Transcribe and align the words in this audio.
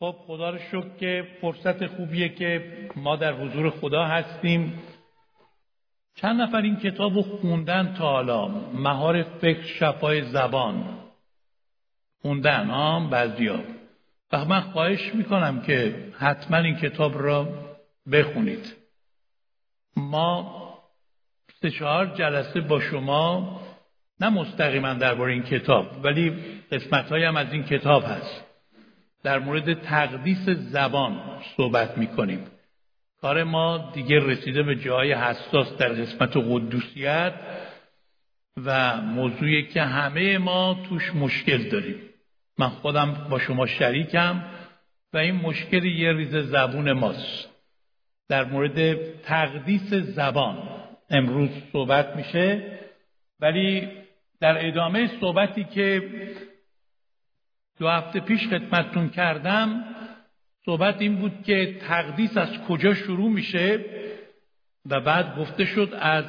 خب 0.00 0.16
خدا 0.26 0.50
رو 0.50 0.58
شکر 0.58 0.96
که 1.00 1.28
فرصت 1.40 1.86
خوبیه 1.86 2.28
که 2.28 2.72
ما 2.96 3.16
در 3.16 3.32
حضور 3.32 3.70
خدا 3.70 4.04
هستیم. 4.04 4.82
چند 6.14 6.40
نفر 6.40 6.56
این 6.56 6.76
کتاب 6.76 7.14
رو 7.14 7.22
خوندن 7.22 7.94
تا 7.94 8.10
حالا؟ 8.10 8.48
مهار 8.74 9.22
فکر 9.22 9.62
شفای 9.62 10.22
زبان. 10.22 10.98
خوندن 12.22 12.66
ها؟ 12.66 13.08
بعضیا 13.10 13.60
و 14.32 14.44
من 14.44 14.60
خواهش 14.60 15.14
می‌کنم 15.14 15.62
که 15.62 15.94
حتما 16.18 16.56
این 16.56 16.76
کتاب 16.76 17.22
را 17.22 17.48
بخونید. 18.12 18.76
ما 19.96 20.58
سه 21.62 21.70
چهار 21.70 22.06
جلسه 22.06 22.60
با 22.60 22.80
شما 22.80 23.60
نه 24.20 24.28
مستقیما 24.28 24.94
درباره 24.94 25.32
این 25.32 25.42
کتاب 25.42 26.04
ولی 26.04 26.30
قسمت 26.72 27.12
هم 27.12 27.36
از 27.36 27.52
این 27.52 27.62
کتاب 27.62 28.04
هست. 28.04 28.47
در 29.22 29.38
مورد 29.38 29.82
تقدیس 29.82 30.48
زبان 30.48 31.20
صحبت 31.56 31.98
می‌کنیم. 31.98 32.46
کار 33.20 33.44
ما 33.44 33.90
دیگه 33.94 34.18
رسیده 34.18 34.62
به 34.62 34.76
جای 34.76 35.12
حساس 35.12 35.76
در 35.76 35.88
قسمت 35.88 36.36
قدوسیت 36.36 37.34
و 38.64 38.96
موضوعی 38.96 39.66
که 39.66 39.82
همه 39.82 40.38
ما 40.38 40.78
توش 40.88 41.14
مشکل 41.14 41.68
داریم. 41.68 41.96
من 42.58 42.68
خودم 42.68 43.26
با 43.30 43.38
شما 43.38 43.66
شریکم 43.66 44.44
و 45.12 45.18
این 45.18 45.34
مشکل 45.34 45.84
یه 45.84 46.12
ریز 46.12 46.36
زبون 46.36 46.92
ماست. 46.92 47.48
در 48.28 48.44
مورد 48.44 49.20
تقدیس 49.20 49.94
زبان 49.94 50.68
امروز 51.10 51.50
صحبت 51.72 52.16
میشه 52.16 52.78
ولی 53.40 53.88
در 54.40 54.66
ادامه 54.66 55.10
صحبتی 55.20 55.64
که 55.64 56.02
دو 57.78 57.88
هفته 57.88 58.20
پیش 58.20 58.48
خدمتتون 58.48 59.08
کردم. 59.08 59.84
صحبت 60.64 61.00
این 61.00 61.16
بود 61.16 61.42
که 61.42 61.78
تقدیس 61.88 62.36
از 62.36 62.58
کجا 62.68 62.94
شروع 62.94 63.30
میشه 63.30 63.84
و 64.86 65.00
بعد 65.00 65.38
گفته 65.38 65.64
شد 65.64 65.94
از 66.00 66.24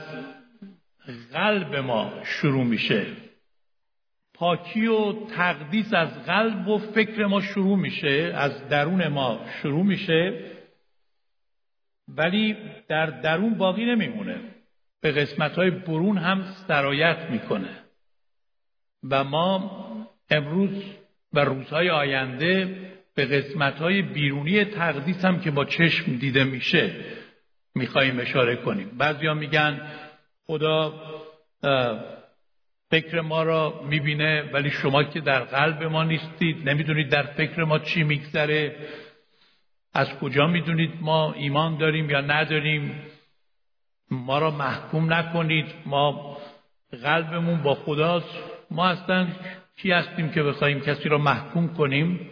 قلب 1.34 1.76
ما 1.76 2.12
شروع 2.24 2.64
میشه. 2.64 3.06
پاکی 4.34 4.88
و 4.88 5.26
تقدیس 5.26 5.94
از 5.94 6.26
قلب 6.26 6.68
و 6.68 6.78
فکر 6.78 7.26
ما 7.26 7.42
شروع 7.42 7.78
میشه 7.78 8.34
از 8.36 8.68
درون 8.68 9.08
ما 9.08 9.46
شروع 9.62 9.86
میشه. 9.86 10.52
ولی 12.08 12.58
در 12.88 13.06
درون 13.06 13.54
باقی 13.54 13.86
نمیمونه. 13.86 14.40
به 15.02 15.12
قسمت 15.12 15.56
های 15.56 15.70
برون 15.70 16.18
هم 16.18 16.44
سرایت 16.68 17.18
می‌کنه. 17.32 17.84
و 19.10 19.24
ما 19.24 19.72
امروز 20.30 20.99
و 21.34 21.40
روزهای 21.40 21.90
آینده 21.90 22.78
به 23.16 23.26
قسمت 23.26 23.76
های 23.76 24.02
بیرونی 24.02 24.66
تقدیس 24.66 25.26
هم 25.26 25.40
که 25.40 25.52
با 25.52 25.66
چشم 25.66 26.16
دیده 26.16 26.44
میشه 26.44 26.96
میخواییم 27.76 28.20
اشاره 28.20 28.56
کنیم. 28.56 28.98
بعضیا 28.98 29.34
میگن 29.34 29.82
خدا 30.46 30.94
فکر 32.92 33.22
ما 33.22 33.44
را 33.44 33.82
می‌بینه 33.90 34.50
ولی 34.54 34.70
شما 34.70 35.04
که 35.04 35.20
در 35.20 35.40
قلب 35.40 35.84
ما 35.84 36.04
نیستید 36.04 36.70
نمی‌دونید 36.70 37.10
در 37.10 37.24
فکر 37.24 37.64
ما 37.64 37.80
چی 37.80 38.04
میگذره. 38.04 38.76
از 39.94 40.08
کجا 40.20 40.48
می‌دونید 40.48 40.92
ما 41.02 41.34
ایمان 41.34 41.78
داریم 41.78 42.10
یا 42.10 42.22
نداریم؟ 42.22 43.02
ما 44.12 44.40
را 44.40 44.52
محکوم 44.52 45.14
نکنید. 45.14 45.66
ما 45.86 46.38
قلبمون 47.04 47.64
با 47.64 47.76
خداست. 47.76 48.40
ما 48.72 48.88
اصلا 48.88 49.28
کی 49.82 49.92
هستیم 49.92 50.30
که 50.30 50.44
بخوایم 50.44 50.80
کسی 50.80 51.10
را 51.10 51.18
محکوم 51.18 51.68
کنیم؟ 51.68 52.30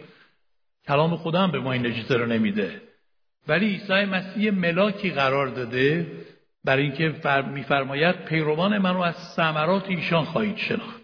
کلام 0.88 1.16
خدا 1.16 1.40
هم 1.40 1.50
به 1.50 1.58
ما 1.58 1.72
این 1.72 1.86
اجازه 1.86 2.16
رو 2.16 2.26
نمیده. 2.26 2.82
ولی 3.48 3.66
عیسی 3.66 4.04
مسیح 4.04 4.50
ملاکی 4.50 5.10
قرار 5.10 5.46
داده 5.46 6.06
برای 6.64 6.82
اینکه 6.82 7.14
میفرماید 7.54 8.24
پیروان 8.24 8.78
منو 8.78 9.00
از 9.00 9.14
ثمرات 9.14 9.88
ایشان 9.88 10.24
خواهید 10.24 10.56
شناخت. 10.56 11.00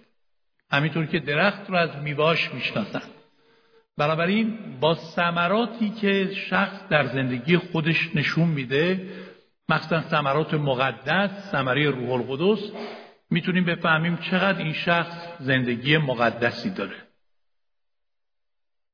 همینطور 0.71 1.07
که 1.07 1.19
درخت 1.19 1.71
رو 1.71 1.77
از 1.77 1.91
میواش 2.03 2.55
می‌شناسند. 2.55 3.11
بنابراین 3.97 4.59
با 4.81 4.95
ثمراتی 4.95 5.91
که 5.91 6.31
شخص 6.35 6.89
در 6.89 7.07
زندگی 7.07 7.57
خودش 7.57 8.11
نشون 8.15 8.49
میده 8.49 9.09
مخصوصا 9.69 10.01
ثمرات 10.01 10.55
مقدس 10.55 11.51
ثمره 11.51 11.91
روح 11.91 12.11
القدس 12.11 12.71
می‌تونیم 13.34 13.65
بفهمیم 13.65 14.17
چقدر 14.17 14.59
این 14.59 14.72
شخص 14.72 15.28
زندگی 15.41 15.97
مقدسی 15.97 16.71
داره. 16.71 16.97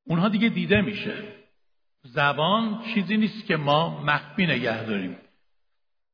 اونها 0.05 0.29
دیگه 0.29 0.49
دیده 0.49 0.81
میشه. 0.81 1.13
زبان 2.03 2.81
چیزی 2.93 3.17
نیست 3.17 3.45
که 3.45 3.55
ما 3.55 4.03
مخفی 4.03 4.45
نگه 4.45 4.83
داریم. 4.83 5.17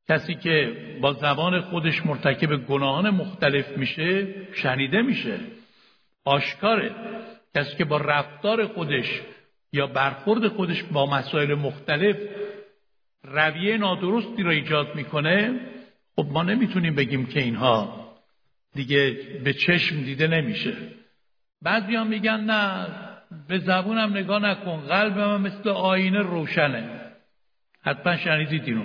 کسی 0.08 0.34
که 0.34 0.76
با 1.02 1.12
زبان 1.12 1.60
خودش 1.60 2.06
مرتکب 2.06 2.66
گناهان 2.66 3.10
مختلف 3.10 3.68
میشه 3.76 4.34
شنیده 4.52 5.02
میشه. 5.02 5.40
آشکاره. 6.24 6.94
کسی 7.54 7.76
که 7.76 7.84
با 7.84 7.96
رفتار 7.96 8.66
خودش 8.66 9.20
یا 9.72 9.86
برخورد 9.86 10.48
خودش 10.48 10.82
با 10.82 11.06
مسائل 11.06 11.54
مختلف 11.54 12.16
رویه 13.22 13.76
نادرستی 13.76 14.42
را 14.42 14.50
ایجاد 14.50 14.94
می‌کنه 14.94 15.60
خب 16.16 16.26
ما 16.30 16.42
نمی‌تونیم 16.42 16.94
بگیم 16.94 17.26
که 17.26 17.40
اینها 17.40 18.07
دیگه 18.78 19.10
به 19.44 19.52
چشم 19.52 20.02
دیده 20.02 20.26
نمیشه. 20.26 20.76
بعضی 21.62 21.96
هم 21.96 22.06
میگن 22.06 22.40
نه 22.40 22.86
به 23.48 23.58
زبونم 23.58 24.16
نگاه 24.16 24.42
نکن 24.42 24.80
قلبم 24.80 25.40
مثل 25.40 25.68
آینه 25.68 26.18
روشنه. 26.18 27.00
حتما 27.82 28.16
شنیدید 28.16 28.64
اینو. 28.64 28.84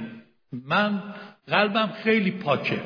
من 0.51 1.03
قلبم 1.47 1.91
خیلی 2.03 2.31
پاکه. 2.31 2.81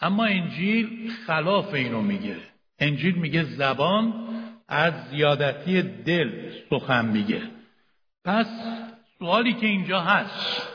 اما 0.00 0.24
انجیل 0.24 1.10
خلاف 1.26 1.74
اینو 1.74 2.00
میگه. 2.02 2.36
انجیل 2.78 3.14
میگه 3.14 3.42
زبان 3.42 4.14
از 4.68 4.92
زیادتی 5.10 5.82
دل 5.82 6.50
سخن 6.70 7.06
میگه. 7.06 7.42
پس 8.24 8.46
سوالی 9.18 9.52
که 9.52 9.66
اینجا 9.66 10.00
هست 10.00 10.68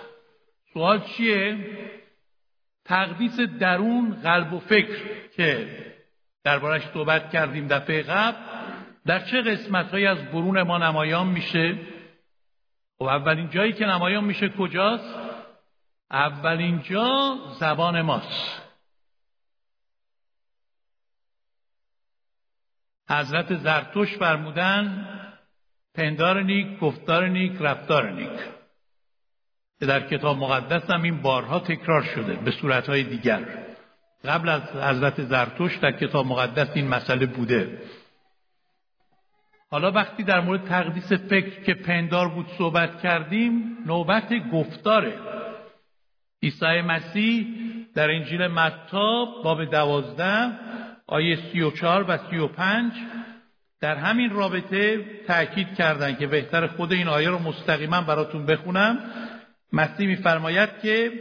سوال 0.74 1.00
چیه؟ 1.00 1.57
تقدیس 2.86 3.40
درون 3.40 4.22
قلب 4.24 4.53
و 4.53 4.59
فکر 4.59 4.97
که 5.36 5.78
دربارش 6.44 6.81
صحبت 6.94 7.30
کردیم 7.30 7.68
دفعه 7.68 8.02
قبل 8.02 8.38
در 9.06 9.19
چه 9.19 9.42
قسمت 9.42 9.94
از 9.94 10.18
برون 10.18 10.62
ما 10.62 10.78
نمایان 10.78 11.28
میشه؟ 11.28 11.78
خب 13.00 13.06
اولین 13.06 13.50
جایی 13.50 13.74
که 13.74 13.86
نمایان 13.86 14.24
میشه 14.24 14.50
کجاست؟ 14.50 15.16
اولین 16.12 16.81
جا 16.81 17.38
زبان 17.59 18.02
ماست 18.02 18.62
حضرت 23.09 23.56
زرتوش 23.56 24.18
فرمودن 24.18 25.08
پندار 25.96 26.42
نیک 26.42 26.80
گفتار 26.80 27.28
نیک 27.28 27.52
رفتار 27.59 28.12
نیک 28.12 28.61
که 29.81 29.88
در 29.88 30.08
کتاب 30.08 30.38
مقدس 30.38 30.90
هم 30.90 31.02
این 31.02 31.22
بارها 31.22 31.59
تکرار 31.59 32.02
شده 32.03 32.34
به 32.34 32.52
صورتهای 32.52 33.03
دیگر. 33.03 33.40
قبل 34.25 34.50
از 34.50 34.62
حضرت 34.62 35.24
زرتوش 35.24 35.78
در 35.78 35.92
کتاب 35.92 36.25
مقدس 36.25 36.68
این 36.74 36.88
مسئله 36.88 37.25
بوده. 37.25 37.78
حالا 39.72 39.92
وقتی 39.92 40.24
در 40.24 40.40
مورد 40.40 40.66
تقدیس 40.66 41.14
فکر 41.14 41.64
که 41.64 41.74
پندار 41.74 42.28
بود 42.28 42.46
صحبت 42.58 43.02
کردیم 43.02 43.78
نوبت 43.86 44.34
گفتاره. 44.53 45.14
عیسی 46.44 46.81
مسیح 46.81 47.48
در 47.96 48.12
انجیل 48.12 48.48
متا 48.48 49.25
باب 49.44 49.66
دوازده 49.66 50.52
آیه 51.08 51.40
سی 51.52 51.62
و 51.62 51.72
چار 51.72 52.06
و 52.08 52.18
سی 52.30 52.38
و 52.38 52.48
پنج 52.48 52.94
در 53.81 53.96
همین 53.96 54.30
رابطه 54.30 55.06
تأکید 55.28 55.75
کردند 55.75 56.19
که 56.19 56.28
بهتر 56.28 56.68
خود 56.68 56.94
این 56.94 57.08
آیه 57.08 57.30
رو 57.30 57.39
مستقیما 57.39 58.01
براتون 58.01 58.45
بخونم. 58.45 59.00
مسیح 59.73 60.07
میفرماید 60.07 60.69
که 60.81 61.12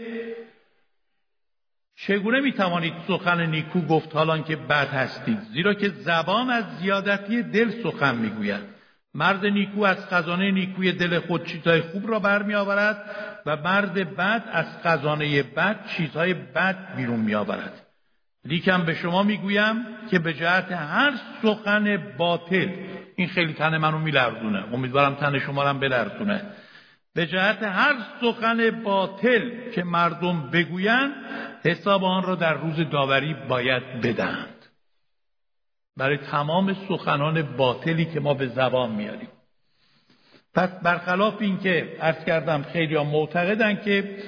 چگونه 1.97 2.41
می‌توانید 2.41 2.95
سخن 3.09 3.47
نیکو 3.47 3.81
گفت 3.81 4.17
حالان 4.17 4.45
که 4.45 4.57
بد 4.57 4.89
هستید؟ 4.89 5.41
زیرا 5.53 5.75
که 5.75 5.89
زبان 5.89 6.51
از 6.51 6.65
زیادتی 6.81 7.43
دل 7.43 7.71
سخن 7.83 8.15
می‌گوید. 8.15 8.81
مرد 9.15 9.47
نیکو 9.47 9.83
از 9.83 10.07
خزانه 10.07 10.51
نیکوی 10.51 10.93
دل 10.93 11.19
خود 11.19 11.47
چیزهای 11.47 11.81
خوب 11.81 12.11
را 12.11 12.19
برمیآورد 12.19 13.05
و 13.47 13.57
مرد 13.57 14.17
بد 14.17 14.45
از 14.53 14.67
خزانه 14.85 15.43
بد 15.43 15.87
چیزهای 15.87 16.35
بد 16.35 16.97
بیرون 16.97 17.21
میآورد. 17.21 17.87
لیکن 18.45 18.85
به 18.85 18.95
شما 18.95 19.23
می‌گویم 19.23 19.87
که 20.11 20.19
به 20.19 20.35
جهت 20.35 20.73
هر 20.73 21.13
سخن 21.43 22.15
باطل 22.19 22.69
این 23.17 23.29
خیلی 23.29 23.53
تن 23.53 23.77
منو 23.77 23.99
میلرزونه. 23.99 24.75
امیدوارم 24.75 25.15
تن 25.15 25.39
شما 25.39 25.65
هم 25.65 25.81
بلرزونه. 25.81 26.43
به 27.15 27.27
جهت 27.27 27.63
هر 27.63 27.95
سخن 28.21 28.83
باطل 28.83 29.71
که 29.71 29.85
مردم 29.85 30.51
بگویند 30.51 31.13
حساب 31.65 32.05
آن 32.05 32.23
را 32.23 32.35
در 32.35 32.55
روز 32.55 32.91
داوری 32.91 33.35
باید 33.49 34.01
بدهند. 34.01 34.67
برای 35.97 36.17
تمام 36.17 36.77
سخنان 36.89 37.57
باطلی 37.57 38.05
که 38.05 38.21
ما 38.21 38.35
به 38.35 38.47
زبان 38.47 38.91
میاریم. 38.91 39.29
پس 40.55 40.69
برخلاف 40.83 41.35
اینکه 41.41 41.97
عرض 42.01 42.25
کردم 42.25 42.63
خیلی 42.63 42.95
ها 42.95 43.05
معتقدن 43.05 43.77
که 43.85 44.19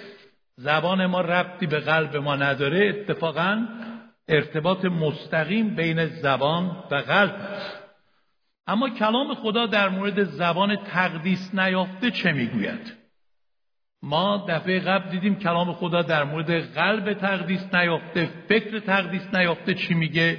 زبان 0.56 1.06
ما 1.06 1.20
ربطی 1.20 1.67
به 1.67 1.81
قلب 1.81 2.17
ما 2.17 2.37
نداره 2.37 2.88
اتفاقا 2.88 3.67
ارتباط 4.29 4.84
مستقیم 4.84 5.76
بین 5.76 6.06
زبان 6.06 6.67
و 6.90 6.94
قلب 6.94 7.34
است. 7.34 7.81
اما 8.67 8.91
کلام 8.91 9.35
خدا 9.35 9.67
در 9.67 9.88
مورد 9.88 10.25
زبان 10.25 10.76
تقدیس 10.76 11.55
نیافته 11.55 12.11
چه 12.11 12.32
می‌گوید؟ 12.32 13.03
ما 14.03 14.47
دفعه 14.49 14.81
قبل 14.81 15.11
دیدیم 15.11 15.35
کلام 15.35 15.73
خدا 15.73 16.03
در 16.03 16.25
مورد 16.25 16.75
قلب 16.75 17.12
تقدیس 17.12 17.75
نیافته 17.75 18.29
فکر 18.49 18.79
تقدیس 18.79 19.35
نیافته 19.35 19.75
چی 19.75 19.94
میگه؟ 19.94 20.38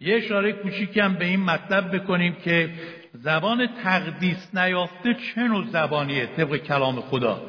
یه 0.00 0.16
اشاره 0.16 0.52
کوچیکی 0.52 1.00
هم 1.00 1.14
به 1.14 1.24
این 1.24 1.40
مطلب 1.40 1.96
بکنیم 1.96 2.34
که 2.34 2.70
زبان 3.12 3.66
تقدیس 3.66 4.54
نیافته 4.54 5.14
چه 5.14 5.40
نوع 5.40 5.64
زبانیه 5.64 6.26
طبق 6.26 6.56
کلام 6.56 7.00
خدا؟ 7.00 7.42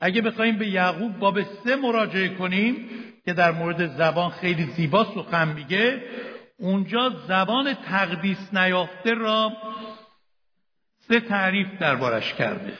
اگه 0.00 0.22
بخوایم 0.22 0.58
به 0.58 0.68
یعقوب 0.68 1.18
باب 1.18 1.42
سه 1.42 1.76
مراجعه 1.76 2.28
کنیم 2.28 2.76
که 3.24 3.32
در 3.32 3.52
مورد 3.52 3.86
زبان 3.86 4.30
خیلی 4.30 4.64
زیبا 4.64 5.04
سخن 5.04 5.48
میگه 5.48 6.02
اونجا 6.58 7.08
زبان 7.28 7.74
تقدیس 7.74 8.54
نیافته 8.54 9.14
را 9.14 9.52
سه 11.08 11.20
تعریف 11.20 11.78
دربارش 11.78 12.34
کرده. 12.34 12.78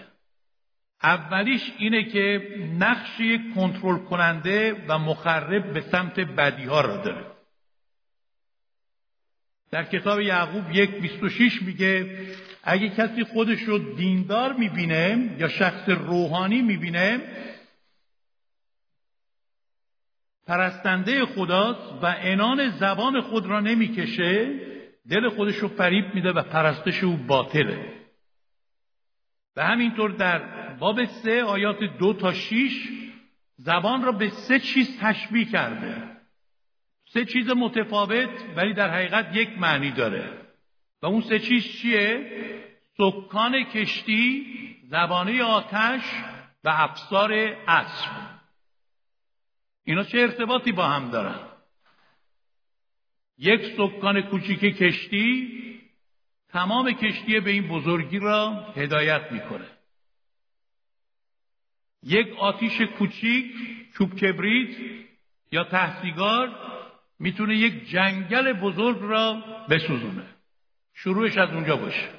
اولیش 1.03 1.73
اینه 1.79 2.05
که 2.05 2.55
نقش 2.79 3.21
کنترل 3.55 3.99
کننده 3.99 4.85
و 4.89 4.99
مخرب 4.99 5.73
به 5.73 5.81
سمت 5.81 6.21
بدی 6.21 6.65
ها 6.65 6.81
را 6.81 6.97
داره. 6.97 7.27
در 9.71 9.85
کتاب 9.85 10.21
یعقوب 10.21 10.65
یک 10.73 10.91
26 10.91 11.63
میگه 11.63 12.19
اگه 12.65 12.89
کسی 12.89 13.25
خودش 13.25 13.63
رو 13.63 13.95
دیندار 13.95 14.53
می‌بینه 14.53 15.37
یا 15.39 15.49
شخص 15.49 15.89
روحانی 15.89 16.63
می‌بینه 16.63 17.21
پرستنده 20.47 21.27
خداست 21.27 22.03
و 22.03 22.15
انان 22.19 22.69
زبان 22.69 23.21
خود 23.21 23.47
را 23.47 23.61
نمی‌کشه 23.61 24.61
دل 25.11 25.29
خودش 25.29 25.57
رو 25.57 25.69
فریب 25.69 26.15
میده 26.15 26.33
و 26.33 26.43
پرستش 26.43 27.05
او 27.05 27.17
باطله. 27.17 27.93
و 29.57 29.65
همینطور 29.65 30.11
در 30.11 30.39
باب 30.75 31.05
سه 31.05 31.43
آیات 31.43 31.79
دو 31.99 32.13
تا 32.13 32.33
شیش 32.33 32.89
زبان 33.57 34.03
را 34.03 34.13
به 34.13 34.29
سه 34.29 34.59
چیز 34.59 35.01
تشبیه 35.01 35.45
کرده. 35.45 36.17
سه 37.09 37.25
چیز 37.25 37.51
متفاوت 37.51 38.29
ولی 38.57 38.75
در 38.75 38.91
حقیقت 38.91 39.37
یک 39.37 39.59
معنی 39.59 39.91
داره. 39.91 40.31
و 41.03 41.07
اون 41.07 41.21
سه 41.21 41.39
چیز 41.39 41.65
چیه؟ 41.65 42.31
سکان 42.99 43.65
کشتی 43.65 44.47
زبانه 44.89 45.43
آتش 45.43 46.03
و 46.65 46.69
افسار 46.69 47.33
اسب. 47.69 48.36
اینا 49.89 50.05
چه 50.05 50.19
ارتباطی 50.19 50.73
با 50.73 50.87
هم 50.87 51.11
دارن؟ 51.11 51.39
یک 53.39 53.61
سکان 53.77 54.21
کوچیک 54.21 54.61
کشتی 54.61 55.81
تمام 56.49 56.93
کشتی 56.93 57.41
به 57.41 57.51
این 57.51 57.69
بزرگی 57.69 58.19
را 58.19 58.51
هدایت 58.77 59.33
می‌کنه. 59.33 59.67
یک 62.03 62.37
آتیش 62.39 62.81
کوچیک 62.81 63.53
چوب 63.95 64.15
کبریت 64.15 64.77
یا 65.53 65.65
تحصیگار 65.65 66.59
می‌تونه 67.19 67.57
یک 67.57 67.89
جنگل 67.91 68.53
بزرگ 68.53 68.99
را 69.01 69.45
بسوزونه. 69.71 70.27
شروعش 70.95 71.37
از 71.37 71.51
اونجا 71.51 71.77
باشه. 71.77 72.11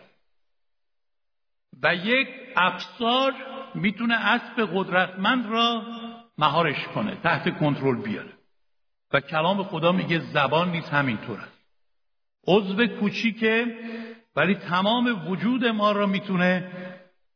و 1.83 1.95
یک 1.95 2.27
افسار 2.55 3.33
می‌تونه 3.75 4.15
اسب 4.15 4.69
قدرتمند 4.73 5.45
را 5.51 5.83
مهارش 6.37 6.87
کنه 6.95 7.15
تحت 7.15 7.59
کنترل 7.59 8.01
بیاره. 8.01 8.33
و 9.13 9.19
کلام 9.19 9.63
خدا 9.63 9.91
میگه 9.91 10.19
زبان 10.19 10.71
نیز 10.71 10.89
همینطور 10.89 11.39
است. 11.39 11.57
عضو 12.47 12.87
کوچیکه 12.87 13.77
ولی 14.35 14.55
تمام 14.55 15.29
وجود 15.29 15.65
ما 15.65 15.91
را 15.91 16.05
می‌تونه 16.05 16.71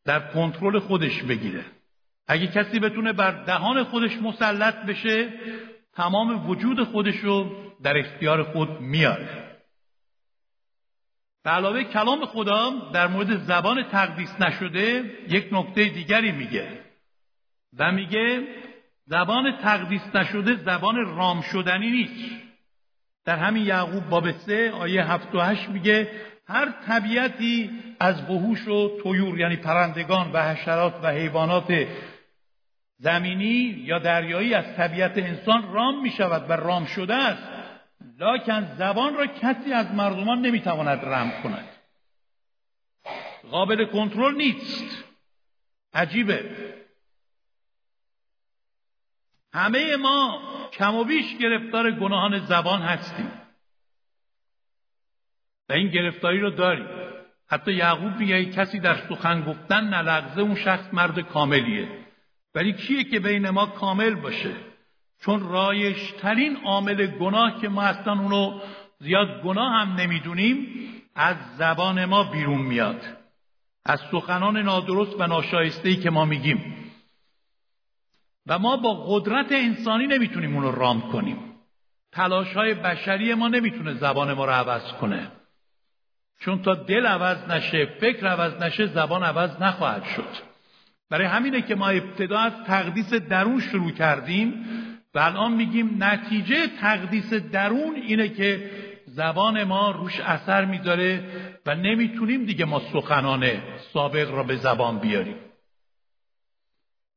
در 0.05 0.31
کنترل 0.33 0.79
خودش 0.79 1.23
بگیره. 1.23 1.65
اگه 2.27 2.47
کسی 2.47 2.79
بتونه 2.79 3.13
بر 3.13 3.43
دهان 3.43 3.83
خودش 3.83 4.17
مسلط 4.17 4.75
بشه 4.75 5.29
تمام 5.93 6.49
وجود 6.49 6.83
خودش 6.83 7.15
رو 7.15 7.55
در 7.83 7.97
اختیار 7.97 8.43
خود 8.43 8.81
میاره. 8.81 9.51
به 11.43 11.49
علاوه 11.49 11.83
کلام 11.83 12.25
خدا 12.25 12.69
در 12.93 13.07
مورد 13.07 13.37
زبان 13.37 13.83
تقدیس 13.83 14.41
نشده 14.41 15.03
یک 15.29 15.47
نکته 15.51 15.85
دیگری 15.85 16.31
میگه 16.31 16.79
و 17.77 17.91
میگه 17.91 18.47
زبان 19.11 19.57
تقدیس 19.57 20.15
نشده 20.15 20.55
زبان 20.55 20.95
رام 20.95 21.41
شدنی 21.41 21.91
نیست. 21.91 22.41
در 23.25 23.35
همین 23.35 23.65
یعقوب 23.65 24.09
باب 24.09 24.31
سه 24.31 24.71
آیه 24.71 25.11
هفت 25.11 25.35
و 25.35 25.39
هشت 25.39 25.69
میگه 25.69 26.11
هر 26.47 26.73
طبیعتی 26.87 27.71
از 27.99 28.29
وحوش 28.29 28.67
و 28.67 29.01
طیور 29.03 29.39
یعنی 29.39 29.55
پرندگان 29.55 30.31
و 30.31 30.41
حشرات 30.41 30.99
و 31.03 31.07
حیوانات 31.07 31.87
زمینی 32.97 33.83
یا 33.85 33.99
دریایی 33.99 34.53
از 34.53 34.75
طبیعت 34.75 35.17
انسان 35.17 35.73
رام 35.73 36.01
می 36.01 36.09
شود 36.09 36.49
و 36.49 36.53
رام 36.53 36.85
شده 36.85 37.15
است. 37.15 37.43
لکن 38.19 38.75
زبان 38.77 39.13
را 39.13 39.25
کسی 39.25 39.73
از 39.73 39.91
مردمان 39.91 40.41
نمی‌تواند 40.41 41.05
رم 41.05 41.31
کند. 41.43 41.69
قابل 43.51 43.85
کنترل 43.85 44.35
نیست. 44.35 45.03
عجیبه. 45.93 46.71
همه 49.53 49.95
ما 49.95 50.41
کم 50.73 50.95
و 50.95 51.03
بیش 51.03 51.37
گرفتار 51.37 51.91
گناهان 51.91 52.39
زبان 52.39 52.81
هستیم. 52.81 53.31
و 55.69 55.73
این 55.73 55.87
گرفتاری 55.87 56.39
رو 56.39 56.49
داریم. 56.49 56.85
حتی 57.47 57.73
یعقوب 57.73 58.15
میگه 58.15 58.45
کسی 58.45 58.79
در 58.79 58.95
سخن 59.09 59.41
گفتن 59.43 59.83
نلغزه 59.83 60.41
اون 60.41 60.55
شخص 60.55 60.93
مرد 60.93 61.19
کاملیه. 61.19 61.87
ولی 62.55 62.73
کیه 62.73 63.03
که 63.03 63.19
بین 63.19 63.49
ما 63.49 63.65
کامل 63.65 64.15
باشه؟ 64.15 64.55
چون 65.21 65.49
رایشترین 65.49 66.57
عامل 66.65 67.07
گناه 67.07 67.61
که 67.61 67.69
ما 67.69 67.81
اصلا 67.81 68.19
اونو 68.19 68.59
زیاد 68.99 69.41
گناه 69.43 69.81
هم 69.81 69.93
نمی‌دونیم 69.93 70.67
از 71.15 71.35
زبان 71.57 72.05
ما 72.05 72.23
بیرون 72.23 72.61
میاد. 72.61 73.17
از 73.85 73.99
سخنان 74.11 74.57
نادرست 74.57 75.19
و 75.19 75.27
ناشایسته 75.27 75.95
که 75.95 76.09
ما 76.09 76.25
میگیم. 76.25 76.90
و 78.47 78.59
ما 78.59 78.77
با 78.77 79.05
قدرت 79.07 79.51
انسانی 79.51 80.07
نمی‌تونیم 80.07 80.55
اونو 80.55 80.71
رام 80.71 81.11
کنیم. 81.11 81.37
تلاش 82.11 82.53
های 82.53 82.73
بشری 82.73 83.33
ما 83.33 83.47
نمی‌تونه 83.47 83.93
زبان 83.93 84.33
ما 84.33 84.45
رو 84.45 84.51
عوض 84.51 84.93
کنه. 84.93 85.31
چون 86.39 86.61
تا 86.61 86.73
دل 86.73 87.05
عوض 87.05 87.49
نشه 87.49 87.85
فکر 87.85 88.27
عوض 88.27 88.63
نشه 88.63 88.85
زبان 88.87 89.23
عوض 89.23 89.61
نخواهد 89.61 90.03
شد. 90.03 90.51
برای 91.09 91.27
همینه 91.27 91.61
که 91.61 91.75
ما 91.75 91.89
ابتدا 91.89 92.39
از 92.39 92.53
تقدیس 92.67 93.13
درون 93.13 93.61
شروع 93.61 93.91
کردیم 93.91 94.65
و 95.15 95.19
الان 95.19 95.51
میگیم 95.51 96.03
نتیجه 96.03 96.67
تقدیس 96.67 97.33
درون 97.33 97.95
اینه 97.95 98.29
که 98.29 98.71
زبان 99.05 99.63
ما 99.63 99.91
روش 99.91 100.19
اثر 100.19 100.65
می‌ذاره 100.65 101.23
و 101.65 101.75
نمی‌تونیم 101.75 102.45
دیگه 102.45 102.65
ما 102.65 102.79
سخنان 102.79 103.51
سابق 103.93 104.31
را 104.31 104.43
به 104.43 104.55
زبان 104.55 104.99
بیاریم. 104.99 105.35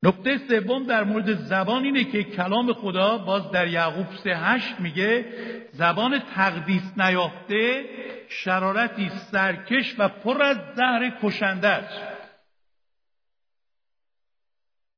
نکته 0.05 0.39
سوم 0.39 0.87
در 0.87 1.05
مورد 1.05 1.35
زبان 1.35 1.85
اینه 1.85 2.05
که 2.05 2.25
کلام 2.25 2.73
خدا 2.73 3.19
باز 3.19 3.51
در 3.51 3.67
یعقوب 3.67 4.07
سه 4.25 4.37
هشت 4.37 4.81
میگه 4.81 5.27
زبان 5.73 6.19
تقدیس 6.19 6.93
نیافته 6.97 7.85
شرارتی 8.29 9.09
سرکش 9.09 9.95
و 9.99 10.09
پر 10.09 10.43
از 10.43 10.57
زهر 10.77 11.19
کشنده 11.23 11.69
است. 11.69 12.01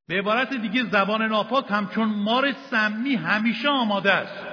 به 0.08 0.18
عبارت 0.18 0.54
دیگه 0.54 0.82
زبان 0.90 1.22
ناپاک 1.22 1.64
همچون 1.70 2.08
مار 2.08 2.52
سمی 2.52 3.14
همیشه 3.14 3.68
آماده 3.68 4.12
است 4.12 4.46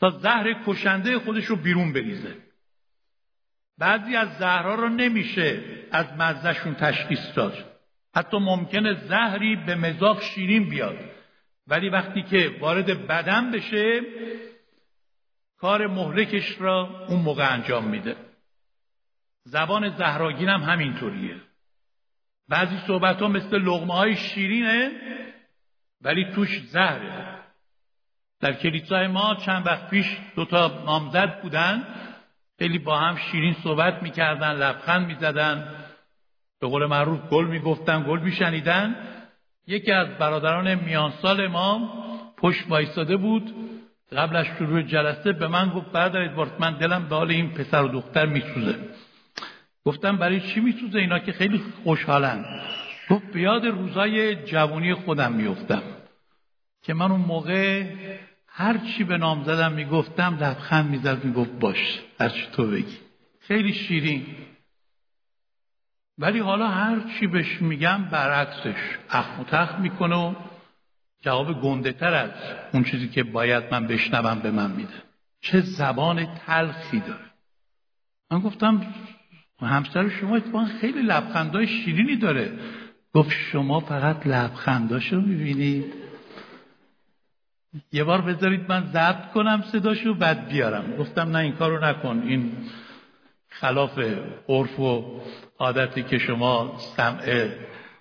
تا 0.00 0.10
زهر 0.10 0.62
کشنده 0.66 1.18
خودش 1.18 1.44
رو 1.44 1.56
بیرون 1.56 1.92
بریزه. 1.92 2.36
بعضی 3.78 4.16
از 4.16 4.28
زهرها 4.38 4.74
رو 4.74 4.88
نمیشه 4.88 5.62
از 5.92 6.06
مزهشون 6.18 6.74
تشخیص 6.74 7.36
داد. 7.36 7.77
حتی 8.18 8.38
ممکنه 8.38 8.94
زهری 8.94 9.56
به 9.56 9.74
مزاق 9.74 10.22
شیرین 10.22 10.68
بیاد. 10.68 10.98
ولی 11.66 11.88
وقتی 11.88 12.22
که 12.22 12.56
وارد 12.60 13.06
بدن 13.06 13.50
بشه 13.50 14.00
کار 15.58 15.86
مهلکش 15.86 16.60
را 16.60 17.06
اون 17.08 17.20
موقع 17.20 17.52
انجام 17.52 17.84
میده. 17.84 18.16
زبان 19.44 19.96
زهراگین 19.96 20.48
هم 20.48 20.60
همینطوریه. 20.60 21.36
بعضی 22.48 22.78
صحبت 22.86 23.22
ها 23.22 23.28
مثل 23.28 23.58
لغمه 23.58 23.94
های 23.94 24.16
شیرینه 24.16 24.90
ولی 26.00 26.32
توش 26.34 26.60
زهره. 26.60 27.38
در 28.40 28.52
کلیسای 28.52 29.06
ما 29.06 29.34
چند 29.34 29.66
وقت 29.66 29.90
پیش 29.90 30.16
دوتا 30.36 30.82
نامزد 30.86 31.42
بودن. 31.42 31.94
خیلی 32.58 32.78
با 32.78 32.98
هم 32.98 33.16
شیرین 33.16 33.54
صحبت 33.54 34.02
می‌کردن 34.02 34.52
لبخند 34.52 35.06
می‌زدن. 35.06 35.84
به 36.60 36.66
قول 36.66 36.86
معروف 36.86 37.20
گل 37.30 37.46
می‌گفتن 37.46 38.04
گل 38.08 38.20
میشنیدن. 38.20 38.96
یکی 39.66 39.92
از 39.92 40.08
برادران 40.08 40.74
میانسال 40.74 41.46
ما 41.46 41.94
پشت 42.36 42.64
وایستاده 42.68 43.16
بود. 43.16 43.54
قبل 44.12 44.36
از 44.36 44.46
شروع 44.58 44.82
جلسه 44.82 45.32
به 45.32 45.48
من 45.48 45.68
گفت 45.68 45.92
برادر 45.92 46.20
ادوارد 46.20 46.52
من 46.58 46.78
دلم 46.78 47.08
به 47.08 47.16
حال 47.16 47.30
این 47.30 47.50
پسر 47.50 47.84
و 47.84 47.88
دختر 47.88 48.26
میسوزه. 48.26 48.74
گفتم 49.84 50.16
برای 50.16 50.40
چی 50.40 50.60
میسوزه 50.60 50.98
اینا 50.98 51.18
که 51.18 51.32
خیلی 51.32 51.62
خوشحالن؟ 51.84 52.44
گفت 53.10 53.32
به 53.32 53.40
یاد 53.40 53.66
روزای 53.66 54.34
جوانی 54.34 54.94
خودم 54.94 55.32
میفتم 55.32 55.82
که 56.82 56.94
من 56.94 57.10
اون 57.10 57.20
موقع 57.20 57.84
هر 58.48 58.78
چی 58.78 59.04
به 59.04 59.18
نام 59.18 59.44
زدم 59.44 59.72
می‌گفتم 59.72 60.38
لبخند 60.40 60.90
می‌زد 60.90 61.24
می‌گفت 61.24 61.50
باش 61.50 62.00
هر 62.20 62.28
چی 62.28 62.46
تو 62.52 62.66
بگی؟ 62.66 62.98
خیلی 63.40 63.72
شیرین. 63.72 64.26
ولی 66.18 66.38
حالا 66.38 66.68
هر 66.68 66.96
چی 67.00 67.26
بهش 67.26 67.62
میگم 67.62 68.04
برعکسش 68.04 68.98
اخم 69.10 69.40
و 69.40 69.44
تخم 69.44 69.82
می‌کنه 69.82 70.16
و 70.16 70.34
جواب 71.20 71.62
گنده 71.62 71.92
تر 71.92 72.14
از 72.14 72.30
اون 72.72 72.84
چیزی 72.84 73.08
که 73.08 73.22
باید 73.22 73.64
من 73.70 73.86
بشنوم 73.86 74.38
به 74.38 74.50
من 74.50 74.70
میده. 74.70 75.02
چه 75.40 75.60
زبان 75.60 76.26
تلخی 76.46 77.00
داره. 77.00 77.24
من 78.30 78.38
گفتم 78.38 78.94
همسر 79.60 80.08
شما 80.08 80.36
اتفاقا 80.36 80.64
خیلی 80.80 81.02
لبخندهای 81.02 81.66
شیرینی 81.66 82.16
داره. 82.16 82.52
گفت 83.12 83.30
شما 83.30 83.80
فقط 83.80 84.26
لبخنداشو 84.26 85.20
می‌بینید. 85.20 85.94
یه 87.92 88.04
بار 88.04 88.20
بذارید 88.20 88.68
من 88.68 88.86
ضبط 88.92 89.32
کنم 89.32 89.62
صداشو 89.72 90.14
بعد 90.14 90.48
بیارم. 90.48 90.96
گفتم 90.96 91.36
نه 91.36 91.38
این 91.38 91.52
کارو 91.52 91.84
نکن. 91.84 92.22
این 92.26 92.52
خلاف 93.48 93.98
عرف 94.48 94.80
و 94.80 95.20
عادتی 95.58 96.02
که 96.02 96.18
شما 96.18 96.78
سمع 96.78 97.48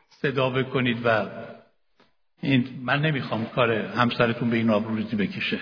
صدا 0.09 0.49
بکنید 0.49 1.05
و 1.05 1.25
این 2.41 2.79
من 2.81 3.01
نمی‌خوام 3.01 3.45
کار 3.45 3.71
همسرتون 3.71 4.49
به 4.49 4.57
این 4.57 4.69
آبروریزی 4.69 5.15
بکشه. 5.15 5.59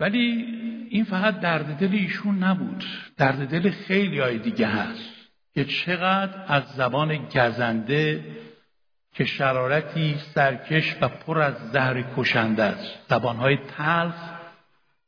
ولی 0.00 0.46
این 0.90 1.04
فقط 1.04 1.40
درد 1.40 1.78
دل 1.78 1.92
ایشون 1.92 2.38
نبود. 2.38 2.84
درد 3.16 3.48
دل 3.48 3.70
خیلی 3.70 4.20
های 4.20 4.38
دیگه 4.38 4.66
هست 4.66 5.10
که 5.54 5.64
چقدر 5.64 6.44
از 6.48 6.64
زبان 6.64 7.16
گزنده 7.16 8.24
که 9.14 9.24
شرارتی 9.24 10.14
سرکش 10.34 10.96
و 11.00 11.08
پر 11.08 11.38
از 11.38 11.70
زهر 11.72 12.04
کشنده 12.16 12.62
است. 12.62 12.98
زبانهای 13.08 13.56
تلخ 13.56 14.14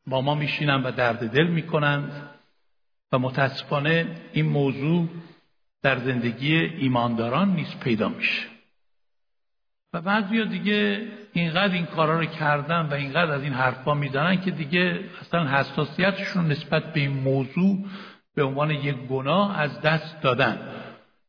با 0.06 0.20
ما 0.20 0.34
میشینن 0.34 0.82
و 0.82 0.90
درد 0.90 1.30
دل 1.30 1.46
می‌کنند 1.46 2.30
و 3.12 3.18
متاسفانه 3.18 4.16
این 4.32 4.46
موضوع 4.46 5.08
در 5.82 5.98
زندگی 5.98 6.54
ایمانداران 6.56 7.54
نیست 7.54 7.80
پیدا 7.80 8.08
میشه. 8.08 8.46
و 9.92 10.00
بعضی 10.00 10.44
دیگه 10.44 11.08
اینقدر 11.32 11.74
این 11.74 11.86
کارا 11.86 12.18
رو 12.18 12.24
کردن 12.24 12.86
و 12.86 12.94
اینقدر 12.94 13.32
از 13.32 13.42
این 13.42 13.52
حرفا 13.52 13.94
می‌زنن 13.94 14.40
که 14.40 14.50
دیگه 14.50 15.00
اصلا 15.20 15.48
حساسیتشون 15.48 16.48
نسبت 16.48 16.92
به 16.92 17.00
این 17.00 17.12
موضوع 17.12 17.78
به 18.34 18.42
عنوان 18.42 18.70
یک 18.70 18.96
گناه 18.96 19.60
از 19.60 19.80
دست 19.80 20.22
دادن. 20.22 20.58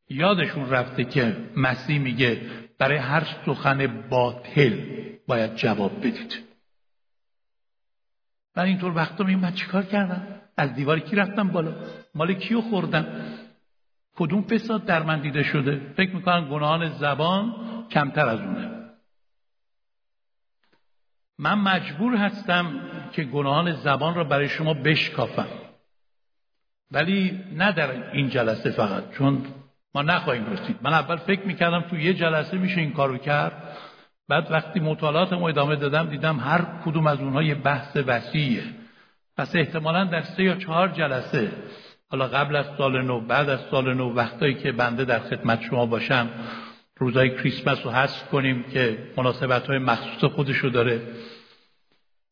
یادشون 0.10 0.70
رفته 0.70 1.04
که 1.04 1.38
مسیح 1.56 2.00
میگه 2.00 2.42
برای 2.78 2.98
هر 2.98 3.28
سخن 3.46 4.08
باطل 4.10 4.82
باید 5.28 5.56
جواب 5.56 6.00
بدید. 6.00 6.44
من 8.56 8.64
اینطور 8.64 8.96
وقتا 8.96 9.24
میگم 9.24 9.40
من 9.40 9.54
چیکار 9.54 9.84
کردم؟ 9.84 10.41
از 10.62 10.76
دیواری 10.76 11.02
کی 11.02 11.16
رفتم 11.16 11.48
بالا؟ 11.48 11.74
مال 12.16 12.34
کیو 12.34 12.62
خوردم 12.62 13.06
کدوم 14.16 14.42
فساد 14.42 14.86
در 14.86 15.04
من 15.04 15.20
دیده 15.20 15.44
شده؟ 15.44 15.82
فکر 15.98 16.16
می‌کنم 16.16 16.50
گناهان 16.50 16.90
زبان 16.90 17.54
کمتر 17.92 18.28
از 18.30 18.40
اونه. 18.40 18.70
من 21.40 21.54
مجبور 21.54 22.16
هستم 22.16 22.66
که 23.12 23.24
گناهان 23.24 23.72
زبان 23.72 24.16
را 24.16 24.24
برای 24.24 24.50
شما 24.50 24.74
بشکافم. 24.74 25.48
ولی 26.92 27.44
نه 27.54 27.72
در 27.72 28.12
این 28.12 28.30
جلسه 28.30 28.72
فقط 28.72 29.12
چون 29.12 29.46
ما 29.96 30.02
نخواهیم 30.02 30.46
رسید. 30.46 30.78
من 30.82 30.94
اول 30.94 31.16
فکر 31.16 31.48
می‌کردم 31.48 31.82
تو 31.82 31.98
یه 31.98 32.14
جلسه 32.14 32.58
میشه 32.58 32.82
این 32.82 32.94
کارو 32.94 33.18
کرد. 33.18 33.78
بعد 34.28 34.52
وقتی 34.52 34.80
مطالعاتمو 34.80 35.44
ادامه 35.44 35.76
دادم 35.76 36.10
دیدم 36.10 36.40
هر 36.40 36.66
کدوم 36.86 37.08
از 37.08 37.20
اونها 37.20 37.44
یه 37.44 37.56
بحث 37.56 37.98
وسیعه. 38.08 38.81
پس 39.42 39.56
احتمالا 39.56 40.04
در 40.04 40.22
سه 40.22 40.44
یا 40.44 40.56
چهار 40.56 40.88
جلسه 40.88 41.52
حالا 42.10 42.28
قبل 42.28 42.56
از 42.56 42.66
سال 42.78 43.02
نو 43.02 43.20
بعد 43.20 43.50
از 43.50 43.60
سال 43.72 43.94
نو 43.94 44.14
وقتایی 44.14 44.54
که 44.54 44.72
بنده 44.72 45.06
در 45.06 45.20
خدمت 45.20 45.62
شما 45.62 45.86
باشم 45.86 46.30
روزای 46.98 47.36
کریسمس 47.36 47.86
رو 47.86 47.92
حذف 47.92 48.30
کنیم 48.30 48.64
که 48.64 48.98
مناسبت 49.18 49.68
های 49.68 49.78
مخصوص 49.78 50.32
خودشو 50.32 50.70
داره. 50.70 51.02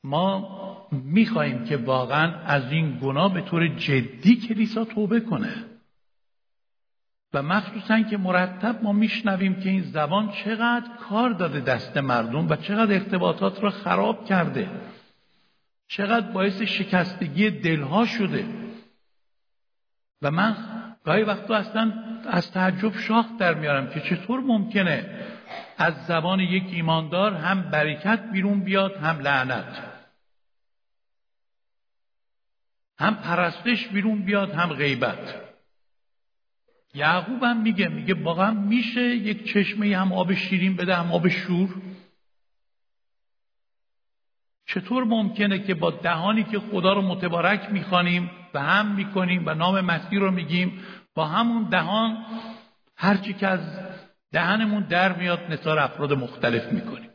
ما 0.03 0.47
می‌خواهیم 0.91 1.63
که 1.63 1.77
واقعا 1.77 2.33
از 2.45 2.71
این 2.71 2.99
گناه 3.01 3.33
به 3.33 3.41
طور 3.41 3.67
جدی 3.67 4.35
کلیسا 4.35 4.85
توبه 4.85 5.19
کنه. 5.19 5.65
و 7.33 7.41
مخصوصا 7.41 8.01
که 8.01 8.17
مرتب 8.17 8.83
ما 8.83 8.91
میشنویم 8.91 9.59
که 9.59 9.69
این 9.69 9.81
زبان 9.81 10.31
چقدر 10.31 10.89
کار 11.09 11.29
داده 11.29 11.59
دست 11.59 11.97
مردم 11.97 12.49
و 12.49 12.55
چقدر 12.55 12.93
ارتباطات 12.93 13.63
را 13.63 13.69
خراب 13.69 14.25
کرده. 14.25 14.69
چقدر 15.89 16.31
باعث 16.31 16.61
شکستگی 16.61 17.49
دلها 17.49 18.05
شده. 18.05 18.45
و 20.21 20.31
من 20.31 20.55
گاهی 21.03 21.23
وقتا 21.23 21.55
اصلا 21.55 21.93
از 22.29 22.51
تعجب 22.51 22.97
شاخ 22.97 23.25
در 23.39 23.53
میارم 23.53 23.89
که 23.89 23.99
چطور 23.99 24.39
ممکنه 24.39 25.25
از 25.77 26.05
زبان 26.05 26.39
یک 26.39 26.63
ایماندار 26.71 27.33
هم 27.33 27.61
برکت 27.61 28.31
بیرون 28.31 28.59
بیاد 28.59 28.95
هم 28.95 29.19
لعنت. 29.19 29.83
هم 32.99 33.15
پرستش 33.15 33.87
بیرون 33.87 34.21
بیاد 34.21 34.51
هم 34.51 34.73
غیبت. 34.73 35.35
یعقوب 36.93 37.43
هم 37.43 37.61
میگه 37.61 37.87
میگه 37.87 38.13
واقعا 38.13 38.51
میشه 38.51 39.01
یک 39.01 39.53
چشمه 39.53 39.97
هم 39.97 40.13
آب 40.13 40.33
شیرین 40.33 40.75
بده 40.75 40.95
هم 40.95 41.11
آب 41.11 41.27
شور؟ 41.27 41.69
چطور 44.73 45.03
ممکنه 45.03 45.59
که 45.59 45.73
با 45.73 45.91
دهانی 45.91 46.43
که 46.43 46.59
خدا 46.59 46.93
رو 46.93 47.01
متبارک 47.01 47.71
می‌خوانیم 47.71 48.31
و 48.53 48.59
هم 48.59 48.95
می‌کنیم 48.95 49.43
و 49.45 49.53
نام 49.53 49.81
مسیح 49.81 50.19
رو 50.19 50.31
میگیم 50.31 50.79
با 51.15 51.25
همون 51.25 51.69
دهان 51.69 52.17
هرچی 52.97 53.33
که 53.33 53.47
از 53.47 53.59
دهنمون 54.31 54.83
در 54.83 55.13
میاد 55.13 55.39
نثار 55.49 55.79
افراد 55.79 56.13
مختلف 56.13 56.73
می‌کنیم. 56.73 57.09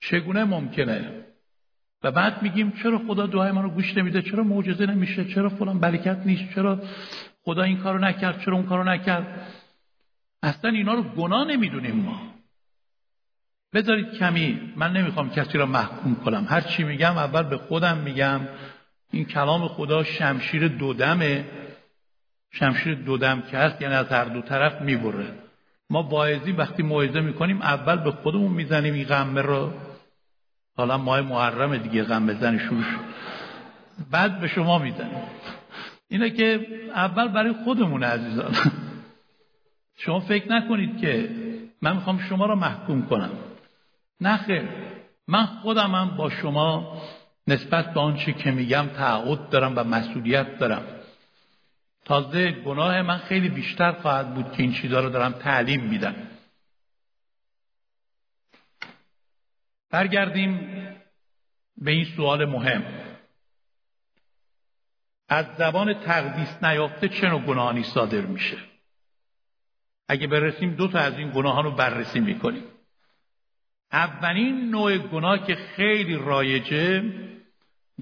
چگونه 0.00 0.44
ممکنه؟ 0.44 1.24
و 2.02 2.10
بعد 2.10 2.42
میگیم 2.42 2.72
چرا 2.82 2.98
خدا 2.98 3.26
دعای 3.26 3.52
ما 3.52 3.60
رو 3.60 3.70
گوش 3.70 3.96
نمیده؟ 3.96 4.22
چرا 4.22 4.44
معجزه 4.44 4.86
نمیشه؟ 4.86 5.24
چرا 5.24 5.48
فلان 5.48 5.80
برکت 5.80 6.18
نیست؟ 6.26 6.54
چرا 6.54 6.80
خدا 7.44 7.62
این 7.62 7.78
کارو 7.78 7.98
نکرد؟ 7.98 8.40
چرا 8.40 8.56
اون 8.56 8.66
کارو 8.66 8.84
نکرد؟ 8.84 9.46
اصلا 10.42 10.70
اینا 10.70 10.94
رو 10.94 11.02
گناه 11.02 11.44
نمی‌دونیم 11.44 11.96
ما. 11.96 12.31
بذارید 13.74 14.12
کمی 14.12 14.72
من 14.76 14.92
نمی‌خوام 14.92 15.30
کسی 15.30 15.58
را 15.58 15.66
محکوم 15.66 16.14
کنم. 16.14 16.46
هر 16.48 16.60
چی 16.60 16.84
میگم 16.84 17.18
اول 17.18 17.42
به 17.42 17.56
خودم 17.56 17.98
میگم. 17.98 18.40
این 19.10 19.24
کلام 19.24 19.68
خدا 19.68 20.04
شمشیر 20.04 20.68
دودمه 20.68 21.44
شمشیر 22.50 22.94
دودم 22.94 23.40
که 23.40 23.58
هست 23.58 23.82
یعنی 23.82 23.94
از 23.94 24.08
هر 24.08 24.24
دو 24.24 24.40
طرف 24.40 24.80
می‌بره. 24.80 25.26
ما 25.90 26.02
واعظی 26.02 26.52
وقتی 26.52 26.82
موعظه 26.82 27.20
می‌کنیم 27.20 27.62
اول 27.62 27.96
به 27.96 28.10
خودمون 28.10 28.52
می‌زنیم 28.52 28.94
این 28.94 29.04
غمه 29.04 29.42
رو. 29.42 29.72
حالا 30.76 30.98
ماه 30.98 31.20
محرم 31.20 31.76
دیگه 31.76 32.04
غم 32.04 32.26
بزنی 32.26 32.58
شروع 32.58 32.82
بعد 34.10 34.40
به 34.40 34.48
شما 34.48 34.78
می‌زنیم. 34.78 35.22
اینه 36.08 36.30
که 36.30 36.66
اول 36.94 37.28
برای 37.28 37.52
خودمون 37.64 38.02
عزیزان. 38.02 38.54
شما 39.98 40.20
فکر 40.20 40.52
نکنید 40.52 40.98
که 40.98 41.30
من 41.82 41.96
می‌خوام 41.96 42.18
شما 42.18 42.46
را 42.46 42.54
محکوم 42.54 43.06
کنم. 43.06 43.30
نه 44.22 44.36
خیر. 44.36 44.68
من 45.28 45.46
خودم 45.46 45.94
هم 45.94 46.16
با 46.16 46.30
شما 46.30 47.02
نسبت 47.46 47.94
به 47.94 48.00
آنچه 48.00 48.32
که 48.32 48.50
میگم 48.50 48.86
تعهد 48.86 49.48
دارم 49.48 49.72
و 49.76 49.84
مسئولیت 49.84 50.58
دارم. 50.58 51.00
تازه 52.04 52.52
گناه 52.52 53.02
من 53.02 53.18
خیلی 53.18 53.48
بیشتر 53.48 53.92
خواهد 53.92 54.34
بود 54.34 54.52
که 54.52 54.62
این 54.62 54.72
چیزها 54.72 55.00
رو 55.00 55.10
دارم 55.10 55.32
تعلیم 55.32 55.80
میدم. 55.84 56.14
برگردیم 59.90 60.58
به 61.76 61.90
این 61.90 62.06
سوال 62.16 62.44
مهم. 62.44 62.84
از 65.28 65.46
زبان 65.58 65.94
تقدیس 65.94 66.64
نیافته 66.64 67.08
چه 67.08 67.28
نوع 67.28 67.40
گناهانی 67.40 67.82
صادر 67.82 68.20
میشه؟ 68.20 68.58
اگه 70.08 70.26
برسیم 70.26 70.74
دو 70.74 70.88
تا 70.88 70.98
از 70.98 71.18
این 71.18 71.30
گناهان 71.30 71.64
رو 71.64 71.70
بررسی 71.70 72.20
می‌کنیم. 72.20 72.64
اولین 73.92 74.70
نوع 74.70 74.98
گناه 74.98 75.46
که 75.46 75.54
خیلی 75.54 76.16
رایجه 76.16 77.02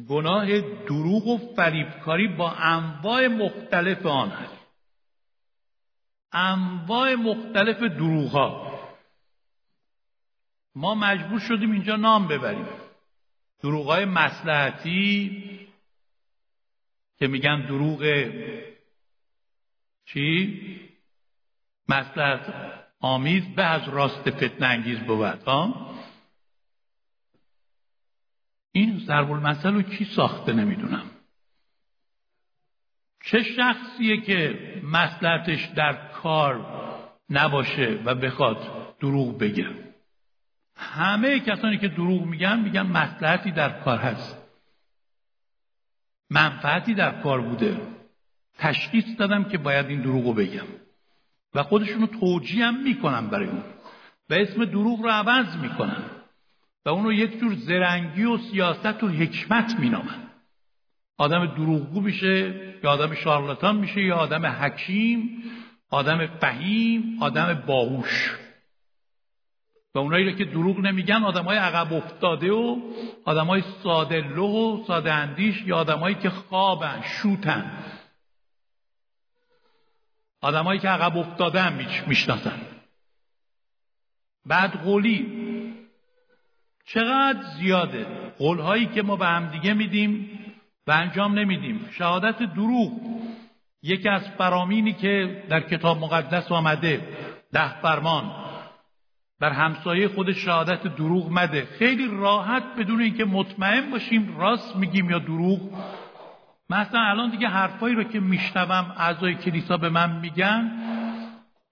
گناه 0.08 0.60
دروغ 0.60 1.26
و 1.26 1.54
فریبکاری 1.56 2.28
با 2.28 2.50
انواع 2.50 3.26
مختلف 3.26 4.06
آن 4.06 4.30
هست 4.30 4.60
انواع 6.32 7.14
مختلف 7.14 7.82
دروغ 7.82 8.30
ها 8.30 8.70
ما 10.74 10.94
مجبور 10.94 11.40
شدیم 11.40 11.72
اینجا 11.72 11.96
نام 11.96 12.28
ببریم. 12.28 12.68
دروغ 13.62 13.86
های 13.86 14.04
مسلحتی 14.04 15.68
که 17.18 17.26
میگن 17.26 17.66
دروغ 17.66 18.30
چی؟ 20.06 20.60
مسلحت 21.88 22.79
آمیز 23.00 23.44
به 23.44 23.64
از 23.64 23.88
راست 23.88 24.30
فتنه 24.30 24.66
انگیز 24.66 24.98
بود. 24.98 25.42
ها 25.42 25.90
این 28.72 28.98
ضرب 29.06 29.30
المثل 29.30 29.74
رو 29.74 29.82
کی 29.82 30.04
ساخته 30.04 30.52
نمی‌دونم. 30.52 31.10
چه 33.24 33.42
شخصیه 33.42 34.20
که 34.20 34.58
مسلحتش 34.84 35.66
در 35.66 36.10
کار 36.12 36.80
نباشه 37.30 38.02
و 38.04 38.14
بخواد 38.14 38.58
دروغ 39.00 39.38
بگه؟ 39.38 39.66
همه 40.76 41.40
کسانی 41.40 41.78
که 41.78 41.88
دروغ 41.88 42.22
میگن 42.22 42.60
میگن 42.60 42.82
مسلحتی 42.82 43.50
در 43.50 43.80
کار 43.80 43.98
هست. 43.98 44.36
منفعتی 46.30 46.94
در 46.94 47.22
کار 47.22 47.40
بوده. 47.40 47.80
تشخیص 48.58 49.04
دادم 49.18 49.44
که 49.44 49.58
باید 49.58 49.86
این 49.86 50.02
دروغ 50.02 50.36
بگم. 50.36 50.66
و 51.54 51.62
خودشونو 51.62 52.06
توجیه 52.06 52.66
هم 52.66 52.82
می‌کنن 52.82 53.26
برای 53.26 53.48
اون. 53.48 53.62
و 54.30 54.34
اسم 54.34 54.64
دروغ 54.64 55.00
رو 55.00 55.08
عوض 55.08 55.56
می‌کنن. 55.56 56.02
و 56.86 56.88
اونو 56.88 57.12
یک 57.12 57.40
جور 57.40 57.54
زرنگی 57.54 58.24
و 58.24 58.38
سیاست 58.38 59.02
و 59.02 59.08
حکمت 59.08 59.76
مینامن. 59.78 60.30
آدم 61.18 61.46
دروغگو 61.46 62.00
میشه 62.00 62.60
یا 62.84 62.90
آدم 62.90 63.14
شارلاتان 63.14 63.76
میشه 63.76 64.02
یا 64.02 64.16
آدم 64.16 64.46
حکیم 64.46 65.42
آدم 65.90 66.26
فهیم 66.26 67.18
آدم 67.20 67.62
باهوش. 67.66 68.36
و 69.94 69.98
اونایی 69.98 70.34
که 70.34 70.44
دروغ 70.44 70.78
نمیگن 70.78 71.22
آدم 71.24 71.44
های 71.44 71.58
عقب 71.58 71.92
افتاده 71.92 72.52
و 72.52 72.76
آدم 73.24 73.46
های 73.46 73.62
ساده 73.82 74.40
و 74.40 74.84
ساده 74.86 75.12
اندیش 75.12 75.62
یا 75.66 75.76
آدمایی 75.76 76.14
که 76.14 76.30
خوابن 76.30 77.02
شوتن. 77.04 77.72
آدمایی 80.40 80.80
که 80.80 80.88
عقب 80.88 81.16
افتادن 81.16 81.86
می‌شناسن. 82.06 82.60
بعد 84.46 84.82
قولی. 84.82 85.40
چقدر 86.86 87.42
زیاده. 87.58 88.06
قولهایی 88.38 88.86
که 88.86 89.02
ما 89.02 89.16
به 89.16 89.26
همدیگه 89.26 89.74
میدیم 89.74 90.30
و 90.86 90.90
انجام 90.90 91.38
نمیدیم. 91.38 91.88
شهادت 91.90 92.38
دروغ. 92.38 92.92
یکی 93.82 94.08
از 94.08 94.28
فرامینی 94.28 94.92
که 94.92 95.44
در 95.48 95.60
کتاب 95.60 95.98
مقدس 95.98 96.52
آمده. 96.52 97.08
ده 97.52 97.80
فرمان. 97.80 98.32
بر 99.40 99.50
همسایه 99.50 100.08
خود 100.08 100.32
شهادت 100.32 100.82
دروغ 100.82 101.30
مده. 101.30 101.64
خیلی 101.78 102.08
راحت 102.10 102.62
بدون 102.78 103.00
اینکه 103.00 103.24
مطمئن 103.24 103.90
باشیم 103.90 104.38
راست 104.38 104.76
میگیم 104.76 105.10
یا 105.10 105.18
دروغ. 105.18 105.60
مثلا 106.70 107.00
الان 107.00 107.30
دیگه 107.30 107.48
حرفایی 107.48 107.94
رو 107.94 108.04
که 108.04 108.20
میشنوم 108.20 108.94
اعضای 108.96 109.34
کلیسا 109.34 109.76
به 109.76 109.88
من 109.88 110.20
میگن 110.20 110.70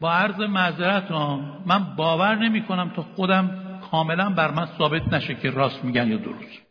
با 0.01 0.13
عرض 0.13 0.41
معذرت 0.41 1.11
من 1.67 1.97
باور 1.97 2.35
نمی 2.35 2.63
کنم 2.63 2.91
تا 2.91 3.03
خودم 3.03 3.51
کاملا 3.91 4.31
بر 4.31 4.51
من 4.51 4.67
ثابت 4.79 5.13
نشه 5.13 5.35
که 5.35 5.51
راست 5.51 5.85
میگن 5.85 6.09
یا 6.09 6.17
درست. 6.17 6.63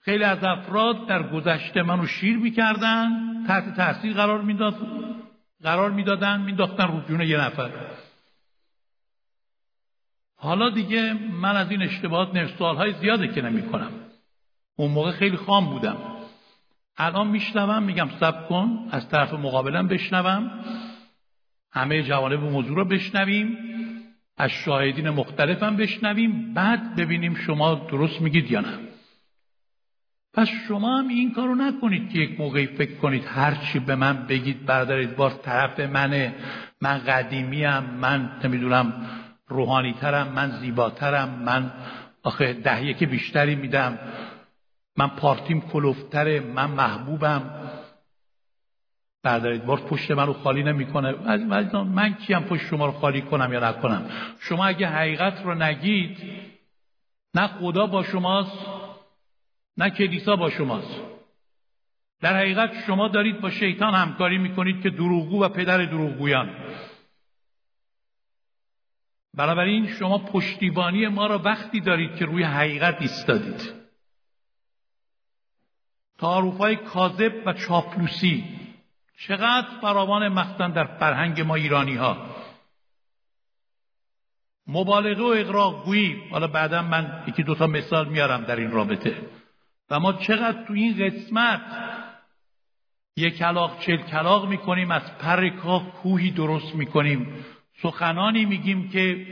خیلی 0.00 0.24
از 0.24 0.44
افراد 0.44 1.06
در 1.06 1.22
گذشته 1.22 1.82
منو 1.82 2.06
شیر 2.06 2.36
می‌کردن 2.36 3.08
تحت 3.46 3.76
تاثیر 3.76 4.14
قرار 4.14 4.42
می‌داد 4.42 4.74
قرار 5.62 5.90
می‌دادن 5.90 6.40
مینداختن 6.40 6.88
رو 6.88 7.00
جون 7.00 7.20
یه 7.20 7.40
نفر. 7.40 7.70
حالا 10.36 10.70
دیگه 10.70 11.12
من 11.12 11.56
از 11.56 11.70
این 11.70 11.82
اشتباهات 11.82 12.34
نه 12.34 12.56
سالهای 12.58 12.92
زیاده 12.92 13.28
که 13.28 13.42
نمی 13.42 13.62
کنم 13.62 13.90
اون 14.76 14.90
موقع 14.90 15.12
خیلی 15.12 15.36
خام 15.36 15.66
بودم. 15.66 16.13
الان 16.96 17.26
میشنوم 17.26 17.82
میگم 17.82 18.08
سب 18.20 18.48
کن 18.48 18.88
از 18.90 19.08
طرف 19.08 19.32
مقابلم 19.32 19.88
بشنوم. 19.88 20.50
همه 21.72 22.02
جوانب 22.02 22.40
موضوع 22.40 22.76
رو 22.76 22.84
بشنویم. 22.84 23.58
از 24.36 24.50
شاهدین 24.50 25.10
مختلفم 25.10 25.76
بشنویم. 25.76 26.54
بعد 26.54 26.96
ببینیم 26.96 27.34
شما 27.34 27.74
درست 27.74 28.20
میگید 28.20 28.50
یا 28.50 28.60
نه. 28.60 28.78
پس 30.34 30.48
شما 30.68 30.98
هم 30.98 31.08
این 31.08 31.32
کارو 31.32 31.54
نکنید 31.54 32.12
که 32.12 32.18
یک 32.18 32.40
موقعی 32.40 32.66
فکر 32.66 32.94
کنید 32.94 33.24
هر 33.24 33.54
چی 33.54 33.78
به 33.78 33.94
من 33.94 34.26
بگید 34.26 34.66
بردارید 34.66 35.16
بار 35.16 35.30
طرف 35.30 35.80
منه. 35.80 36.34
من 36.80 36.98
قدیمیم 36.98 37.78
من 37.78 38.30
نمی‌دونم 38.44 39.06
روحانی 39.48 39.92
ترم 39.92 40.32
من 40.32 40.50
زیباترم 40.50 41.28
من 41.28 41.72
آخه 42.22 42.52
ده 42.52 42.94
که 42.94 43.06
بیشتری 43.06 43.54
میدم. 43.54 43.98
من 44.96 45.08
پارتیم 45.08 45.60
کلوفتره 45.60 46.40
من 46.40 46.70
محبوبم. 46.70 47.70
بردارید 49.22 49.64
بار 49.64 49.80
پشت 49.80 50.10
من 50.10 50.26
رو 50.26 50.32
خالی 50.32 50.62
نمی‌کنه. 50.62 51.12
من 51.82 52.14
کیم 52.14 52.40
پشت 52.40 52.66
شما 52.66 52.86
رو 52.86 52.92
خالی 52.92 53.22
کنم 53.22 53.52
یا 53.52 53.70
نکنم؟ 53.70 54.10
شما 54.40 54.66
اگه 54.66 54.88
حقیقت 54.88 55.42
رو 55.42 55.54
نگید 55.54 56.18
نه 57.34 57.46
خدا 57.46 57.86
با 57.86 58.02
شماست 58.02 58.66
نه 59.76 59.90
کلیسا 59.90 60.36
با 60.36 60.50
شماست. 60.50 61.00
در 62.20 62.36
حقیقت 62.36 62.84
شما 62.86 63.08
دارید 63.08 63.40
با 63.40 63.50
شیطان 63.50 63.94
همکاری 63.94 64.38
می‌کنید 64.38 64.82
که 64.82 64.90
دروغگو 64.90 65.44
و 65.44 65.48
پدر 65.48 65.84
دروغگویان. 65.84 66.50
بنابراین 69.34 69.86
شما 69.86 70.18
پشتیبانی 70.18 71.08
ما 71.08 71.26
را 71.26 71.38
وقتی 71.38 71.80
دارید 71.80 72.16
که 72.16 72.24
روی 72.24 72.42
حقیقت 72.42 72.96
ایستادید. 73.00 73.83
تعارف 76.24 76.58
های 76.58 76.76
کاذب 76.76 77.32
و 77.46 77.52
چاپلوسی. 77.52 78.44
چقدر 79.18 79.66
فراوان 79.80 80.28
مختن 80.28 80.70
در 80.70 80.84
فرهنگ 80.84 81.40
ما 81.40 81.54
ایرانی 81.54 81.94
ها 81.94 82.16
مبالغه 84.66 85.22
و 85.22 85.26
اقراق 85.26 85.84
گویی 85.84 86.28
حالا 86.30 86.46
بعدا 86.46 86.82
من 86.82 87.24
یکی 87.28 87.42
دوتا 87.42 87.66
مثال 87.66 88.08
میارم 88.08 88.44
در 88.44 88.56
این 88.56 88.70
رابطه. 88.70 89.16
و 89.90 90.00
ما 90.00 90.12
چقدر 90.12 90.64
تو 90.66 90.72
این 90.72 91.06
قسمت 91.06 91.60
یک 93.16 93.36
کلاق 93.36 93.80
چل 93.80 93.96
کلاق 93.96 94.48
می‌کنیم 94.48 94.90
از 94.90 95.18
پر 95.18 95.48
کوهی 96.02 96.30
درست 96.30 96.74
می‌کنیم. 96.74 97.44
سخنانی 97.82 98.44
میگیم 98.44 98.88
که 98.88 99.26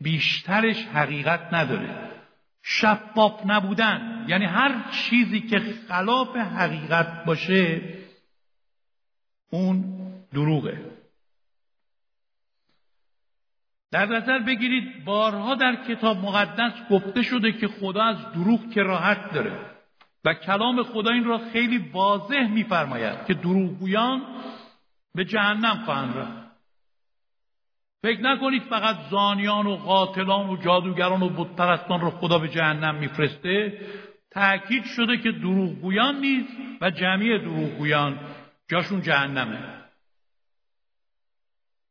بیشترش 0.00 0.76
حقیقت 0.76 1.54
نداره. 1.54 2.15
شفاف 2.68 3.46
نبودن. 3.46 4.24
یعنی 4.28 4.44
هر 4.44 4.90
چیزی 4.90 5.40
که 5.40 5.58
خلاف 5.88 6.36
حقیقت 6.36 7.24
باشه 7.24 7.82
اون 9.50 9.84
دروغه. 10.32 10.90
در 13.90 14.06
نظر 14.06 14.38
بگیرید 14.38 15.04
بارها 15.04 15.54
در 15.54 15.84
کتاب 15.84 16.16
مقدس 16.16 16.72
گفته 16.90 17.22
شده 17.22 17.52
که 17.52 17.68
خدا 17.68 18.02
از 18.02 18.32
دروغ 18.32 18.70
کراهت 18.70 19.32
داره. 19.32 19.60
و 20.24 20.34
کلام 20.34 20.82
خدا 20.82 21.10
این 21.10 21.24
را 21.24 21.38
خیلی 21.38 21.78
واضح 21.78 22.46
میفرماید 22.46 23.26
که 23.26 23.34
دروغگویان 23.34 24.22
به 25.14 25.24
جهنم 25.24 25.82
خواهند 25.84 26.16
رفت. 26.16 26.45
فکر 28.02 28.20
نکنید 28.20 28.62
فقط 28.62 28.96
زانیان 29.10 29.66
و 29.66 29.76
قاتلان 29.76 30.48
و 30.48 30.56
جادوگران 30.56 31.22
و 31.22 31.28
بتپرستان 31.28 32.00
رو 32.00 32.10
خدا 32.10 32.38
به 32.38 32.48
جهنم 32.48 32.94
میفرسته؟ 32.94 33.80
تأکید 34.30 34.84
شده 34.84 35.16
که 35.16 35.32
دروغگویان 35.32 36.20
نیز 36.20 36.44
و 36.80 36.90
جمعی 36.90 37.38
دروغگویان 37.38 38.18
جاشون 38.70 39.02
جهنمه. 39.02 39.58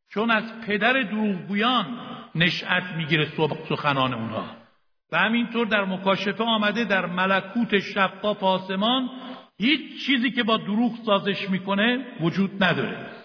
چون 0.10 0.32
از 0.32 0.44
پدر 0.68 1.02
دروغگویان 1.02 2.00
نشأت 2.36 2.84
می‌گیره 2.98 3.28
سخنان 3.70 4.14
اونها. 4.14 4.46
و 5.12 5.18
همینطور 5.18 5.68
در 5.68 5.86
مکاشفه 5.86 6.44
آمده 6.44 6.84
در 6.84 7.06
ملکوت 7.06 7.80
شفاف 7.80 8.44
آسمان 8.44 9.10
هیچ 9.58 10.06
چیزی 10.06 10.32
که 10.32 10.44
با 10.44 10.58
دروغ 10.58 10.96
سازش 11.06 11.50
می‌کنه 11.50 12.06
وجود 12.22 12.64
نداره. 12.64 13.25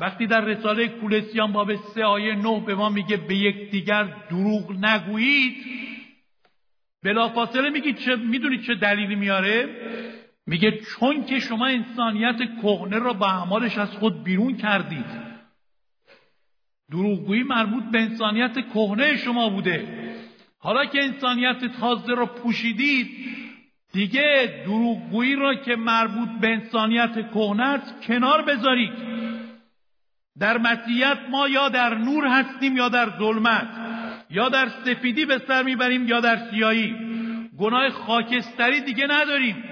وقتی 0.00 0.26
در 0.26 0.40
رساله 0.40 0.88
کولسیان 0.88 1.52
باب 1.52 1.74
سه 1.76 2.04
آیه 2.04 2.34
نه 2.34 2.60
به 2.60 2.74
ما 2.74 2.88
میگه 2.88 3.16
به 3.16 3.36
یکدیگر 3.36 4.04
دروغ 4.30 4.84
نگویید 4.84 5.66
بلافاصله 7.02 7.70
میگید 7.70 7.96
چه 7.96 8.16
می‌دونید 8.16 8.62
چه 8.62 8.74
دلیلی 8.74 9.14
میاره؟ 9.14 9.68
میگه 10.46 10.70
چون 10.70 11.24
که 11.24 11.38
شما 11.38 11.66
انسانیت 11.66 12.36
کهنه 12.62 12.98
را 12.98 13.12
با 13.12 13.26
اعمالش 13.26 13.78
از 13.78 13.90
خود 13.90 14.24
بیرون 14.24 14.56
کردید. 14.56 15.28
دروغگویی 16.90 17.42
مربوط 17.42 17.84
به 17.92 18.00
انسانیت 18.00 18.54
کهنه 18.74 19.16
شما 19.16 19.48
بوده. 19.48 20.08
حالا 20.58 20.84
که 20.84 21.02
انسانیت 21.02 21.64
تازه 21.80 22.14
را 22.14 22.26
پوشیدید 22.26 23.08
دیگه 23.92 24.62
دروغگویی 24.64 25.36
را 25.36 25.54
که 25.54 25.76
مربوط 25.76 26.28
به 26.40 26.48
انسانیت 26.48 27.30
کهنه 27.34 27.62
است 27.62 28.02
کنار 28.02 28.42
بذارید. 28.42 29.17
در 30.40 30.58
مسیحیت 30.58 31.18
ما 31.30 31.48
یا 31.48 31.68
در 31.68 31.94
نور 31.94 32.26
هستیم 32.26 32.76
یا 32.76 32.88
در 32.88 33.18
ظلمت 33.18 33.68
یا 34.30 34.48
در 34.48 34.68
سفیدی 34.68 35.24
به 35.24 35.38
سر 35.38 35.62
می‌بریم 35.62 36.08
یا 36.08 36.20
در 36.20 36.50
سیایی 36.50 36.96
گناه 37.58 37.90
خاکستری 37.90 38.80
دیگه 38.80 39.06
نداریم. 39.06 39.64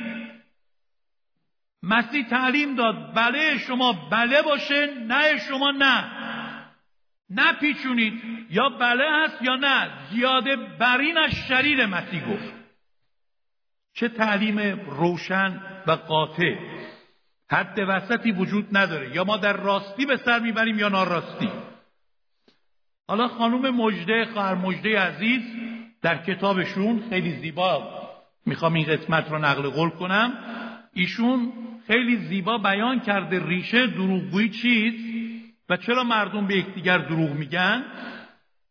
مسیح 1.83 2.29
تعلیم 2.29 2.75
داد 2.75 3.15
بله 3.15 3.59
شما 3.59 3.93
بله 3.93 4.43
باشه 4.43 4.87
نه 4.87 5.39
شما 5.49 5.71
نه. 5.71 6.05
نپیچونید 7.31 8.23
یا 8.51 8.69
بله 8.69 9.05
هست 9.11 9.43
یا 9.43 9.57
نه. 9.57 9.91
زیاده 10.11 10.57
برین 10.57 11.19
از 11.19 11.31
شریر 11.49 11.87
مسیح 11.87 12.29
گفت. 12.33 12.55
چه 13.95 14.09
تعلیم 14.09 14.59
روشن 14.91 15.61
و 15.87 15.93
قاطع. 15.93 16.55
حد 17.51 17.79
وسطی 17.89 18.33
وجود 18.33 18.77
نداره. 18.77 19.15
یا 19.15 19.25
ما 19.25 19.37
در 19.37 19.53
راستی 19.53 20.07
به 20.07 20.17
سر 20.17 20.39
می‌بریم 20.39 20.79
یا 20.79 20.89
ناراستی. 20.89 21.51
حالا 23.09 23.29
خانم 23.29 23.71
مجده 23.77 24.25
خواهر 24.25 24.55
مجده 24.55 25.01
عزیز 25.01 25.43
در 26.03 26.25
کتابشون 26.25 27.03
خیلی 27.11 27.33
زیبا 27.33 28.03
می‌خوام 28.47 28.75
این 28.75 28.87
قسمت 28.87 29.31
رو 29.31 29.39
نقل 29.39 29.69
قول 29.69 29.91
کنم. 29.91 30.33
ایشون 30.93 31.53
خیلی 31.87 32.17
زیبا 32.17 32.59
بیان 32.59 33.01
کرده 33.01 33.47
ریشه 33.47 33.87
دروغگویی 33.87 34.49
چیست 34.49 35.05
و 35.69 35.77
چرا 35.77 36.05
مردم 36.05 36.47
به 36.47 36.57
یکدیگر 36.57 36.99
دروغ 36.99 37.31
میگن؟ 37.31 37.85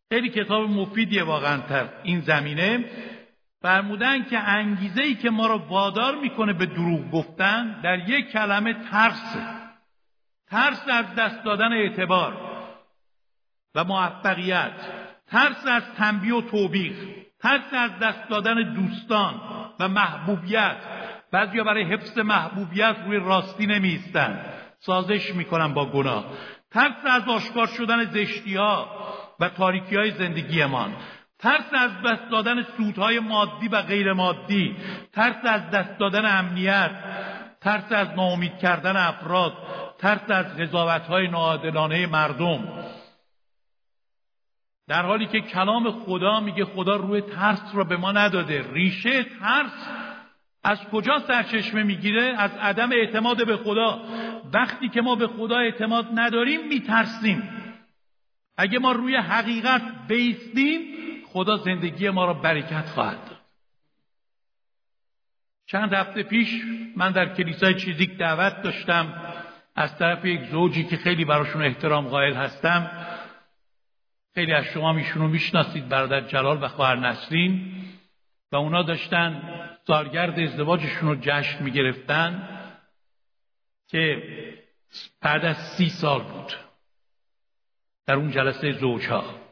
خیلی 0.09 0.29
کتاب 0.29 0.69
مفیدیه 0.69 1.23
واقعا 1.23 1.57
تر. 1.57 1.89
این 2.03 2.21
زمینه 2.21 2.85
فرمودن 3.65 4.23
که 4.23 4.39
انگیزه 4.39 5.01
ای 5.01 5.15
که 5.15 5.29
ما 5.29 5.47
رو 5.47 5.57
وادار 5.57 6.15
می‌کنه 6.15 6.53
به 6.53 6.65
دروغ 6.65 7.11
گفتن 7.11 7.81
در 7.81 8.09
یک 8.09 8.31
کلمه 8.31 8.73
ترس 8.73 9.37
ترس 10.51 10.89
از 10.89 11.15
دست 11.15 11.43
دادن 11.43 11.73
اعتبار 11.73 12.37
و 13.75 13.83
موفقیت. 13.83 14.71
ترس 15.27 15.67
از 15.67 15.83
تنبیه 15.97 16.35
و 16.35 16.41
توبیخ. 16.41 16.95
ترس 17.39 17.73
از 17.73 17.91
دست 17.99 18.29
دادن 18.29 18.73
دوستان 18.73 19.41
و 19.79 19.87
محبوبیت. 19.87 20.77
بعضیا 21.31 21.63
برای 21.63 21.83
حفظ 21.83 22.17
محبوبیت 22.17 22.95
روی 23.05 23.17
راستی 23.19 23.65
نمیستن 23.65 24.45
سازش 24.79 25.35
می‌کنن 25.35 25.73
با 25.73 25.85
گناه. 25.85 26.25
ترس 26.71 27.05
از 27.05 27.27
آشکار 27.27 27.67
شدن 27.67 28.05
زشتی 28.05 28.55
ها 28.55 28.89
و 29.39 29.49
تاریکی 29.49 29.95
های 29.95 30.11
زندگیمان. 30.11 30.93
ترس 31.45 31.73
از 31.73 31.91
دست 32.05 32.29
دادن 32.31 32.63
سودهای 32.77 33.19
مادی 33.19 33.67
و 33.67 33.81
غیر 33.81 34.13
مادی 34.13 34.75
ترس 35.13 35.35
از 35.43 35.69
دست 35.69 35.99
دادن 35.99 36.25
امنیت 36.25 36.91
ترس 37.61 37.91
از 37.91 38.07
ناامید 38.17 38.57
کردن 38.57 38.97
افراد 38.97 39.53
ترس 39.99 40.31
از 40.31 40.57
قضاوت 40.57 41.01
های 41.01 41.27
ناعادلانه 41.27 42.07
مردم. 42.07 42.67
در 44.87 45.05
حالی 45.05 45.27
که 45.27 45.41
کلام 45.41 45.91
خدا 45.91 46.39
میگه 46.39 46.65
خدا 46.65 46.95
روی 46.95 47.21
ترس 47.21 47.61
را 47.73 47.83
به 47.83 47.97
ما 47.97 48.11
نداده. 48.11 48.73
ریشه 48.73 49.23
ترس 49.23 49.87
از 50.63 50.79
کجا 50.91 51.19
سرچشمه 51.27 51.83
می‌گیره؟ 51.83 52.35
از 52.37 52.51
عدم 52.61 52.91
اعتماد 52.91 53.45
به 53.45 53.57
خدا. 53.57 54.01
وقتی 54.53 54.89
که 54.89 55.01
ما 55.01 55.15
به 55.15 55.27
خدا 55.27 55.57
اعتماد 55.57 56.07
نداریم 56.13 56.67
میترسیم. 56.67 57.49
اگه 58.57 58.79
ما 58.79 58.91
روی 58.91 59.15
حقیقت 59.15 59.81
بیستیم 60.07 61.04
خدا 61.35 61.57
زندگی 61.57 62.09
ما 62.09 62.25
را 62.25 62.33
برکت 62.33 62.85
خواهد 62.85 63.25
داد. 63.25 63.39
چند 65.65 65.93
هفته 65.93 66.23
پیش 66.23 66.61
من 66.95 67.11
در 67.11 67.35
کلیسای 67.35 67.73
چیزیک 67.73 68.17
دعوت 68.17 68.61
داشتم. 68.61 69.33
از 69.75 69.97
طرف 69.97 70.25
یک 70.25 70.41
زوجی 70.41 70.83
که 70.83 70.97
خیلی 70.97 71.25
براشون 71.25 71.63
احترام 71.63 72.07
قائل 72.07 72.33
هستم. 72.33 72.91
خیلی 74.35 74.53
از 74.53 74.65
شما 74.65 74.93
میشونو 74.93 75.27
می‌شناسید 75.27 75.89
برادر 75.89 76.21
جلال 76.21 76.63
و 76.63 76.67
خواهر 76.67 76.95
نسرین. 76.95 77.75
و 78.51 78.55
اونا 78.55 78.83
داشتن 78.83 79.41
سالگرد 79.87 80.39
ازدواجشون 80.39 81.09
رو 81.09 81.15
جشن 81.21 81.63
می‌گرفتن 81.63 82.59
که 83.87 84.23
بعد 85.21 85.45
از 85.45 85.57
سی 85.57 85.89
سال 85.89 86.21
بود. 86.21 86.53
در 88.07 88.15
اون 88.15 88.31
جلسه 88.31 88.71
زوجها. 88.71 89.44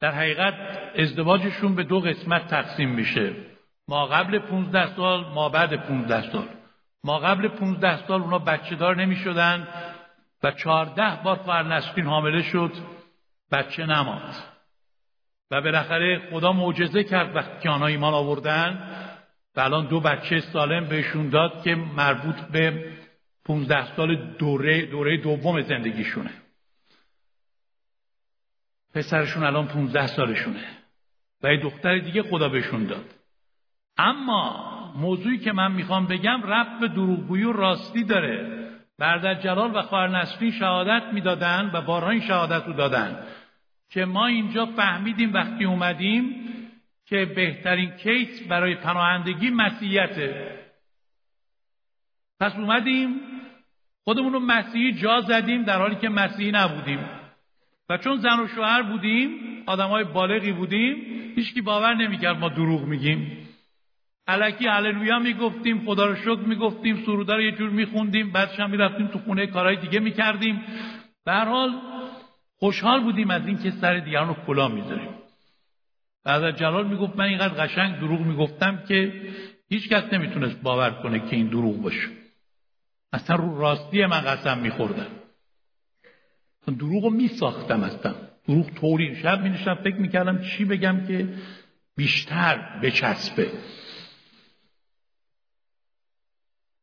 در 0.00 0.10
حقیقت 0.10 0.54
ازدواجشون 0.98 1.74
به 1.74 1.82
دو 1.82 2.00
قسمت 2.00 2.48
تقسیم 2.48 2.90
میشه. 2.90 3.32
ما 3.88 4.06
قبل 4.06 4.38
15 4.38 4.96
سال 4.96 5.24
ما 5.34 5.48
بعد 5.48 5.86
15 5.86 6.30
سال. 6.32 6.48
ما 7.04 7.18
قبل 7.18 7.48
15 7.48 8.06
سال 8.06 8.20
اونا 8.20 8.38
بچه 8.38 8.74
دار 8.74 8.96
نمی 8.96 9.16
شدن 9.16 9.68
و 10.42 10.50
14 10.50 11.22
بار 11.24 11.36
خواهر 11.36 11.62
نسرین 11.62 12.06
حامله 12.06 12.42
شد 12.42 12.72
بچه 13.52 13.86
نماند. 13.86 14.34
و 15.50 15.60
بالاخره 15.60 16.28
خدا 16.30 16.52
معجزه 16.52 17.04
کرد 17.04 17.36
وقتی 17.36 17.60
که 17.62 17.70
آنها 17.70 17.86
ایمان 17.86 18.14
آوردن 18.14 18.78
و 19.56 19.60
الان 19.60 19.86
دو 19.86 20.00
بچه 20.00 20.40
سالم 20.40 20.88
بهشون 20.88 21.28
داد 21.28 21.62
که 21.62 21.74
مربوط 21.74 22.40
به 22.40 22.92
15 23.44 23.96
سال 23.96 24.36
دوره 24.38 24.86
دوره 24.86 25.16
دوم 25.16 25.60
زندگیشونه. 25.60 26.30
پسرشون 28.94 29.44
الان 29.44 29.66
15 29.68 30.06
سالشونه. 30.06 30.64
و 31.42 31.52
یه 31.52 31.60
دختر 31.60 31.98
دیگه 31.98 32.22
خدا 32.22 32.48
بهشون 32.48 32.84
داد. 32.84 33.14
اما 33.98 34.74
موضوعی 34.96 35.38
که 35.38 35.52
من 35.52 35.72
می‌خوام 35.72 36.06
بگم 36.06 36.42
رفت 36.42 36.80
به 36.80 36.88
دروغگویی 36.88 37.44
و 37.44 37.52
راستی 37.52 38.04
داره. 38.04 38.64
بردر 38.98 39.34
جلال 39.34 39.76
و 39.76 39.82
خواهر 39.82 40.08
نسرین 40.08 40.50
شهادت 40.50 41.02
می‌دادن 41.12 41.70
و 41.74 41.80
بارها 41.80 42.10
این 42.10 42.20
شهادت 42.20 42.66
رو 42.66 42.72
دادن. 42.72 43.26
که 43.90 44.04
ما 44.04 44.26
اینجا 44.26 44.66
فهمیدیم 44.66 45.32
وقتی 45.32 45.64
اومدیم 45.64 46.34
که 47.06 47.24
بهترین 47.24 47.90
کیس 47.90 48.48
برای 48.48 48.74
پناهندگی 48.74 49.50
مسیحیته 49.50 50.58
پس 52.40 52.52
اومدیم 52.56 53.20
خودمون 54.04 54.32
رو 54.32 54.40
مسیحی 54.40 54.92
جا 54.92 55.20
زدیم 55.20 55.62
در 55.62 55.78
حالی 55.78 55.96
که 55.96 56.08
مسیحی 56.08 56.52
نبودیم. 56.52 57.23
و 57.88 57.98
چون 57.98 58.16
زن 58.16 58.40
و 58.40 58.48
شوهر 58.48 58.82
بودیم 58.82 59.30
آدم 59.66 59.88
های 59.88 60.04
بالغی 60.04 60.52
بودیم 60.52 60.96
هیچکی 61.36 61.60
باور 61.60 61.94
نمی‌کرد 61.94 62.38
ما 62.38 62.48
دروغ 62.48 62.82
میگیم. 62.82 63.48
علکی 64.26 64.66
هللویا 64.66 65.18
می‌گفتیم 65.18 65.84
خدا 65.86 66.06
رو 66.06 66.16
شکر 66.16 66.40
می‌گفتیم 66.46 67.02
سرودا 67.06 67.34
رو 67.34 67.42
یه 67.42 67.52
جور 67.52 67.70
میخوندیم 67.70 68.32
بعدش 68.32 68.60
هم 68.60 68.70
می‌رفتیم 68.70 69.06
تو 69.06 69.18
خونه 69.18 69.46
کارهای 69.46 69.76
دیگه 69.76 70.00
می‌کردیم. 70.00 70.62
به 71.24 71.32
هر 71.32 71.44
حال 71.44 71.70
خوشحال 72.58 73.00
بودیم 73.02 73.30
از 73.30 73.46
اینکه 73.46 73.70
سر 73.70 73.98
دیگران 73.98 74.28
رو 74.28 74.36
کلا 74.46 74.68
می‌ذاریم. 74.68 75.08
بعد 76.24 76.56
جلال 76.56 76.86
می‌گفت 76.86 77.16
من 77.16 77.24
اینقدر 77.24 77.64
قشنگ 77.64 77.98
دروغ 77.98 78.20
می‌گفتم 78.20 78.82
که 78.88 79.12
هیچ 79.68 79.88
کس 79.88 80.12
نمی‌تونست 80.12 80.62
باور 80.62 80.90
کنه 80.90 81.18
که 81.18 81.36
این 81.36 81.46
دروغ 81.46 81.82
باشه. 81.82 82.08
اصلا 83.12 83.36
رو 83.36 83.60
راستی 83.60 84.06
من 84.06 84.20
قسم 84.20 84.58
میخوردم. 84.58 85.06
دروغ 86.72 87.04
رو 87.04 87.10
میساختم 87.10 87.82
اصلا. 87.82 88.14
دروغ 88.48 88.70
طوری 88.70 89.16
شب 89.16 89.42
می 89.42 89.56
فکر 89.58 89.96
می‌کردم 89.96 90.42
چی 90.42 90.64
بگم 90.64 91.06
که 91.06 91.28
بیشتر 91.96 92.80
بچسبه. 92.82 93.50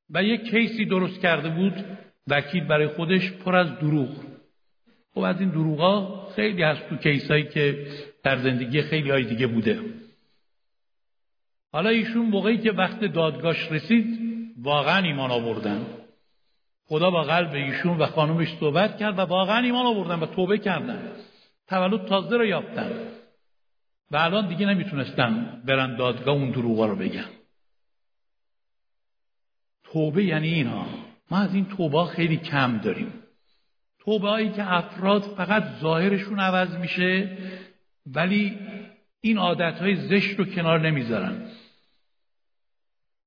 و 0.10 0.24
یک 0.24 0.50
کیسی 0.50 0.86
درست 0.86 1.22
کرده 1.22 1.50
بود 1.50 1.86
وکیل 2.28 2.63
برای 2.63 2.88
خودش 2.88 3.32
پر 3.32 3.56
از 3.56 3.80
دروغ. 3.80 4.10
خب 5.13 5.20
از 5.20 5.39
این 5.39 5.50
دروغا 5.50 6.26
خیلی 6.36 6.63
هست 6.63 6.89
تو 6.89 6.98
کیسایی 6.98 7.44
که 7.44 7.88
در 8.24 8.38
زندگی 8.38 8.82
خیلی 8.82 9.12
های 9.12 9.24
دیگه 9.24 9.48
بوده. 9.48 9.80
حالا 11.72 11.89
ایشون 11.89 12.26
موقعی 12.26 12.58
که 12.58 12.72
وقت 12.72 13.00
دادگاش 13.00 13.72
رسید 13.72 14.20
واقعا 14.58 15.04
ایمان 15.04 15.32
آوردن. 15.32 15.86
خدا 16.91 17.12
با 17.12 17.23
قلب 17.23 17.54
ایشون 17.54 17.97
و 17.97 18.06
خانومش 18.06 18.47
صحبت 18.60 18.97
کرد 18.97 19.19
و 19.19 19.21
واقعا 19.21 19.63
ایمان 19.63 19.86
آوردن 19.86 20.19
و 20.19 20.25
توبه 20.25 20.58
کردن. 20.58 21.12
تولد 21.67 22.06
تازه 22.06 22.38
رو 22.38 22.45
یافتن. 22.45 22.91
و 24.12 24.17
الان 24.17 24.47
دیگه 24.47 24.65
نمی‌تونستن 24.65 25.62
برن 25.65 25.95
دادگاه 25.95 26.36
اون 26.36 26.51
دروغا 26.51 26.86
رو 26.86 26.95
بگن. 26.95 27.30
توبه 29.84 30.23
یعنی 30.23 30.47
اینا. 30.47 30.86
ما 31.32 31.38
از 31.38 31.54
این 31.54 31.65
توبه 31.65 32.06
خیلی 32.06 32.38
کم 32.38 32.77
داریم. 32.77 33.13
توبه 33.99 34.51
که 34.56 34.73
افراد 34.73 35.21
فقط 35.21 35.63
ظاهرشون 35.82 36.39
عوض 36.39 36.75
میشه 36.75 37.38
ولی 38.06 38.60
این 39.21 39.38
عادت 39.38 39.80
های 39.80 39.95
زشت 39.95 40.39
رو 40.39 40.45
کنار 40.45 40.80
نمی‌ذارن. 40.80 41.51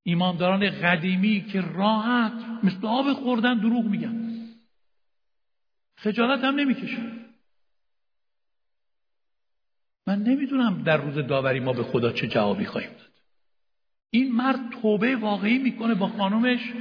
ایمانداران 0.06 0.70
قدیمی 0.70 1.44
که 1.52 1.60
راحت 1.60 2.64
مثل 2.64 2.86
آب 2.86 3.12
خوردن 3.12 3.58
دروغ 3.58 3.84
میگن. 3.84 4.34
خجالت 5.96 6.44
هم 6.44 6.54
نمی‌کشن. 6.54 7.24
من 10.06 10.22
نمی‌دونم 10.22 10.82
در 10.82 10.96
روز 10.96 11.26
داوری 11.26 11.60
ما 11.60 11.72
به 11.72 11.82
خدا 11.82 12.12
چه 12.12 12.28
جوابی 12.28 12.64
خواهیم 12.64 12.90
داد. 12.90 13.12
این 14.10 14.32
مرد 14.32 14.70
توبه 14.70 15.16
واقعی 15.16 15.58
می‌کنه 15.58 15.94
با 15.94 16.08
خانومش 16.08 16.72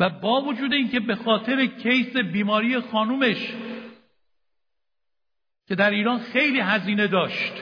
و 0.00 0.10
با 0.10 0.42
وجود 0.42 0.72
اینکه 0.72 1.00
به 1.00 1.14
خاطر 1.14 1.66
کیس 1.66 2.16
بیماری 2.16 2.80
خانومش 2.80 3.54
که 5.66 5.74
در 5.74 5.90
ایران 5.90 6.18
خیلی 6.18 6.60
هزینه 6.60 7.06
داشت 7.06 7.52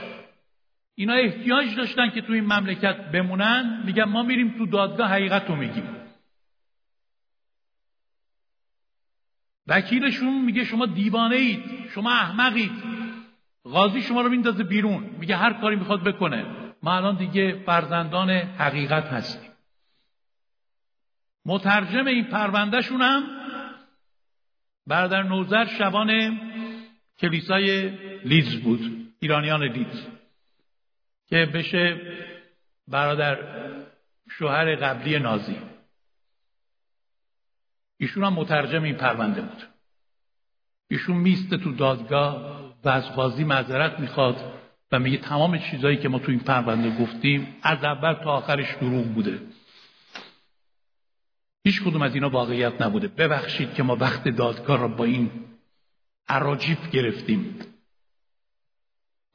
اینا 0.99 1.15
احتیاج 1.15 1.77
داشتن 1.77 2.11
که 2.11 2.21
تو 2.21 2.33
این 2.33 2.45
مملکت 2.45 3.11
بمونن. 3.11 3.83
میگن 3.87 4.05
ما 4.05 4.23
میریم 4.23 4.59
تو 4.59 4.67
دادگاه 4.67 5.11
حقیقت 5.11 5.49
رو 5.49 5.57
میگیم. 5.57 5.97
وکیلشون 9.67 10.45
میگه 10.45 10.65
شما 10.65 10.87
دیوانه 10.87 11.37
اید 11.37 11.89
شما 11.95 12.11
احمقید. 12.11 12.73
قاضی 13.65 14.03
شما 14.03 14.21
رو 14.21 14.29
میندازه 14.29 14.65
بیرون. 14.65 15.03
میگه 15.19 15.37
هر 15.37 15.53
کاری 15.53 15.77
می‌خواد 15.77 16.05
بکنه. 16.05 16.47
ما 16.83 16.97
الان 16.97 17.17
دیگه 17.17 17.63
فرزندان 17.67 18.31
حقیقت 18.31 19.05
هستیم. 19.05 19.51
مترجم 21.47 22.07
این 22.07 22.25
پروندهشون 22.25 23.03
هم 23.03 23.23
برادر 24.87 25.23
نوزر 25.23 25.65
شبان 25.65 26.41
کلیسای 27.19 27.89
لیز 28.25 28.63
بود 28.63 29.13
ایرانیان 29.21 29.63
لیز 29.63 30.07
که 31.27 31.47
بشه 31.55 32.01
برادر 32.89 33.39
شوهر 34.31 34.77
قبلی 34.77 35.19
نازی. 35.19 35.57
ایشون 37.97 38.25
هم 38.25 38.33
مترجم 38.33 38.83
این 38.83 38.95
پرونده 38.95 39.41
بود. 39.41 39.63
ایشون 40.91 41.17
میست 41.17 41.55
تو 41.55 41.73
دادگاه 41.73 42.57
و 42.85 42.89
از 42.89 43.13
قاضی 43.13 43.45
معذرت 43.45 44.01
می‌خواد 44.01 44.53
و 44.93 44.99
میگه 44.99 45.17
تمام 45.17 45.59
چیزهایی 45.59 45.97
که 45.97 46.09
ما 46.09 46.19
تو 46.19 46.31
این 46.31 46.41
پرونده 46.41 47.05
گفتیم 47.05 47.57
از 47.63 47.85
اول 47.85 48.13
تا 48.13 48.31
آخرش 48.31 48.75
دروغ 48.75 49.05
بوده. 49.07 49.41
هیچ 51.65 51.83
کدوم 51.83 52.03
از 52.03 52.15
اینا 52.15 52.31
واقعیت 52.31 52.83
نبوده. 52.83 53.09
ببخشید 53.09 53.75
که 53.75 53.83
ما 53.83 53.97
وقت 53.97 54.29
دادگاه 54.29 54.79
را 54.79 54.89
با 54.89 55.05
این 55.05 55.31
عراجیف 56.29 56.91
گرفتیم. 56.91 57.59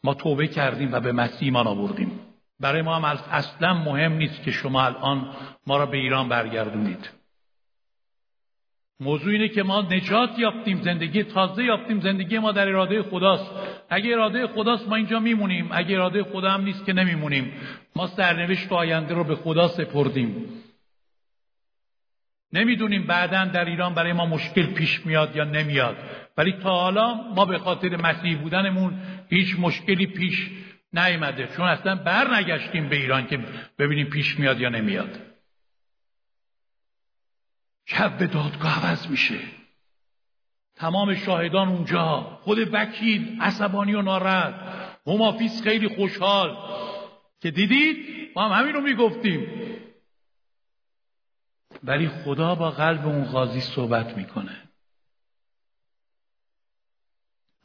ما 0.04 0.14
توبه 0.14 0.48
کردیم 0.48 0.94
و 0.94 1.00
به 1.00 1.12
مسیح 1.12 1.42
ایمان 1.42 1.68
آوردیم. 1.68 2.20
برای 2.60 2.82
ما 2.82 2.96
هم 2.96 3.20
اصلا 3.32 3.74
مهم 3.74 4.14
نیست 4.14 4.44
که 4.44 4.52
شما 4.52 4.86
الان 4.86 5.36
ما 5.68 5.78
را 5.78 5.86
به 5.86 5.98
ایران 5.98 6.30
برگردونید. 6.30 7.10
موضوع 9.00 9.34
اینه 9.34 9.48
که 9.48 9.64
ما 9.64 9.82
نجات 9.82 10.40
یافتیم 10.40 10.82
زندگی 10.82 11.24
تازه 11.24 11.64
یافتیم 11.64 12.00
زندگی 12.00 12.40
ما 12.40 12.52
در 12.52 12.68
اراده 12.68 13.04
خداست. 13.04 13.52
اگه 13.90 14.12
اراده 14.12 14.48
خداست 14.48 14.88
ما 14.88 14.96
اینجا 14.96 15.20
میمونیم. 15.20 15.70
اگه 15.72 15.96
اراده 15.96 16.24
خدا 16.24 16.52
هم 16.52 16.64
نیست 16.64 16.86
که 16.86 16.94
نمیمونیم. 16.94 17.54
ما 17.96 18.08
سرنوشت 18.08 18.72
آینده 18.72 19.14
رو 19.14 19.24
به 19.24 19.36
خدا 19.36 19.68
سپردیم. 19.68 20.50
نمی‌دونیم 22.54 23.08
بعدا 23.08 23.46
در 23.46 23.66
ایران 23.66 23.94
برای 23.94 24.14
ما 24.14 24.26
مشکل 24.26 24.66
پیش 24.74 25.06
میاد 25.06 25.36
یا 25.36 25.44
نمیاد. 25.44 25.98
ولی 26.38 26.52
تا 26.52 26.70
حالا 26.70 27.13
ما 27.13 27.46
به 27.46 27.58
خاطر 27.58 27.96
مسیح 27.96 28.38
بودنمون 28.38 29.02
هیچ 29.30 29.56
مشکلی 29.60 30.08
پیش 30.08 30.50
نیامده. 30.94 31.48
چون 31.48 31.65
اصلا 31.65 31.96
بر 31.96 32.36
نگشتیم 32.36 32.89
به 32.89 32.96
ایران 32.96 33.28
که 33.28 33.39
ببینیم 33.80 34.10
پیش 34.10 34.39
میاد 34.39 34.60
یا 34.60 34.70
نمیاد. 34.70 35.20
شب 37.86 38.17
به 38.17 38.28
دادگاه 38.28 38.86
عوض 38.86 39.08
میشه. 39.08 39.39
تمام 40.76 41.15
شاهدان 41.15 41.67
اونجا. 41.67 42.39
خود 42.41 42.58
وکیل 42.74 43.41
عصبانی 43.41 43.94
و 43.94 44.02
ناراحت. 44.02 44.54
همافیس 45.08 45.62
خیلی 45.63 45.88
خوشحال. 45.88 46.58
که 47.41 47.52
دیدید؟ 47.52 47.98
ما 48.36 48.50
هم 48.50 48.62
همین 48.62 48.74
رو 48.74 48.82
می‌گفتیم. 48.82 49.48
ولی 51.84 52.08
خدا 52.08 52.56
با 52.56 52.72
قلب 52.72 53.08
اون 53.08 53.26
قاضی 53.26 53.62
صحبت 53.62 54.17
می‌کنه. 54.17 54.70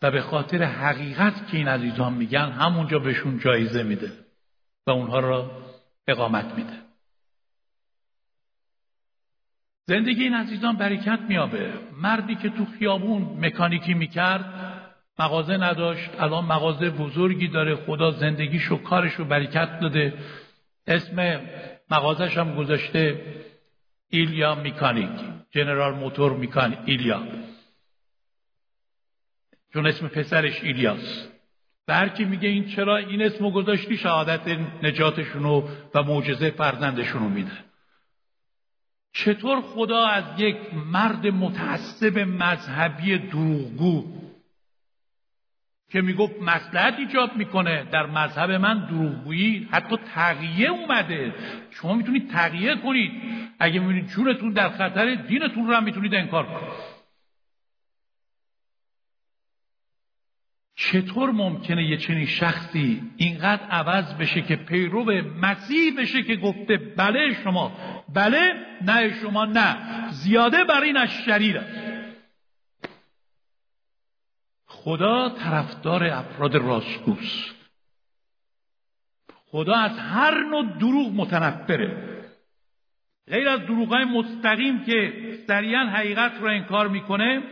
و 0.03 0.11
به 0.11 0.21
خاطر 0.21 0.63
حقیقت 0.63 1.51
که 1.51 1.57
این 1.57 1.69
عزیزان 1.69 2.13
میگن 2.13 2.51
همونجا 2.51 2.99
بهشون 2.99 3.39
جایزه 3.39 3.83
میده 3.83 4.13
و 4.87 4.91
اونها 4.91 5.21
را 5.21 5.51
اقامت 6.09 6.55
میده. 6.55 6.87
زندگی 9.89 10.23
این 10.23 10.35
عزیزان 10.35 10.77
برکت 10.77 11.19
میابه. 11.29 11.73
مردی 12.03 12.35
که 12.35 12.49
تو 12.49 12.67
خیابون 12.79 13.23
مکانیکی 13.23 13.95
می‌کرد 13.95 14.45
مغازه 15.19 15.57
نداشت 15.57 16.11
الان 16.19 16.45
مغازه 16.45 16.91
بزرگی 16.91 17.49
داره 17.49 17.77
خدا 17.77 18.11
زندگیش 18.11 18.73
و 18.73 18.77
کارش 18.77 19.15
رو 19.15 19.25
برکت 19.25 19.81
داده. 19.81 20.15
اسم 20.87 21.41
مغازش 21.91 22.39
هم 22.39 22.55
گذاشته 22.55 23.25
ایلیا 24.11 24.55
میکانیک 24.55 25.21
جنرال 25.51 25.95
موتور 25.95 26.33
میکانیک 26.33 26.79
ایلیا. 26.85 27.23
چون 29.77 29.87
اسم 29.87 30.09
پسرش 30.09 30.65
ایلیاس. 30.65 31.29
برکی 31.87 32.25
میگه 32.25 32.49
این 32.49 32.69
چرا 32.69 32.97
این 32.97 33.23
اسم 33.23 33.51
گذاشتی 33.51 33.97
شهادت 33.97 34.59
نجاتشونو 34.83 35.69
و 35.95 36.03
معجزه 36.03 36.51
فرزندشونو 36.51 37.29
میده. 37.29 37.51
چطور 39.13 39.61
خدا 39.61 40.07
از 40.07 40.25
یک 40.39 40.57
مرد 40.93 41.27
متعصب 41.27 42.19
مذهبی 42.19 43.19
دروغگو 43.19 44.05
که 45.91 46.01
می‌گفت 46.01 46.35
مسلحت 46.43 46.95
ایجاب 46.99 47.37
می‌کنه 47.37 47.85
در 47.93 48.07
مذهب 48.07 48.51
من 48.51 48.87
دروغگویی 48.87 49.69
حتی 49.71 49.97
تغییه 50.15 50.71
اومده. 50.71 51.35
شما 51.71 51.95
می‌تونید 51.95 52.31
تغییه 52.31 52.77
کنید. 52.77 53.13
اگه 53.59 53.81
می‌بینید 53.81 54.07
جونتون 54.09 54.53
در 54.53 54.69
خطر 54.69 55.15
دینتون 55.15 55.67
رو 55.67 55.75
هم 55.75 55.85
می‌تونید 55.85 56.15
انکار 56.15 56.47
کنید. 56.47 56.96
چطور 60.77 61.31
ممکنه 61.31 61.85
یه 61.85 61.97
چنین 61.97 62.27
شخصی 62.27 63.03
اینقدر 63.17 63.63
عوض 63.63 64.15
بشه 64.15 64.43
که 64.43 64.57
پیرو 64.57 65.05
مسیح 65.41 66.01
بشه 66.01 66.23
که 66.23 66.37
گفته 66.37 66.77
بله 66.77 67.35
شما 67.45 67.73
بله 68.15 68.53
نه 68.83 69.21
شما 69.21 69.45
نه 69.45 69.77
زیاده 70.11 70.65
بر 70.65 70.81
این 70.81 71.07
شریر 71.07 71.61
خدا 74.87 75.29
طرفدار 75.29 76.05
افراد 76.05 76.57
راستگوست. 76.57 77.55
خدا 79.47 79.75
از 79.75 79.99
هر 79.99 80.45
نوع 80.45 80.79
دروغ 80.79 81.13
متنفره. 81.13 82.17
غیر 83.29 83.49
از 83.49 83.61
دروغ 83.61 83.95
مستقیم 83.95 84.85
که 84.85 85.13
سریعا 85.47 85.87
حقیقت 85.87 86.33
رو 86.41 86.47
انکار 86.47 86.89
می‌کنه 86.89 87.43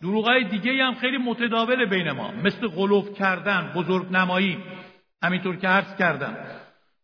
دروغای 0.00 0.44
دیگه 0.44 0.84
هم 0.84 0.94
خیلی 0.94 1.18
متداول 1.18 1.84
بین 1.84 2.10
ما. 2.10 2.30
مثل 2.30 2.68
غلوف 2.68 3.18
کردن 3.18 3.72
بزرگ 3.76 4.12
نمایی. 4.12 4.58
همینطور 5.22 5.56
که 5.56 5.68
عرض 5.68 5.96
کردم. 5.96 6.36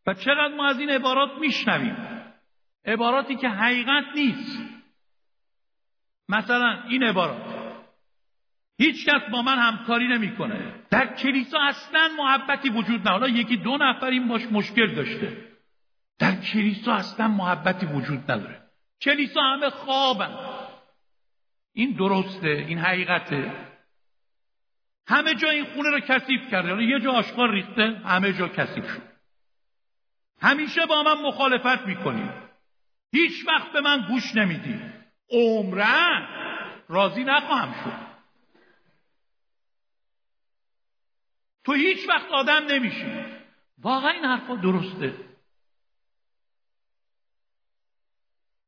و 0.06 0.14
چقدر 0.14 0.54
ما 0.56 0.66
از 0.68 0.80
این 0.80 0.90
عبارات 0.90 1.30
میشنویم؟ 1.40 1.96
عباراتی 2.84 3.36
که 3.36 3.48
حقیقت 3.48 4.04
نیست. 4.16 4.62
مثلا 6.28 6.82
این 6.88 7.02
عبارات. 7.02 7.42
هیچ 8.78 9.06
کس 9.06 9.30
با 9.32 9.42
من 9.42 9.58
همکاری 9.58 10.08
نمی‌کنه. 10.08 10.74
در 10.90 11.06
کلیسا 11.14 11.58
اصلا 11.60 12.08
محبتی 12.18 12.70
وجود 12.70 13.08
نه 13.08 13.10
حالا 13.10 13.28
یکی 13.28 13.56
دو 13.56 13.76
نفر 13.76 14.06
این 14.06 14.28
باش 14.28 14.42
مشکل 14.50 14.94
داشته. 14.94 15.36
در 16.18 16.36
کلیسا 16.36 16.92
اصلا 16.92 17.28
محبتی 17.28 17.86
وجود 17.86 18.30
نداره. 18.30 18.62
کلیسا 19.00 19.40
همه 19.40 19.70
خوابن. 19.70 20.30
این 21.72 21.92
درسته 21.92 22.48
این 22.48 22.78
حقیقته. 22.78 23.68
همه 25.06 25.34
جا 25.34 25.50
این 25.50 25.64
خونه 25.64 25.90
رو 25.90 26.00
کثیف 26.00 26.50
کرده. 26.50 26.84
یه 26.84 27.00
جا 27.00 27.12
آشکار 27.12 27.50
ریخته 27.50 28.00
همه 28.04 28.32
جا 28.32 28.48
کثیف 28.48 28.90
شد. 28.90 29.02
همیشه 30.40 30.86
با 30.86 31.02
من 31.02 31.22
مخالفت 31.22 31.86
می‌کنی. 31.86 32.30
هیچ 33.12 33.48
وقت 33.48 33.72
به 33.72 33.80
من 33.80 34.06
گوش 34.08 34.34
نمیدی. 34.34 34.80
عمرن 35.30 36.28
راضی 36.88 37.24
نخواهم 37.24 37.84
شد. 37.84 38.12
تو 41.64 41.72
هیچ 41.72 42.08
وقت 42.08 42.30
آدم 42.30 42.66
نمیشی. 42.66 43.24
واقعا 43.78 44.10
این 44.10 44.24
حرفا 44.24 44.56
درسته. 44.56 45.14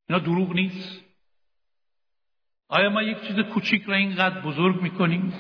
اینا 0.09 0.19
دروغ 0.19 0.53
نیست. 0.53 1.04
آیا 2.75 2.91
ما 2.91 3.03
یک 3.03 3.21
چیز 3.27 3.39
کوچیک 3.39 3.83
را 3.83 3.95
اینقدر 3.97 4.41
بزرگ 4.41 4.83
می‌کنیم؟ 4.83 5.35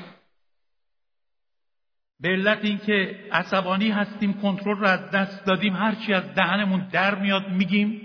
به 2.20 2.28
علت 2.28 2.64
اینکه 2.64 3.28
عصبانی 3.32 3.90
هستیم 3.90 4.32
کنترل 4.32 4.78
را 4.78 4.90
از 4.90 5.10
دست 5.10 5.46
دادیم 5.46 5.72
هرچی 5.72 6.12
از 6.12 6.34
دهنمون 6.34 6.88
در 6.92 7.14
میاد 7.14 7.48
میگیم. 7.48 8.00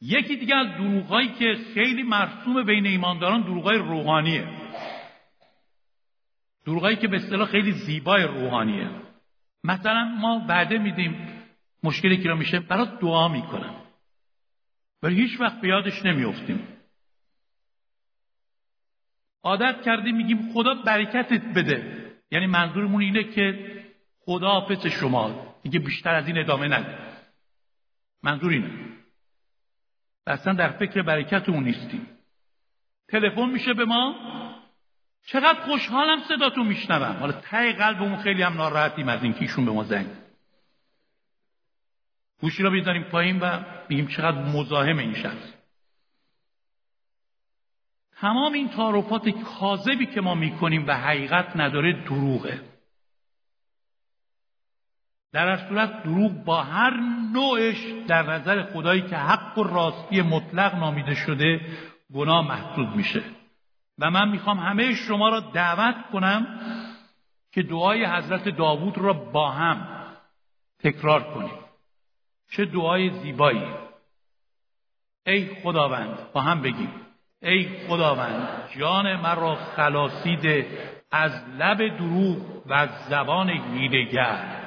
یکی 0.00 0.36
دیگه 0.36 0.54
از 0.54 0.66
دروغهایی 0.66 1.28
که 1.28 1.56
خیلی 1.74 2.02
مرسوم 2.02 2.64
بین 2.64 2.86
ایمانداران 2.86 3.42
دروغهای 3.42 3.78
روحانیه. 3.78 4.48
دروغهایی 6.66 6.96
که 6.96 7.08
به 7.08 7.16
اصطلاح 7.16 7.48
خیلی 7.48 7.72
زیبای 7.72 8.22
روحانیه. 8.22 8.90
مثلا 9.64 10.04
ما 10.04 10.44
وعده 10.48 10.78
میدیم 10.78 11.28
مشکلی 11.82 12.22
که 12.22 12.28
را 12.28 12.36
میشه 12.36 12.60
برات 12.60 13.00
دعا 13.00 13.28
می‌کنم. 13.28 13.74
ولی 15.02 15.14
هیچ 15.14 15.40
وقت 15.40 15.60
به 15.60 15.68
یادش 15.68 16.04
نمیافتیم. 16.04 16.73
عادت 19.44 19.82
کردیم 19.82 20.16
میگیم 20.16 20.52
خدا 20.52 20.74
برکتت 20.74 21.42
بده. 21.56 22.04
یعنی 22.30 22.46
منظورمون 22.46 23.02
اینه 23.02 23.24
که 23.24 23.74
خدا 24.20 24.48
حافظ 24.48 24.86
شما. 24.86 25.54
دیگه 25.62 25.78
بیشتر 25.78 26.14
از 26.14 26.26
این 26.26 26.38
ادامه 26.38 26.68
نده. 26.68 26.98
منظور 28.22 28.52
اینه. 28.52 28.70
اصلا 30.26 30.52
در 30.52 30.68
فکر 30.68 31.02
برکت 31.02 31.48
اون 31.48 31.64
نیستیم. 31.64 32.06
تلفن 33.08 33.50
میشه 33.50 33.74
به 33.74 33.84
ما. 33.84 34.14
چقدر 35.26 35.60
خوشحالم 35.60 36.18
صداتون 36.28 36.66
میشنوم. 36.66 37.16
حالا 37.16 37.32
ته 37.32 37.72
قلبمون 37.72 38.16
خیلی 38.16 38.42
هم 38.42 38.54
ناراحتیم 38.54 39.08
از 39.08 39.22
اینکه 39.22 39.40
ایشون 39.40 39.64
به 39.64 39.70
ما 39.70 39.84
زنگ 39.84 40.06
گوشی 42.40 42.62
رو 42.62 42.70
بیداریم 42.70 43.02
پایین 43.02 43.40
و 43.40 43.64
میگیم 43.88 44.06
چقدر 44.06 44.38
مزاحم 44.38 44.98
این 44.98 45.14
شخص. 45.14 45.53
تمام 48.20 48.52
این 48.52 48.68
تعارفات 48.68 49.28
کاذبی 49.28 50.06
که 50.06 50.20
ما 50.20 50.34
می‌کنیم 50.34 50.84
و 50.86 50.92
حقیقت 50.92 51.56
نداره 51.56 51.92
دروغه. 51.92 52.60
در 55.32 55.48
هر 55.48 55.68
صورت 55.68 56.02
دروغ 56.02 56.44
با 56.44 56.62
هر 56.62 57.00
نوعش 57.32 57.84
در 58.08 58.22
نظر 58.22 58.62
خدایی 58.62 59.02
که 59.02 59.16
حق 59.16 59.58
و 59.58 59.62
راستی 59.62 60.22
مطلق 60.22 60.74
نامیده 60.74 61.14
شده 61.14 61.60
گناه 62.14 62.48
محسوب 62.48 62.96
میشه. 62.96 63.22
و 63.98 64.10
من 64.10 64.28
می‌خوام 64.28 64.58
همه 64.58 64.94
شما 64.94 65.28
را 65.28 65.40
دعوت 65.40 66.10
کنم 66.12 66.60
که 67.52 67.62
دعای 67.62 68.04
حضرت 68.04 68.48
داوود 68.48 68.98
را 68.98 69.12
با 69.12 69.50
هم 69.50 70.06
تکرار 70.78 71.34
کنیم. 71.34 71.58
چه 72.50 72.64
دعای 72.64 73.10
زیبایی. 73.10 73.66
ای 75.26 75.54
خداوند 75.62 76.32
با 76.32 76.40
هم 76.40 76.62
بگیم. 76.62 76.90
ای 77.44 77.86
خداوند 77.88 78.48
جان 78.78 79.16
مرا 79.16 79.54
خلاصیده 79.54 80.66
از 81.10 81.32
لب 81.58 81.96
دروغ 81.96 82.66
و 82.66 82.86
زبان 82.86 83.50
هیلهگر 83.50 84.64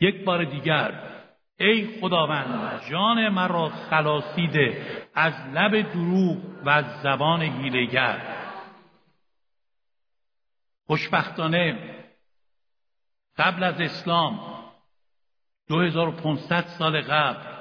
یک 0.00 0.24
بار 0.24 0.44
دیگر 0.44 1.10
ای 1.58 2.00
خداوند 2.00 2.80
جان 2.90 3.28
مرا 3.28 3.68
خلاصیده 3.68 4.86
از 5.14 5.34
لب 5.54 5.92
دروغ 5.92 6.38
و 6.64 6.82
زبان 6.82 7.42
هیلهگر 7.42 8.20
خوشبختانه 10.86 11.94
قبل 13.36 13.62
از 13.62 13.80
اسلام 13.80 14.40
2500 15.68 16.64
سال 16.64 17.00
قبل 17.00 17.53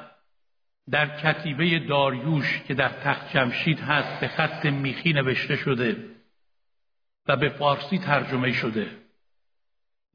در 0.91 1.21
کتیبه 1.21 1.79
داریوش 1.79 2.61
که 2.67 2.73
در 2.73 2.89
تخت 2.89 3.33
جمشید 3.33 3.79
هست 3.79 4.19
به 4.19 4.27
خط 4.27 4.65
میخی 4.65 5.13
نوشته 5.13 5.55
شده 5.55 6.09
و 7.27 7.35
به 7.37 7.49
فارسی 7.49 7.97
ترجمه 7.97 8.51
شده. 8.51 8.97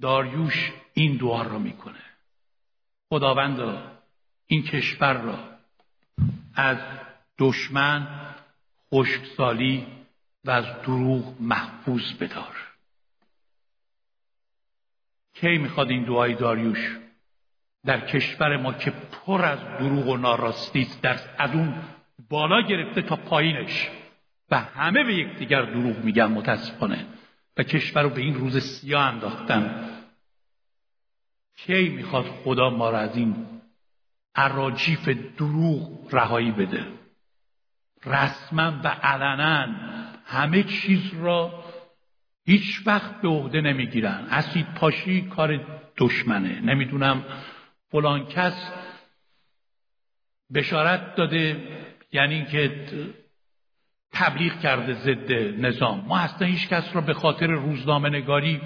داریوش 0.00 0.72
این 0.94 1.16
دعا 1.16 1.42
را 1.42 1.58
می‌کنه. 1.58 2.02
خداوند 3.08 3.82
این 4.46 4.62
کشور 4.62 5.12
را 5.12 5.38
از 6.54 6.78
دشمن 7.38 8.34
خشکسالی 8.94 9.86
و 10.44 10.50
از 10.50 10.64
دروغ 10.82 11.40
محفوظ 11.40 12.12
بدار. 12.12 12.56
کی 15.34 15.58
می‌خواد 15.58 15.90
این 15.90 16.04
دعای 16.04 16.34
داریوش؟ 16.34 17.07
در 17.86 18.00
کشور 18.00 18.56
ما 18.56 18.72
که 18.72 18.90
پر 18.90 19.44
از 19.44 19.58
دروغ 19.58 20.08
و 20.08 20.16
ناراستی 20.16 20.80
است 20.80 21.02
در 21.02 21.20
از 21.38 21.52
اون 21.52 21.74
بالا 22.30 22.60
گرفته 22.60 23.02
تا 23.02 23.16
پایینش. 23.16 23.88
و 24.50 24.58
همه 24.58 25.04
به 25.04 25.14
یکدیگر 25.14 25.62
دروغ 25.62 26.04
میگن 26.04 26.26
متاسفانه. 26.26 27.06
و 27.56 27.62
کشور 27.62 28.02
رو 28.02 28.10
به 28.10 28.20
این 28.20 28.34
روز 28.34 28.58
سیاه 28.58 29.04
انداختن. 29.04 29.90
کی 31.56 31.88
می‌خواد 31.88 32.24
خدا 32.24 32.70
ما 32.70 32.90
را 32.90 32.98
از 32.98 33.16
این 33.16 33.46
عراجیف 34.34 35.08
دروغ 35.08 36.14
رهایی 36.14 36.50
بده؟ 36.50 36.86
رسما 38.06 38.80
و 38.84 38.88
علنا 38.88 39.66
همه 40.26 40.62
چیز 40.62 41.14
را 41.14 41.64
هیچ 42.46 42.82
وقت 42.86 43.20
به 43.20 43.28
عهده 43.28 43.60
نمی‌گیرن. 43.60 44.26
اسید 44.30 44.74
پاشی 44.74 45.22
کار 45.22 45.60
دشمنه. 45.96 46.60
نمی‌دونم 46.60 47.24
فلان 47.90 48.26
کس 48.26 48.72
بشارت 50.54 51.14
داده 51.14 51.68
یعنی 52.12 52.44
که 52.46 52.86
تبلیغ 54.12 54.60
کرده 54.60 54.94
ضد 54.94 55.32
نظام. 55.66 56.04
ما 56.06 56.18
اصلا 56.18 56.48
هیچ 56.48 56.68
کس 56.68 56.94
را 56.94 57.00
به 57.00 57.14
خاطر 57.14 57.46
روزنامه 57.46 58.08
نگاری 58.08 58.60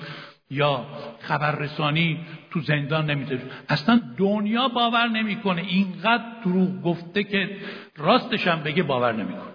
یا 0.50 0.86
خبررسانی 1.20 2.26
تو 2.50 2.60
زندان 2.60 3.10
نمیده 3.10 3.50
اصلا 3.68 4.14
دنیا 4.16 4.68
باور 4.68 5.08
نمی‌کنه. 5.08 5.62
اینقدر 5.62 6.40
دروغ 6.44 6.82
گفته 6.82 7.24
که 7.24 7.60
راستش 7.96 8.46
هم 8.46 8.62
بگه 8.62 8.82
باور 8.82 9.12
نمی‌کنه. 9.12 9.52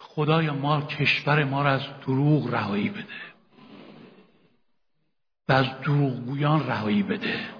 خدایا 0.00 0.54
ما 0.54 0.82
کشور 0.82 1.44
ما 1.44 1.62
را 1.62 1.70
از 1.70 1.82
دروغ 2.06 2.54
رهایی 2.54 2.88
بده. 2.88 3.06
و 5.48 5.52
از 5.52 5.80
دروغگویان 5.80 6.66
رهایی 6.66 7.02
بده. 7.02 7.59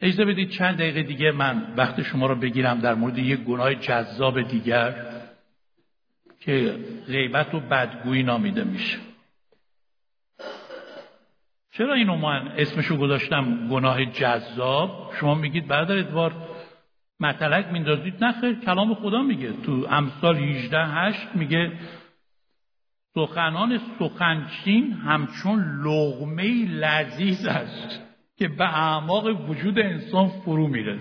اجازه 0.00 0.24
بدید 0.24 0.50
چند 0.50 0.76
دقیقه 0.76 1.02
دیگه 1.02 1.30
من 1.30 1.74
وقت 1.76 2.02
شما 2.02 2.26
رو 2.26 2.34
بگیرم 2.34 2.80
در 2.80 2.94
مورد 2.94 3.18
یک 3.18 3.40
گناه 3.40 3.74
جذاب 3.74 4.42
دیگر 4.42 5.18
که 6.40 6.76
غیبت 7.06 7.54
و 7.54 7.60
بدگویی 7.60 8.22
نامیده 8.22 8.64
میشه. 8.64 8.98
چرا 11.72 11.94
اینو 11.94 12.16
من 12.16 12.48
اسمشو 12.48 12.96
گذاشتم 12.96 13.68
گناه 13.68 14.04
جذاب؟ 14.04 15.12
شما 15.20 15.34
میگید 15.34 15.68
برادر 15.68 15.98
ادوارد 15.98 16.34
مطلق 17.20 17.72
میندازید؟ 17.72 18.24
نه 18.24 18.54
کلام 18.54 18.94
خدا 18.94 19.22
میگه. 19.22 19.52
تو 19.52 19.86
امثال 19.90 20.36
18 20.36 20.78
8 20.86 21.28
میگه 21.34 21.72
سخنان 23.14 23.80
سخنچین 23.98 24.92
همچون 24.92 25.82
لغمه 25.84 26.64
لذیذ 26.66 27.46
است. 27.46 28.07
که 28.38 28.48
به 28.48 28.64
اعماق 28.64 29.50
وجود 29.50 29.78
انسان 29.78 30.28
فرو 30.28 30.68
میره. 30.68 30.98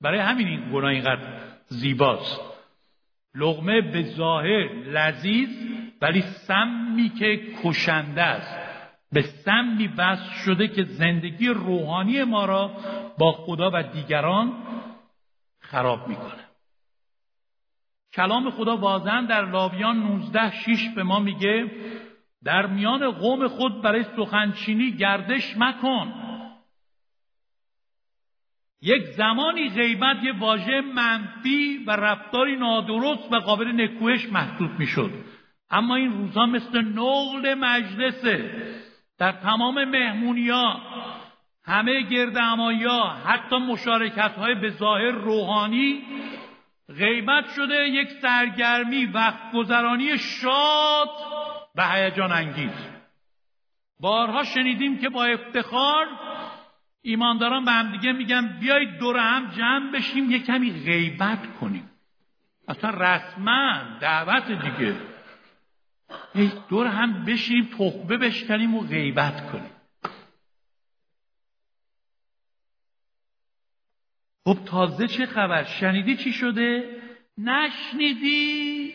برای 0.00 0.18
همین 0.20 0.48
این 0.48 0.72
گناه 0.72 0.90
اینقدر 0.90 1.40
زیباست. 1.66 2.40
لغمه 3.34 3.80
به 3.80 4.02
ظاهر 4.02 4.72
لذیذ 4.72 5.48
ولی 6.02 6.22
سمی 6.22 7.08
که 7.08 7.40
کشنده 7.64 8.22
است. 8.22 8.58
به 9.12 9.22
سمی 9.22 9.88
بس 9.88 10.18
شده 10.44 10.68
که 10.68 10.84
زندگی 10.84 11.48
روحانی 11.48 12.24
ما 12.24 12.44
را 12.44 12.70
با 13.18 13.32
خدا 13.32 13.70
و 13.74 13.82
دیگران 13.82 14.52
خراب 15.60 16.08
می‌کنه. 16.08 16.44
کلام 18.12 18.50
خدا 18.50 18.76
بازن 18.76 19.24
در 19.24 19.44
لاویان 19.44 19.96
19 19.96 20.50
6 20.50 20.88
به 20.96 21.02
ما 21.02 21.18
میگه 21.18 21.70
در 22.44 22.66
میان 22.66 23.10
قوم 23.10 23.48
خود 23.48 23.82
برای 23.82 24.04
سخنچینی 24.16 24.92
گردش 24.92 25.56
مکن. 25.56 26.27
یک 28.82 29.02
زمانی 29.04 29.68
غیبت 29.68 30.24
یه 30.24 30.32
واژه 30.38 30.80
منفی 30.80 31.84
و 31.86 31.90
رفتاری 31.90 32.56
نادرست 32.56 33.32
و 33.32 33.36
قابل 33.36 33.80
نکوهش 33.80 34.26
محسوب 34.26 34.70
می‌شد. 34.78 35.10
اما 35.70 35.94
این 35.94 36.12
روزها 36.12 36.46
مثل 36.46 36.82
نقل 36.82 37.54
مجلسه. 37.54 38.62
در 39.18 39.32
تمام 39.32 39.84
مهمونیا 39.84 40.80
همه 41.64 42.00
گرد 42.00 42.38
حتی 43.26 43.56
مشارکت 43.56 44.34
های 44.38 44.54
به 44.54 44.70
ظاهر 44.70 45.10
روحانی 45.10 46.02
غیبت 46.98 47.44
شده 47.56 47.88
یک 47.88 48.08
سرگرمی 48.10 49.06
وقت 49.06 49.52
گذرانی 49.52 50.18
شاد 50.18 51.10
و 51.76 51.88
هیجان 51.88 52.32
انگیز 52.32 52.70
بارها 54.00 54.44
شنیدیم 54.44 54.98
که 54.98 55.08
با 55.08 55.24
افتخار 55.24 56.06
ایمانداران 57.02 57.64
به 57.64 57.70
هم 57.70 57.92
دیگه 57.92 58.12
میگن 58.12 58.58
بیایید 58.60 58.98
دور 58.98 59.16
هم 59.16 59.50
جمع 59.50 59.92
بشیم 59.92 60.30
یه 60.30 60.38
کمی 60.38 60.72
غیبت 60.72 61.58
کنیم. 61.60 61.90
اصلا 62.68 62.90
رسما 62.90 63.98
دعوت 64.00 64.46
دیگه. 64.46 64.96
دور 66.68 66.86
هم 66.86 67.24
بشیم 67.24 67.64
تخبه 67.64 68.16
بشکنیم 68.16 68.74
و 68.74 68.80
غیبت 68.80 69.50
کنیم. 69.52 69.70
خب 74.44 74.58
تازه 74.64 75.06
چه 75.06 75.26
خبر؟ 75.26 75.64
شنیدی 75.64 76.16
چی 76.16 76.32
شده؟ 76.32 76.96
نشنیدی؟ 77.38 78.94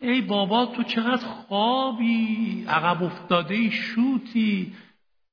ای 0.00 0.20
بابا 0.20 0.66
تو 0.66 0.82
چقدر 0.82 1.26
خوابی؟ 1.26 2.64
عقب 2.68 3.02
افتاده 3.02 3.54
ای 3.54 3.70
شوتی؟ 3.70 4.72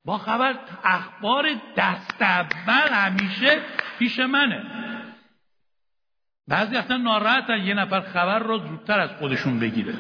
با 0.08 0.18
خبر 0.18 0.60
اخبار 0.84 1.46
دست 1.78 2.22
اول 2.22 2.90
همیشه 2.90 3.62
پیش 4.00 4.20
منه. 4.20 4.64
بعضی 6.48 6.76
اصلا 6.76 6.98
ناراحت 6.98 7.50
یه 7.50 7.74
نفر 7.74 8.02
خبر 8.02 8.40
را 8.40 8.58
زودتر 8.58 9.00
از 9.00 9.10
خودشون 9.10 9.60
بگیره. 9.60 9.94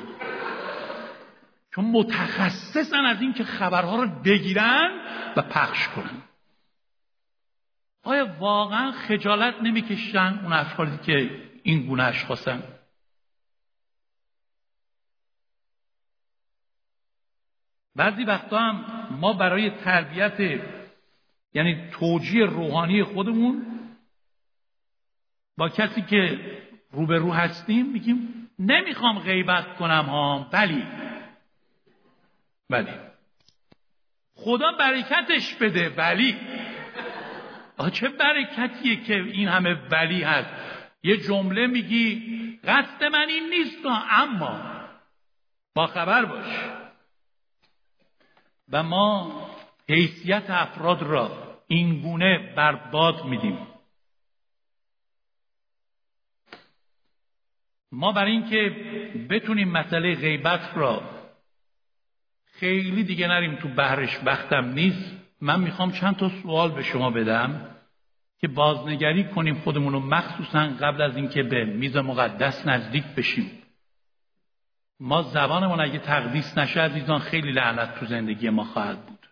چون 1.75 1.85
متخصصن 1.85 3.05
از 3.05 3.21
اینکه 3.21 3.43
خبرها 3.43 4.03
رو 4.03 4.07
بگیرن 4.25 4.89
و 5.35 5.41
پخش 5.41 5.87
کنن. 5.87 6.21
آیا 8.03 8.35
واقعا 8.39 8.91
خجالت 8.91 9.55
نمی‌کشن 9.61 10.39
اون 10.43 10.53
افرادی 10.53 10.97
که 10.97 11.29
این 11.63 11.87
گونه 11.87 12.03
اشخاصن؟ 12.03 12.63
بعضی 17.97 18.23
وقتا 18.23 18.59
هم 18.59 18.85
ما 19.21 19.33
برای 19.33 19.69
تربیت 19.69 20.61
یعنی 21.53 21.89
توجیه 21.91 22.45
روحانی 22.45 23.03
خودمون 23.03 23.65
با 25.57 25.69
کسی 25.69 26.01
که 26.01 26.39
روبرو 26.91 27.33
هستیم 27.33 27.85
میگیم 27.91 28.49
نمی‌خوام 28.59 29.19
غیبت 29.19 29.77
کنم 29.77 30.05
ها 30.05 30.49
ولی 30.53 30.83
ولی 32.69 32.91
خدا 34.35 34.71
برکتش 34.79 35.55
بده. 35.55 35.89
ولی 35.89 36.37
چه 37.93 38.09
برکتیه 38.09 39.03
که 39.03 39.13
این 39.13 39.47
همه 39.47 39.73
ولی 39.91 40.23
هست. 40.23 40.49
یه 41.03 41.17
جمله 41.17 41.67
میگی 41.67 42.23
قصد 42.63 43.03
من 43.03 43.27
این 43.29 43.49
نیست 43.49 43.85
اما. 44.09 44.61
با 45.75 45.87
خبر 45.87 46.25
باش. 46.25 46.86
و 48.71 48.83
ما 48.83 49.41
حیثیت 49.89 50.49
افراد 50.49 51.01
را 51.01 51.31
این 51.67 52.01
گونه 52.01 52.53
برباد 52.55 53.25
میدیم. 53.25 53.57
ما 57.91 58.11
برای 58.11 58.31
اینکه 58.31 58.69
بتونیم 59.29 59.69
مسئله 59.69 60.15
غیبت 60.15 60.71
را 60.75 61.01
خیلی 62.45 63.03
دیگه 63.03 63.27
نریم 63.27 63.55
تو 63.55 63.67
بهرش 63.67 64.19
وقتم 64.25 64.65
نیست. 64.65 65.17
من 65.41 65.59
می‌خوام 65.59 65.91
چند 65.91 66.15
تا 66.15 66.29
سوال 66.29 66.71
به 66.71 66.83
شما 66.83 67.09
بدم 67.09 67.75
که 68.39 68.47
بازنگری 68.47 69.23
کنیم 69.23 69.55
خودمون 69.55 69.93
رو 69.93 69.99
مخصوصا 69.99 70.59
قبل 70.59 71.01
از 71.01 71.15
اینکه 71.15 71.43
به 71.43 71.65
میز 71.65 71.97
مقدس 71.97 72.67
نزدیک 72.67 73.03
بشیم. 73.03 73.56
ما 74.99 75.21
زبانمون 75.21 75.81
اگه 75.81 75.99
تقدیس 75.99 76.57
نشه 76.57 76.81
عزیزان 76.81 77.19
خیلی 77.19 77.51
لعنت 77.51 77.99
تو 77.99 78.05
زندگی 78.05 78.49
ما 78.49 78.63
خواهد 78.63 79.05
بود. 79.05 79.27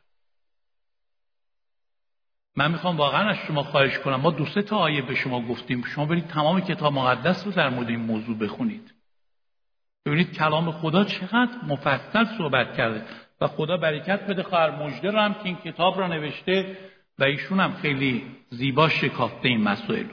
من 2.56 2.72
می‌خوام 2.72 2.98
واقعا 2.98 3.30
از 3.30 3.38
شما 3.48 3.64
خواهش 3.64 4.00
کنم. 4.00 4.16
ما 4.16 4.32
دو 4.32 4.46
سه 4.46 4.62
تا 4.62 4.78
آیه 4.78 5.02
به 5.02 5.16
شما 5.16 5.42
گفتیم. 5.42 5.84
شما 5.84 6.06
برید 6.06 6.28
تمام 6.28 6.62
کتاب 6.62 6.94
مقدس 6.94 7.46
رو 7.46 7.52
در 7.52 7.70
مورد 7.70 7.90
این 7.90 8.00
موضوع 8.00 8.38
بخونید. 8.38 8.94
ببینید 10.06 10.32
کلام 10.32 10.72
خدا 10.72 11.04
چقدر 11.04 11.66
مفصل 11.68 12.26
صحبت 12.38 12.78
کرده 12.78 13.06
و 13.42 13.48
خدا 13.48 13.78
برکت 13.78 14.28
بده. 14.28 14.44
خواهر 14.44 14.84
مجده 14.84 15.12
رو 15.12 15.20
هم 15.20 15.34
که 15.34 15.46
این 15.46 15.56
کتاب 15.56 16.00
را 16.00 16.08
نوشته 16.08 16.78
و 17.20 17.24
ایشون 17.24 17.60
هم 17.60 17.74
خیلی 17.74 18.36
زیبا 18.50 18.90
شکافته 18.90 19.48
این 19.48 19.62
مسائل 19.62 20.08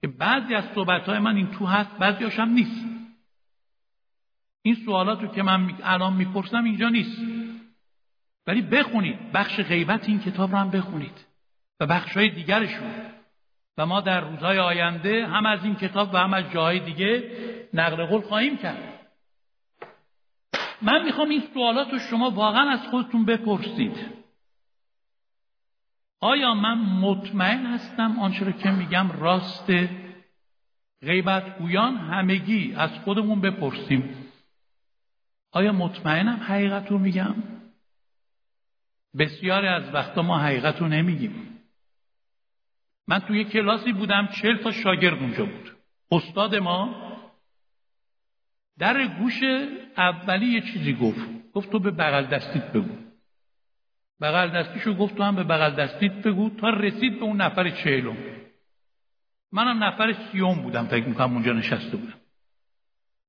که 0.00 0.08
بعضی 0.08 0.54
از 0.54 0.64
صحبت 0.74 1.08
های 1.08 1.18
من 1.18 1.36
این 1.36 1.50
تو 1.50 1.66
هست 1.66 1.98
بعضی 1.98 2.24
هم 2.24 2.48
نیست. 2.48 2.95
این 4.66 4.74
سوالات 4.74 5.22
رو 5.22 5.28
که 5.28 5.42
من 5.42 5.70
الان 5.82 6.12
می‌پرسم 6.12 6.64
اینجا 6.64 6.88
نیست. 6.88 7.20
ولی 8.46 8.62
بخونید. 8.62 9.32
بخش 9.32 9.60
غیبت 9.60 10.08
این 10.08 10.20
کتاب 10.20 10.50
رو 10.50 10.56
هم 10.56 10.70
بخونید. 10.70 11.26
و 11.80 11.86
بخش 11.86 12.16
های 12.16 12.28
دیگرشون. 12.28 12.90
و 13.78 13.86
ما 13.86 14.00
در 14.00 14.20
روزهای 14.20 14.58
آینده 14.58 15.26
هم 15.26 15.46
از 15.46 15.64
این 15.64 15.74
کتاب 15.74 16.14
و 16.14 16.16
هم 16.16 16.34
از 16.34 16.50
جاهای 16.50 16.80
دیگه 16.80 17.30
نقل 17.74 18.06
قول 18.06 18.20
خواهیم 18.20 18.56
کرد. 18.56 19.10
من 20.82 21.04
می‌خوام 21.04 21.28
این 21.28 21.42
سوالات 21.54 21.92
رو 21.92 21.98
شما 21.98 22.30
واقعا 22.30 22.70
از 22.70 22.86
خودتون 22.90 23.24
بپرسید. 23.24 23.96
آیا 26.20 26.54
من 26.54 26.78
مطمئن 26.78 27.66
هستم؟ 27.66 28.18
آنچه 28.20 28.44
رو 28.44 28.52
که 28.52 28.70
میگم 28.70 29.10
راست 29.12 29.70
غیبت 31.02 31.58
گویان 31.58 31.96
همگی 31.96 32.74
از 32.74 32.90
خودمون 32.90 33.40
بپرسیم. 33.40 34.25
آیا 35.56 35.72
مطمئنم 35.72 36.40
حقیقت 36.48 36.90
رو 36.90 36.98
میگم؟ 36.98 37.34
بسیاری 39.18 39.68
از 39.68 39.94
وقتا 39.94 40.22
ما 40.22 40.38
حقیقت 40.38 40.80
رو 40.80 40.88
نمیگیم. 40.88 41.60
من 43.08 43.18
توی 43.18 43.44
کلاسی 43.44 43.92
بودم 43.92 44.28
چل 44.42 44.56
تا 44.56 44.72
شاگرد 44.72 45.18
اونجا 45.18 45.44
بود. 45.44 45.76
استاد 46.12 46.54
ما 46.54 46.94
در 48.78 49.06
گوش 49.18 49.40
اولی 49.96 50.46
یه 50.46 50.60
چیزی 50.60 50.94
گفت. 50.94 51.52
گفت 51.52 51.70
تو 51.70 51.78
به 51.78 51.90
بغل 51.90 52.26
دستیت 52.26 52.72
بگو. 52.72 52.96
بغل 54.20 54.50
دستیشو 54.50 54.94
گفت 54.94 55.16
تو 55.16 55.22
هم 55.22 55.36
به 55.36 55.44
بغل 55.44 55.74
دستیت 55.74 56.12
بگو 56.12 56.50
تا 56.50 56.70
رسید 56.70 57.18
به 57.18 57.24
اون 57.24 57.40
نفر 57.40 57.70
چهلم. 57.70 58.16
منم 59.52 59.84
نفر 59.84 60.12
سیوم 60.32 60.62
بودم 60.62 60.86
فکر 60.86 61.08
می‌کنم 61.08 61.32
اونجا 61.32 61.52
نشسته 61.52 61.96
بودم. 61.96 62.25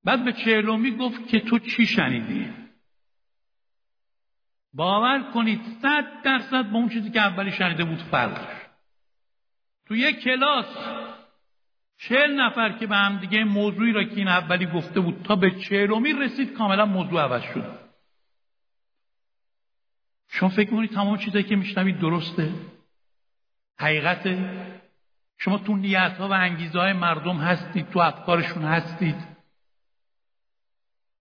بعد 0.07 0.25
به 0.25 0.33
چهلومی 0.33 0.91
گفت 0.91 1.27
که 1.27 1.39
تو 1.39 1.59
چی 1.59 1.85
شنیدی؟ 1.85 2.53
باور 4.73 5.31
کنید 5.33 5.61
صد 5.81 6.21
درصد 6.23 6.71
با 6.71 6.79
اون 6.79 6.89
چیزی 6.89 7.11
که 7.11 7.21
اولی 7.21 7.51
شنیده 7.51 7.83
بود 7.83 7.99
فرق 7.99 8.47
تو 9.87 9.95
یک 9.95 10.19
کلاس 10.19 10.65
چهل 11.97 12.41
نفر 12.41 12.77
که 12.77 12.87
به 12.87 12.95
هم 12.95 13.19
دیگه 13.19 13.43
موضوعی 13.43 13.91
را 13.91 14.03
که 14.03 14.15
این 14.15 14.27
اولی 14.27 14.65
گفته 14.65 14.99
بود 14.99 15.21
تا 15.23 15.35
به 15.35 15.51
چهلمی 15.51 16.13
رسید 16.13 16.53
کاملا 16.53 16.85
موضوع 16.85 17.21
عوض 17.21 17.43
شد. 17.53 17.79
شما 20.29 20.49
فکر 20.49 20.69
می‌کنید 20.69 20.91
تمام 20.91 21.17
چیزایی 21.17 21.43
که 21.43 21.55
میشنوید 21.55 21.99
درسته؟ 21.99 22.51
حقیقته؟ 23.79 24.67
شما 25.37 25.57
تو 25.57 25.75
نیت 25.75 26.17
ها 26.17 26.27
و 26.27 26.33
انگیزه 26.33 26.79
های 26.79 26.93
مردم 26.93 27.37
هستید 27.37 27.89
تو 27.89 27.99
افکارشون 27.99 28.63
هستید. 28.63 29.36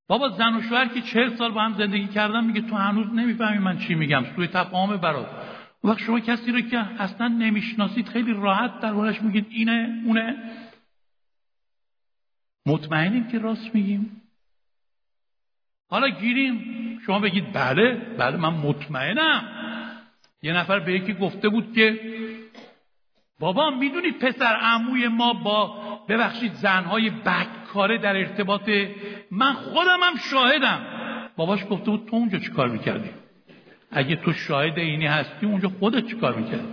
بابا 0.09 0.29
زن 0.29 0.55
و 0.55 0.63
شوهر 0.63 0.89
که 0.89 1.01
چهل 1.01 1.37
سال 1.37 1.53
با 1.53 1.61
هم 1.63 1.75
زندگی 1.75 2.07
کردن 2.07 2.45
میگه 2.45 2.61
تو 2.61 2.77
هنوز 2.77 3.07
نمی‌فهمی 3.15 3.59
من 3.59 3.79
چی 3.79 3.95
میگم. 3.95 4.25
سوی 4.37 4.47
تفاهم 4.47 4.97
برات. 4.97 5.27
وقت 5.85 5.99
شما 5.99 6.21
کسی 6.21 6.53
رو 6.53 6.61
که 6.61 6.79
اصلا 6.79 7.29
نمی‌شناسید 7.29 8.09
خیلی 8.09 8.33
راحت 8.33 8.81
دربارش 8.81 9.23
میگید 9.23 9.47
اینه 9.51 10.03
اونه. 10.07 10.37
مطمئنیم 12.67 13.29
که 13.29 13.39
راست 13.39 13.75
میگیم. 13.75 14.23
حالا 15.91 16.09
گیریم. 16.09 16.83
شما 17.07 17.19
بگید 17.19 17.53
بله 17.53 17.95
بله 18.19 18.37
من 18.37 18.49
مطمئنم. 18.49 19.43
یه 20.43 20.53
نفر 20.53 20.79
به 20.79 20.93
یکی 20.93 21.15
گفته 21.15 21.49
بود 21.49 21.73
که 21.75 22.01
بابا 23.39 23.71
می‌دونی 23.71 24.13
پسر 24.13 24.57
عموی 24.57 25.09
ما 25.09 25.33
با 25.33 25.67
ببخشید 26.09 26.53
زنهای 26.53 27.11
بدکاره 27.77 27.99
در 27.99 28.17
ارتباط 28.17 28.69
من 29.31 29.53
خودم 29.53 29.99
هم 30.03 30.17
شاهدم. 30.31 30.87
باباش 31.37 31.61
گفته 31.71 31.91
بود 31.91 32.09
تو 32.09 32.17
اونجا 32.17 32.39
چیکار 32.39 32.69
می‌کردی؟ 32.69 33.11
اگه 33.91 34.17
تو 34.17 34.33
شاهد 34.33 34.79
اینی 34.79 35.07
هستی 35.07 35.47
اونجا 35.47 35.69
خودت 35.69 36.07
چیکار 36.07 36.35
می‌کردی؟ 36.35 36.73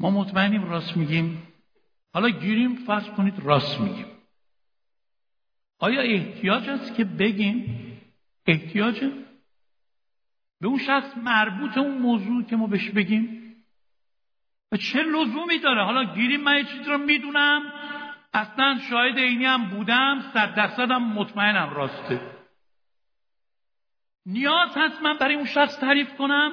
ما 0.00 0.10
مطمئنیم 0.10 0.70
راست 0.70 0.96
میگیم. 0.96 1.42
حالا 2.14 2.28
گیریم 2.28 2.74
فرض 2.74 3.06
کنید 3.10 3.34
راست 3.38 3.80
میگیم. 3.80 4.06
آیا 5.78 6.00
احتیاج 6.00 6.68
است 6.68 6.94
که 6.94 7.04
بگیم؟ 7.04 7.78
احتیاجه 8.46 9.12
به 10.60 10.68
اون 10.68 10.78
شخص 10.78 11.16
مربوط 11.16 11.78
اون 11.78 11.98
موضوع 11.98 12.42
که 12.44 12.56
ما 12.56 12.66
بهش 12.66 12.90
بگیم؟ 12.90 13.38
و 14.72 14.76
چه 14.76 15.02
لزومی 15.02 15.58
داره؟ 15.58 15.84
حالا 15.84 16.14
گیریم 16.14 16.40
من 16.40 16.56
یه 16.56 16.64
چیزی 16.64 16.90
رو 16.90 16.98
می‌دونم. 16.98 17.62
اصلا 18.34 18.78
شاهد 18.90 19.18
اینی 19.18 19.44
هم 19.44 19.70
بودم 19.70 20.20
صد 20.34 20.54
درصدم 20.54 21.02
مطمئنم 21.02 21.70
راسته. 21.74 22.20
نیاز 24.26 24.76
هست 24.76 25.02
من 25.02 25.16
برای 25.18 25.34
اون 25.34 25.44
شخص 25.44 25.80
تعریف 25.80 26.14
کنم؟ 26.16 26.52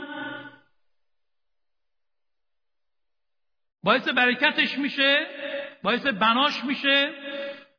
باعث 3.84 4.07
برکتش 4.07 4.77
میشه؟ 4.77 5.27
باعث 5.84 6.05
بناش 6.05 6.63
میشه؟ 6.63 7.13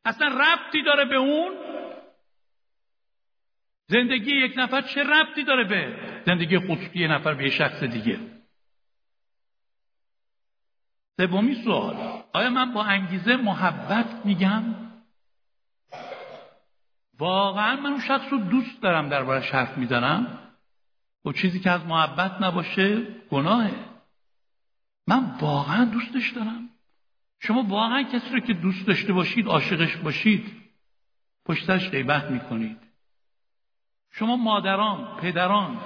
اصلا 0.05 0.27
ربطی 0.27 0.83
داره 0.83 1.05
به 1.05 1.15
اون؟ 1.15 1.57
زندگی 3.87 4.31
یک 4.31 4.53
نفر 4.57 4.81
چه 4.81 5.03
ربطی 5.03 5.43
داره 5.43 5.63
به 5.63 5.95
زندگی 6.25 6.59
خصوصی 6.59 6.99
یه 6.99 7.07
نفر 7.07 7.33
به 7.33 7.43
یه 7.43 7.49
شخص 7.49 7.83
دیگه؟ 7.83 8.19
سومی 11.17 11.63
سوال. 11.63 12.23
آیا 12.33 12.49
من 12.49 12.73
با 12.73 12.83
انگیزه 12.83 13.35
محبت 13.35 14.25
میگم؟ 14.25 14.63
واقعا 17.19 17.75
من 17.75 17.89
اون 17.89 17.99
شخص 17.99 18.25
رو 18.31 18.37
دوست 18.37 18.81
دارم 18.81 19.09
دربارش 19.09 19.51
حرف 19.51 19.77
می‌زنم. 19.77 20.37
و 21.25 21.31
چیزی 21.31 21.59
که 21.59 21.71
از 21.71 21.85
محبت 21.85 22.41
نباشه 22.41 23.01
گناهه. 23.29 23.73
من 25.07 25.37
واقعا 25.41 25.85
دوستش 25.85 26.31
دارم. 26.31 26.69
شما 27.39 27.63
واقعا 27.63 28.03
کسی 28.03 28.29
رو 28.29 28.39
که 28.39 28.53
دوست 28.53 28.87
داشته 28.87 29.13
باشید 29.13 29.47
عاشقش 29.47 29.97
باشید 29.97 30.45
پشتش 31.45 31.89
غیبت 31.89 32.31
می‌کنید. 32.31 32.77
شما 34.11 34.35
مادران 34.35 35.17
پدران 35.17 35.79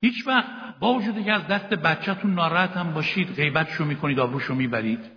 هیچ 0.00 0.26
وقت 0.26 0.78
با 0.78 0.94
وجود 0.94 1.24
که 1.24 1.32
از 1.32 1.46
دست 1.46 1.68
بچهتون 1.74 2.34
ناراحت 2.34 2.70
هم 2.70 2.94
باشید 2.94 3.34
غیبتشو 3.34 3.84
می‌کنید 3.84 4.18
آبروشو 4.18 4.54
می‌برید. 4.54 5.10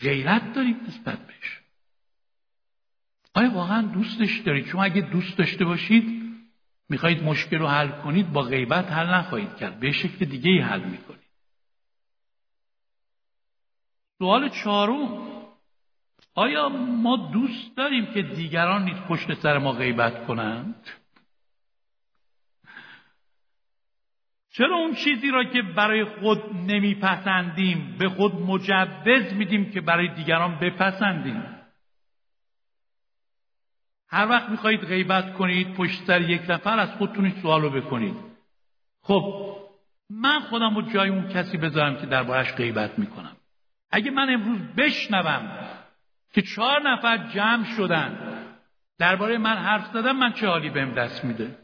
غیرت 0.00 0.52
دارید 0.52 0.76
نسبت 0.76 1.26
بهش. 1.26 1.60
آیا 3.34 3.50
واقعا 3.50 3.82
دوستش 3.82 4.38
دارید؟ 4.38 4.66
شما 4.66 4.84
اگه 4.84 5.00
دوست 5.00 5.38
داشته 5.38 5.64
باشید 5.64 6.26
می‌خواهید 6.88 7.22
مشکل 7.22 7.58
رو 7.58 7.68
حل 7.68 7.90
کنید 7.90 8.32
با 8.32 8.42
غیبت 8.42 8.92
حل 8.92 9.06
نخواهید 9.06 9.56
کرد. 9.56 9.80
به 9.80 9.92
شکل 9.92 10.24
دیگه 10.24 10.50
ای 10.50 10.60
حل 10.60 10.84
می‌کنید. 10.84 11.26
سوال 14.18 14.48
چهارم. 14.48 15.35
آیا 16.38 16.68
ما 16.68 17.16
دوست 17.16 17.76
داریم 17.76 18.06
که 18.06 18.22
دیگران 18.22 18.84
نیز 18.84 18.96
پشت 19.08 19.34
سر 19.34 19.58
ما 19.58 19.72
غیبت 19.72 20.26
کنند؟ 20.26 20.88
چرا 24.50 24.76
اون 24.76 24.94
چیزی 24.94 25.30
را 25.30 25.44
که 25.44 25.62
برای 25.62 26.04
خود 26.04 26.38
نمیپسندیم 26.54 27.96
به 27.98 28.08
خود 28.08 28.34
مجوز 28.34 29.34
میدیم 29.34 29.70
که 29.70 29.80
برای 29.80 30.14
دیگران 30.14 30.58
بپسندیم؟ 30.58 31.42
هر 34.08 34.28
وقت 34.28 34.48
می‌خواهید 34.48 34.80
غیبت 34.80 35.34
کنید 35.34 35.74
پشت 35.74 36.04
سر 36.04 36.20
یک 36.20 36.42
نفر 36.48 36.78
از 36.78 36.90
خودتون 36.90 37.30
سوال 37.30 37.62
رو 37.62 37.70
بکنید. 37.70 38.16
خب 39.02 39.56
من 40.10 40.40
خودم 40.40 40.74
رو 40.74 40.82
جای 40.82 41.08
اون 41.08 41.28
کسی 41.28 41.56
بذارم 41.58 41.96
که 41.96 42.06
دربارش 42.06 42.54
غیبت 42.54 42.98
می‌کنم. 42.98 43.36
اگه 43.90 44.10
من 44.10 44.34
امروز 44.34 44.60
بشنوم 44.60 45.75
که 46.36 46.42
چهار 46.42 46.90
نفر 46.90 47.28
جمع 47.28 47.64
شدن. 47.76 48.36
درباره 48.98 49.38
من 49.38 49.56
حرف 49.56 49.92
زدن 49.92 50.12
من 50.12 50.32
چه 50.32 50.46
حالی 50.46 50.70
بهم 50.70 50.92
دست 50.92 51.24
میده؟ 51.24 51.58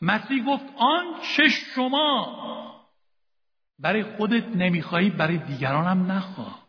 مسیح 0.00 0.44
گفت 0.44 0.64
آن 0.76 1.20
چه 1.36 1.48
شما 1.48 2.38
برای 3.78 4.02
خودت 4.02 4.46
نمیخوایی 4.46 5.10
برای 5.10 5.38
دیگرانم 5.38 6.12
نخواه. 6.12 6.66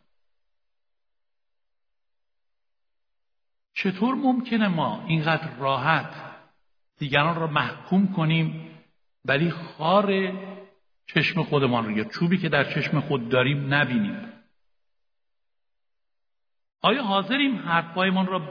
چطور 3.74 4.16
ممکنه 4.16 4.68
ما 4.68 5.06
اینقدر 5.08 5.56
راحت 5.58 6.16
دیگران 6.98 7.36
را 7.36 7.48
محکوم 7.48 8.14
کنیم 8.14 8.78
ولی 9.26 9.52
خار 9.52 10.34
چشم 11.06 11.44
خودمان 11.44 11.86
رو 11.86 11.92
یا 11.92 12.04
چوبی 12.04 12.38
که 12.38 12.50
در 12.50 12.74
چشم 12.74 13.00
خود 13.00 13.30
داریم 13.30 13.74
نبینیم؟ 13.74 14.33
آیا 16.86 17.04
حاضریم 17.04 17.56
حرفهایمان 17.56 18.28
را 18.28 18.42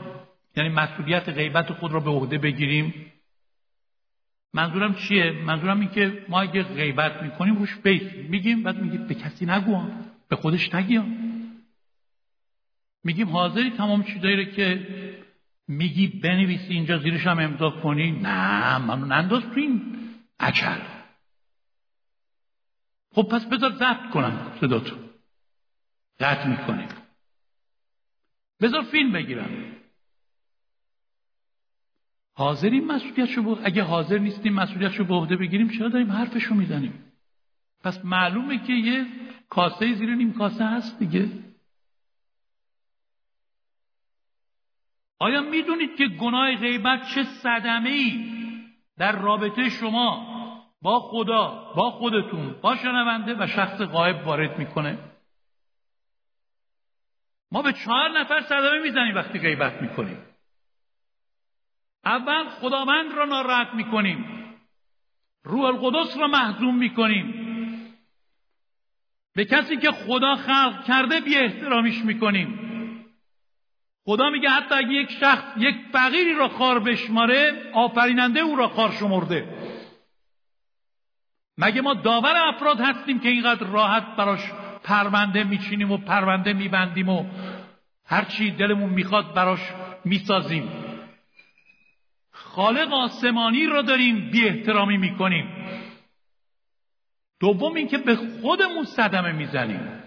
یعنی 0.56 0.68
مسئولیت 0.68 1.28
غیبت 1.28 1.72
خود 1.72 1.92
را 1.92 2.00
به 2.00 2.10
عهده 2.10 2.38
بگیریم؟ 2.38 3.12
منظورم 4.54 4.94
چیه؟ 4.94 5.30
منظورم 5.30 5.80
این 5.80 5.90
که 5.90 6.26
ما 6.28 6.40
اگه 6.40 6.62
غیبت 6.62 7.22
می‌کنیم 7.22 7.56
روش 7.56 7.76
بیت 7.76 8.14
میگیم 8.14 8.62
بعد 8.62 8.82
میگیم 8.82 9.06
به 9.06 9.14
کسی 9.14 9.46
نگو 9.46 9.82
به 10.28 10.36
خودش 10.36 10.74
نگیم 10.74 11.18
میگیم 13.04 13.28
حاضری 13.28 13.70
تمام 13.70 14.02
چیزایی 14.02 14.36
رو 14.36 14.44
که 14.44 14.86
میگی 15.68 16.06
بنویسی 16.06 16.72
اینجا 16.72 16.98
زیرش 16.98 17.26
هم 17.26 17.38
امضا 17.38 17.70
کنی. 17.70 18.10
نه 18.10 18.78
منو 18.78 19.06
ننداز 19.06 19.42
تو 19.42 19.60
این 19.60 19.98
اکل. 20.40 20.80
خب 23.14 23.22
پس 23.22 23.46
بذار 23.46 23.72
ضبط 23.72 24.10
کنم 24.10 24.52
صداتو. 24.60 24.96
قطع 26.20 26.48
می‌کنیم. 26.48 26.88
بذار 28.62 28.82
فیلم 28.82 29.12
بگیرم. 29.12 29.50
حاضریم 32.34 32.84
مسئولیتشو 32.84 33.42
بود 33.42 33.58
اگه 33.64 33.82
حاضر 33.82 34.18
نیستیم 34.18 34.52
مسئولیتشو 34.52 35.04
به 35.04 35.14
عهده 35.14 35.36
بگیریم 35.36 35.68
چرا 35.68 35.88
داریم 35.88 36.12
حرفشو 36.12 36.54
می‌زنیم؟ 36.54 37.12
پس 37.84 38.04
معلومه 38.04 38.66
که 38.66 38.72
یه 38.72 39.06
کاسه 39.48 39.94
زیر 39.94 40.14
نیم 40.14 40.32
کاسه 40.32 40.64
هست 40.64 40.98
دیگه. 40.98 41.28
آیا 45.18 45.40
می‌دونید 45.40 45.96
که 45.96 46.06
گناه 46.06 46.56
غیبت 46.56 47.06
چه 47.14 47.24
صدمه 47.24 47.90
ای 47.90 48.32
در 48.98 49.20
رابطه 49.20 49.68
شما 49.68 50.26
با 50.82 51.00
خدا 51.00 51.72
با 51.76 51.90
خودتون 51.90 52.54
با 52.60 52.76
شنونده 52.76 53.34
و 53.38 53.46
شخص 53.46 53.82
غایب 53.82 54.26
وارد 54.26 54.58
می‌کنه؟ 54.58 55.11
ما 57.52 57.62
به 57.62 57.72
چهار 57.72 58.20
نفر 58.20 58.40
صدمه 58.40 58.78
می‌زنیم 58.82 59.14
وقتی 59.14 59.38
غیبت 59.38 59.82
می‌کنیم. 59.82 60.18
اول 62.04 62.48
خداوند 62.48 63.12
را 63.12 63.24
ناراحت 63.24 63.74
می‌کنیم. 63.74 64.24
روح 65.44 65.64
القدس 65.64 66.16
را 66.16 66.26
محزوم 66.26 66.78
می‌کنیم. 66.78 67.34
به 69.34 69.44
کسی 69.44 69.76
که 69.76 69.90
خدا 69.90 70.34
خلق 70.34 70.84
کرده 70.84 71.20
بی 71.20 71.36
احترامیش 71.36 72.04
می‌کنیم. 72.04 72.58
خدا 74.04 74.30
میگه 74.30 74.48
حتی 74.48 74.74
اگه 74.74 74.92
یک 74.92 75.10
شخص 75.10 75.44
یک 75.56 75.76
فقیری 75.92 76.34
را 76.34 76.48
خار 76.48 76.80
بشماره 76.80 77.70
آفریننده 77.74 78.40
او 78.40 78.56
را 78.56 78.68
خار 78.68 78.92
شمرده. 78.92 79.48
مگه 81.58 81.80
ما 81.80 81.94
داور 81.94 82.36
افراد 82.36 82.80
هستیم 82.80 83.20
که 83.20 83.28
اینقدر 83.28 83.66
راحت 83.66 84.16
براش 84.16 84.40
پرونده 84.84 85.44
میچینیم 85.44 85.92
و 85.92 85.96
پرونده 85.96 86.52
میبندیم 86.52 87.08
و 87.08 87.24
هرچی 88.06 88.50
دلمون 88.50 88.90
می‌خواد 88.90 89.34
براش 89.34 89.60
می‌سازیم. 90.04 90.68
خالق 92.30 92.92
آسمانی 92.92 93.66
را 93.66 93.82
داریم 93.82 94.30
بی 94.30 94.44
احترامی 94.44 94.96
می‌کنیم. 94.96 95.46
دوم 97.40 97.74
اینکه 97.74 97.98
به 97.98 98.16
خودمون 98.16 98.84
صدمه 98.84 99.32
می‌زنیم. 99.32 100.02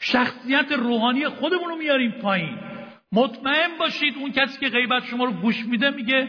شخصیت 0.00 0.72
روحانی 0.72 1.28
خودمون 1.28 1.68
رو 1.68 1.76
میاریم 1.76 2.10
پایین. 2.10 2.58
مطمئن 3.12 3.78
باشید 3.78 4.14
اون 4.16 4.32
کسی 4.32 4.58
که 4.60 4.68
غیبت 4.68 5.04
شما 5.04 5.24
رو 5.24 5.32
گوش 5.32 5.66
میده 5.66 5.90
میگه 5.90 6.28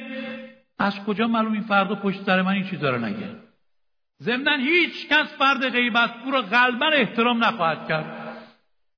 از 0.80 1.06
کجا 1.06 1.28
معلوم 1.28 1.54
این 1.54 1.62
فردا 1.62 1.96
پشت 1.96 2.22
سر 2.24 2.42
من 2.42 2.52
این 2.52 2.70
چیزا 2.70 2.90
رو 2.90 3.06
نگه؟ 3.06 3.49
ضمن 4.22 4.60
هیچ 4.60 5.08
کس 5.08 5.34
فرد 5.38 5.70
غیبت 5.70 6.14
او 6.26 6.32
را 6.32 6.42
قلبا 6.42 6.86
احترام 6.86 7.44
نخواهد 7.44 7.88
کرد. 7.88 8.38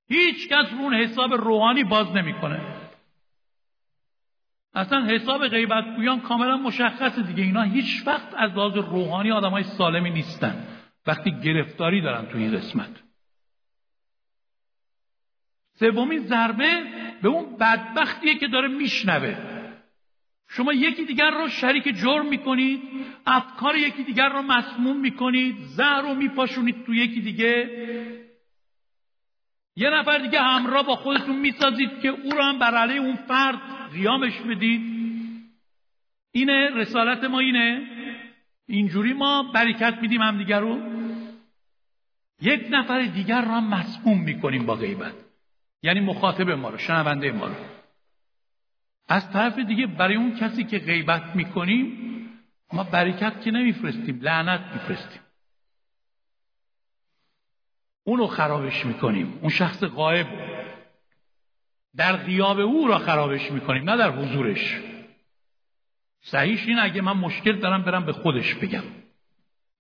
هیچ 0.08 0.50
کس 0.50 0.72
رو 0.72 0.78
اون 0.78 0.94
حساب 0.94 1.34
روحانی 1.34 1.84
باز 1.84 2.12
نمی‌کنه. 2.12 2.62
اصلا 4.74 5.06
حساب 5.06 5.48
غیبت 5.48 5.96
گویان 5.96 6.22
کاملا 6.22 6.58
مشخصه 6.58 7.22
دیگه. 7.22 7.44
اینا 7.44 7.62
هیچ 7.62 8.08
وقت 8.08 8.34
از 8.38 8.52
لحاظ 8.52 8.74
روحانی 8.74 9.32
آدم 9.32 9.50
های 9.50 9.64
سالمی 9.64 10.10
نیستن. 10.10 10.68
وقتی 11.08 11.32
گرفتاری 11.32 12.02
دارن 12.02 12.26
تو 12.26 12.38
این 12.38 12.58
قسمت. 12.58 13.04
سومین 15.74 16.20
ضربه 16.20 16.84
به 17.22 17.30
اون 17.30 17.58
بدبختیه 17.58 18.36
که 18.36 18.48
داره 18.48 18.68
میشنوه. 18.68 19.51
شما 20.54 20.74
یکی 20.74 21.06
دیگر 21.06 21.32
رو 21.32 21.50
شریک 21.50 21.84
جرم 21.84 22.26
می‌کنید 22.26 22.82
افکار 23.26 23.76
یکی 23.76 24.04
دیگر 24.04 24.30
رو 24.30 24.42
مسموم 24.42 25.00
می‌کنید 25.00 25.56
زهر 25.60 26.02
رو 26.02 26.16
میپاشونید 26.16 26.86
تو 26.86 26.94
یکی 26.94 27.22
دیگه. 27.22 27.70
یه 29.76 29.90
نفر 29.90 30.18
دیگه 30.18 30.40
همراه 30.40 30.86
با 30.86 30.96
خودتون 30.96 31.36
می‌سازید 31.36 32.00
که 32.02 32.08
او 32.08 32.32
رو 32.32 32.42
هم 32.42 32.60
بر 32.60 32.76
علیه 32.76 33.02
اون 33.02 33.16
فرد 33.16 33.62
قیامش 33.94 34.40
بدید. 34.40 34.82
اینه 36.32 36.70
رسالت 36.76 37.24
ما 37.24 37.40
اینه. 37.40 37.88
اینجوری 38.68 39.14
ما 39.14 39.44
برکت 39.44 39.98
میدیم 40.02 40.22
هم 40.22 40.38
دیگر 40.38 40.60
رو. 40.60 40.82
یک 42.42 42.68
نفر 42.70 43.02
دیگر 43.02 43.42
رو 43.42 43.52
هم 43.52 43.68
مسموم 43.68 44.24
می‌کنیم 44.24 44.66
با 44.66 44.76
غیبت. 44.76 45.14
یعنی 45.84 46.00
مخاطب 46.00 46.50
ما 46.50 46.70
رو 46.70 46.78
شنونده 46.78 47.32
ما 47.32 47.48
رو. 47.48 47.81
از 49.12 49.32
طرف 49.32 49.60
دیگه 49.60 49.88
برای 49.88 50.16
اون 50.16 50.36
کسی 50.36 50.64
که 50.64 50.80
غیبت 50.80 51.36
می‌کنیم 51.36 51.98
ما 52.74 52.84
برکت 52.84 53.42
که 53.42 53.52
نمیفرستیم 53.52 54.20
لعنت 54.22 54.62
میفرستیم. 54.74 55.22
اونو 58.04 58.28
خرابش 58.28 58.86
می‌کنیم. 58.86 59.40
اون 59.42 59.50
شخص 59.50 59.84
غایب 59.84 60.28
در 61.96 62.18
غیاب 62.18 62.60
او 62.60 62.88
را 62.88 62.98
خرابش 62.98 63.52
می‌کنیم 63.52 63.90
نه 63.90 63.98
در 63.98 64.12
حضورش. 64.12 64.80
صحیح 66.22 66.64
این 66.68 66.80
اگه 66.80 67.02
من 67.02 67.18
مشکل 67.18 67.60
دارم 67.60 67.84
برم 67.84 68.06
به 68.06 68.14
خودش 68.14 68.56
بگم. 68.56 68.84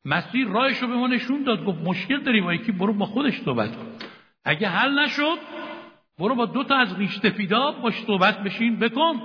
مسیح 0.05 0.47
راهش 0.47 0.77
رو 0.77 0.87
به 0.87 0.95
ما 0.95 1.07
نشون 1.07 1.43
داد 1.43 1.65
گفت 1.65 1.79
مشکل 1.79 2.23
داری 2.23 2.41
با 2.41 2.53
یکی 2.53 2.71
برو 2.71 2.93
با 2.93 3.05
خودش 3.05 3.41
صحبت 3.41 3.75
کن. 3.75 3.87
اگه 4.45 4.69
حل 4.69 4.99
نشد 4.99 5.37
برو 6.21 6.35
با 6.35 6.45
دو 6.45 6.63
تا 6.63 6.75
از 6.75 6.99
ریشتفیدا 6.99 7.71
باش 7.71 7.93
صحبت 8.07 8.43
بشین 8.43 8.79
بکن. 8.79 9.21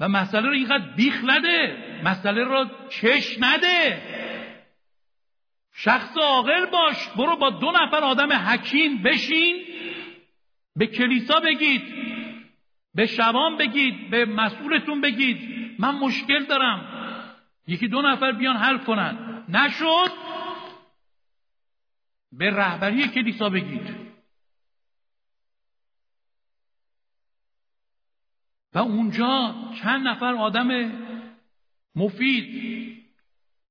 و 0.00 0.08
مسئله 0.08 0.46
رو 0.46 0.54
اینقدر 0.54 0.94
بیخ 0.96 1.24
نده. 1.24 1.76
مسئله 2.04 2.44
رو 2.44 2.66
چش 2.88 3.36
نده. 3.40 4.02
شخص 5.72 6.16
عاقل 6.16 6.66
باش. 6.66 7.08
برو 7.16 7.36
با 7.36 7.50
دو 7.50 7.70
نفر 7.70 7.96
آدم 7.96 8.32
حکیم 8.32 9.02
بشین. 9.02 9.64
به 10.76 10.86
کلیسا 10.86 11.40
بگید. 11.40 11.82
به 12.94 13.06
شبان 13.06 13.56
بگید. 13.56 14.10
به 14.10 14.24
مسئولتون 14.24 15.00
بگید. 15.00 15.38
من 15.78 15.94
مشکل 15.94 16.44
دارم. 16.44 16.86
یکی 17.66 17.88
دو 17.88 18.02
نفر 18.02 18.32
بیان 18.32 18.56
حل 18.56 18.78
کنن. 18.78 19.44
نشد. 19.48 20.12
به 22.32 22.50
رهبری 22.50 23.08
کلیسا 23.08 23.48
بگید. 23.48 24.03
و 28.74 28.78
اونجا 28.78 29.54
چند 29.82 30.08
نفر 30.08 30.34
آدم 30.34 30.92
مفید. 31.96 32.74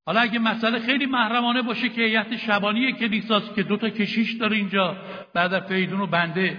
حالا 0.06 0.20
اگه 0.20 0.40
مسئله 0.40 0.80
خیلی 0.80 1.06
محرمانه 1.06 1.62
باشه 1.62 1.90
که 1.90 2.02
هیئت 2.02 2.38
شبانی 2.38 2.94
کلیساست 2.94 3.56
که 3.56 3.64
دوتا 3.64 3.90
کشیش 3.90 4.34
داره 4.34 4.58
اینجا 4.58 4.98
بعد 5.34 5.54
از 5.54 5.64
فیدون 5.64 6.02
و 6.02 6.08
بنده. 6.08 6.58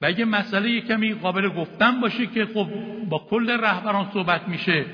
و 0.00 0.06
اگه 0.06 0.24
مسئله 0.24 0.70
یه 0.70 0.80
کمی 0.80 1.14
قابل 1.14 1.48
گفتن 1.48 2.00
باشه 2.00 2.26
که 2.26 2.46
خب 2.46 2.68
با 3.08 3.18
کل 3.18 3.50
رهبران 3.50 4.10
صحبت 4.12 4.48
میشه. 4.48 4.86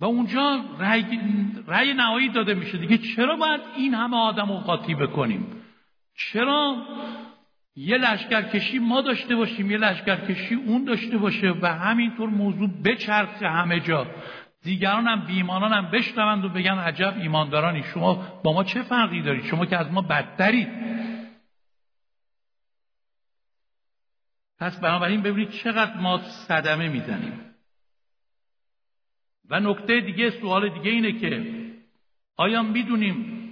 و 0.00 0.04
اونجا 0.04 0.64
رأی, 0.78 1.20
رأی 1.66 1.94
نهایی 1.94 2.28
داده 2.28 2.54
میشه. 2.54 2.78
دیگه 2.78 2.98
چرا 2.98 3.36
باید 3.36 3.60
این 3.76 3.94
همه 3.94 4.16
آدم 4.16 4.48
رو 4.48 4.54
قاطی 4.54 4.94
بکنیم؟ 4.94 5.46
چرا 6.16 6.86
یه 7.76 7.96
لشکرکشی 7.96 8.78
ما 8.78 9.00
داشته 9.00 9.36
باشیم 9.36 9.70
یه 9.70 9.78
لشکرکشی 9.78 10.54
اون 10.54 10.84
داشته 10.84 11.18
باشه 11.18 11.54
و 11.62 11.66
همینطور 11.66 12.28
موضوع 12.28 12.68
بچرخه 12.84 13.48
همه 13.48 13.80
جا. 13.80 14.06
دیگران 14.62 15.06
هم 15.06 15.26
بیمانان 15.26 15.72
هم 15.72 15.90
بشنوند 15.90 16.44
و 16.44 16.48
بگن 16.48 16.78
عجب 16.78 17.14
ایماندارانی. 17.18 17.82
شما 17.82 18.40
با 18.44 18.52
ما 18.52 18.64
چه 18.64 18.82
فرقی 18.82 19.22
دارید 19.22 19.44
شما 19.44 19.66
که 19.66 19.76
از 19.76 19.92
ما 19.92 20.02
بدترید 20.02 20.68
پس 24.58 24.80
بنابراین 24.80 25.22
ببینید 25.22 25.50
چقدر 25.50 25.96
ما 25.96 26.18
صدمه 26.18 26.88
می‌زنیم 26.88 27.40
و 29.50 29.60
نکته 29.60 30.00
دیگه 30.00 30.30
سوال 30.30 30.68
دیگه 30.68 30.90
اینه 30.90 31.12
که 31.12 31.54
آیا 32.36 32.62
می‌دونیم 32.62 33.43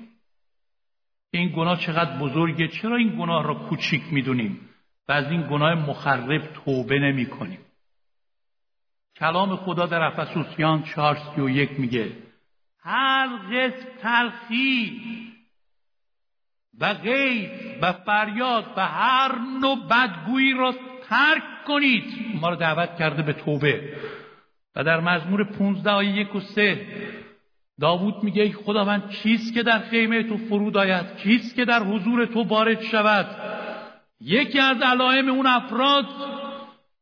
این 1.35 1.53
گناه 1.57 1.79
چقدر 1.79 2.19
بزرگه؟ 2.19 2.69
چرا 2.69 2.97
این 2.97 3.17
گناه 3.19 3.45
را 3.45 3.55
کوچیک 3.55 4.03
می‌دونیم؟ 4.13 4.69
و 5.09 5.13
از 5.13 5.31
این 5.31 5.49
گناه 5.51 5.75
مخرب 5.75 6.53
توبه 6.65 6.99
نمی 6.99 7.27
کنیم 7.27 7.59
کلام 9.17 9.57
خدا 9.57 9.87
در 9.87 10.03
افسوسیان 10.03 10.85
یک 11.37 11.81
میگه 11.81 12.13
هر 12.81 13.29
قسم 13.37 13.89
تلخی 14.03 15.01
و 16.81 16.95
غیب 16.95 17.51
و 17.83 17.93
فریاد 17.93 18.65
و 18.77 18.87
هر 18.87 19.39
نوع 19.61 19.89
بدگویی 19.89 20.53
را 20.53 20.75
ترک 21.09 21.43
کنید. 21.67 22.05
ما 22.41 22.49
را 22.49 22.57
دعوت 22.57 22.97
کرده 22.99 23.23
به 23.23 23.33
توبه. 23.33 23.97
و 24.77 24.85
در 24.85 25.01
مزمور 25.01 25.45
15 25.45 25.91
آیه 25.91 26.17
یک 26.17 26.35
و 26.35 26.41
سه 26.41 26.87
داوود 27.81 28.25
میگه 28.25 28.53
خداوند 28.53 29.11
چیست 29.11 29.55
که 29.55 29.63
در 29.63 29.79
خیمه 29.79 30.23
تو 30.23 30.37
فرود 30.37 30.77
آید؟ 30.77 31.17
چیست 31.17 31.57
که 31.57 31.65
در 31.65 31.83
حضور 31.83 32.27
تو 32.27 32.43
وارد 32.43 32.83
شود؟ 32.83 33.27
یکی 34.21 34.59
از 34.59 34.77
علائم 34.83 35.29
اون 35.29 35.47
افراد 35.47 36.07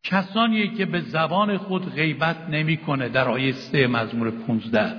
کسانیه 0.02 0.74
که 0.74 0.86
به 0.86 1.00
زبان 1.00 1.58
خود 1.58 1.94
غیبت 1.94 2.36
نمی‌کنه 2.48 3.08
در 3.08 3.28
آیه 3.28 3.52
سه 3.52 3.86
مزمور 3.86 4.30
15 4.30 4.96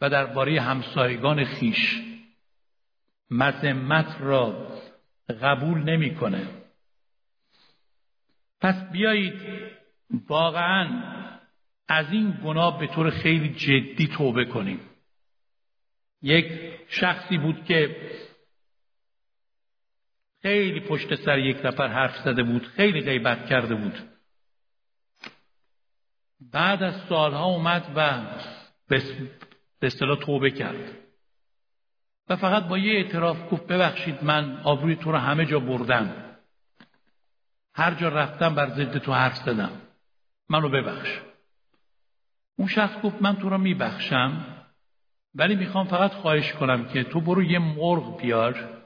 و 0.00 0.10
درباره 0.10 0.60
همسایگان 0.60 1.44
خیش. 1.44 2.00
مذمت 3.30 4.16
را 4.20 4.68
قبول 5.42 5.78
نمی‌کنه. 5.78 6.48
پس 8.60 8.90
بیایید 8.92 9.34
واقعا 10.28 11.02
از 11.88 12.12
این 12.12 12.38
گناه 12.44 12.78
به 12.78 12.86
طور 12.86 13.10
خیلی 13.10 13.48
جدی 13.48 14.06
توبه 14.06 14.44
کنیم. 14.44 14.80
یک 16.22 16.78
شخصی 16.88 17.38
بود 17.38 17.64
که 17.64 17.96
خیلی 20.42 20.80
پشت 20.80 21.14
سر 21.14 21.38
یک 21.38 21.66
نفر 21.66 21.88
حرف 21.88 22.16
زده 22.24 22.42
بود 22.42 22.66
خیلی 22.66 23.00
غیبت 23.00 23.46
کرده 23.46 23.74
بود. 23.74 23.98
بعد 26.40 26.82
از 26.82 26.94
سالها 27.08 27.44
اومد 27.44 27.92
و 27.96 28.22
به 28.88 29.86
اصطلاح 29.86 30.18
توبه 30.18 30.50
کرد. 30.50 30.96
و 32.28 32.36
فقط 32.36 32.68
با 32.68 32.78
یه 32.78 32.92
اعتراف 32.92 33.52
گفت 33.52 33.66
ببخشید 33.66 34.24
من 34.24 34.60
آبروی 34.64 34.96
تو 34.96 35.12
رو 35.12 35.18
همه 35.18 35.46
جا 35.46 35.60
بردم. 35.60 36.36
هر 37.74 37.94
جا 37.94 38.08
رفتم 38.08 38.54
بر 38.54 38.68
ضد 38.70 38.98
تو 38.98 39.12
حرف 39.12 39.36
زدم. 39.36 39.80
منو 40.48 40.68
ببخش. 40.68 41.20
اون 42.56 42.68
شخص 42.68 43.02
گفت 43.02 43.22
من 43.22 43.36
تو 43.36 43.48
رو 43.48 43.58
میبخشم؟ 43.58 44.59
ولی 45.34 45.54
می‌خوام 45.54 45.86
فقط 45.86 46.12
خواهش 46.12 46.52
کنم 46.52 46.88
که 46.88 47.04
تو 47.04 47.20
برو 47.20 47.42
یه 47.42 47.58
مرغ 47.58 48.20
بیار 48.20 48.82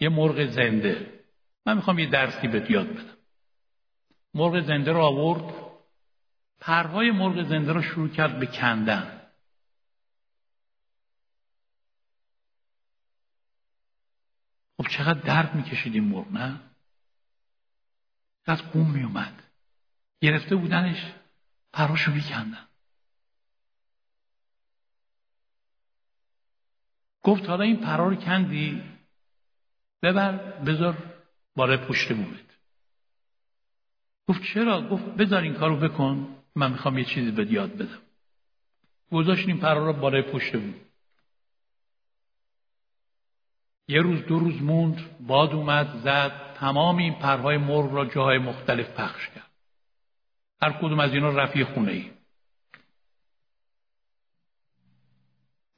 یه 0.00 0.08
مرغ 0.08 0.46
زنده. 0.46 1.24
من 1.66 1.76
می‌خوام 1.76 1.98
یه 1.98 2.06
درسی 2.06 2.48
بهت 2.48 2.70
یاد 2.70 2.88
بدم. 2.88 3.16
مرغ 4.34 4.60
زنده 4.66 4.92
رو 4.92 5.00
آورد 5.00 5.54
پرهای 6.60 7.10
مرغ 7.10 7.42
زنده 7.48 7.72
رو 7.72 7.82
شروع 7.82 8.08
کرد 8.08 8.38
به 8.38 8.46
کندن. 8.46 9.22
خب 14.76 14.88
چقدر 14.88 15.20
درد 15.20 15.54
می‌کشید 15.54 15.94
این 15.94 16.04
مرغ 16.04 16.32
نه؟ 16.32 16.60
از 18.46 18.62
قوم 18.62 18.90
میومد. 18.90 19.42
گرفته 20.20 20.56
بودنش 20.56 21.12
پراشو 21.72 22.12
میکندن. 22.12 22.67
گفت 27.22 27.48
حالا 27.48 27.64
این 27.64 27.76
پرا 27.76 28.08
رو 28.08 28.16
کندی؟ 28.16 28.82
ببر 30.02 30.36
بذار 30.60 30.96
بالای 31.56 31.76
پشت 31.76 32.12
بومت 32.12 32.48
گفت 34.28 34.42
چرا؟ 34.54 34.88
گفت 34.88 35.04
بذار 35.04 35.42
این 35.42 35.54
کارو 35.54 35.76
بکن 35.76 36.28
من 36.56 36.72
می‌خوام 36.72 36.98
یه 36.98 37.04
چیزی 37.04 37.30
به 37.30 37.52
یاد 37.52 37.72
بدم. 37.72 37.98
گذاشت 39.12 39.48
این 39.48 39.58
پرا 39.58 39.86
رو 39.86 39.92
بالای 39.92 40.22
پشت 40.22 40.56
بوم 40.56 40.74
یه 43.88 44.02
روز 44.02 44.22
دو 44.22 44.38
روز 44.38 44.62
موند 44.62 45.26
باد 45.26 45.52
اومد 45.52 46.00
زد 46.04 46.54
تمام 46.54 46.96
این 46.96 47.14
پرهای 47.14 47.56
مرغ 47.56 47.94
را 47.94 48.04
جاهای 48.04 48.38
مختلف 48.38 48.90
پخش 48.90 49.28
کرد. 49.28 49.50
هر 50.62 50.72
کدوم 50.72 51.00
از 51.00 51.14
اینا 51.14 51.28
رفیق 51.28 51.74
خونه 51.74 51.92
ای 51.92 52.10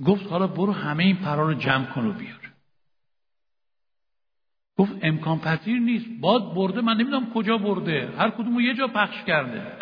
گفت 0.07 0.26
حالا 0.26 0.46
برو 0.46 0.72
همه 0.72 1.05
این 1.05 1.16
پرا 1.16 1.46
رو 1.46 1.55
جمع 1.55 1.84
کن 1.84 2.07
و 2.07 2.12
بیار. 2.12 2.53
گفت 4.78 4.92
امکان 5.03 5.40
پذیر 5.40 5.78
نیست. 5.78 6.07
باد 6.20 6.55
برده 6.55 6.80
من 6.80 6.94
نمی‌دونم 6.94 7.32
کجا 7.32 7.59
برده. 7.59 8.14
هر 8.18 8.30
کدوم 8.30 8.55
رو 8.55 8.61
یه 8.61 8.74
جا 8.74 8.88
پخش 8.88 9.24
کرده. 9.24 9.76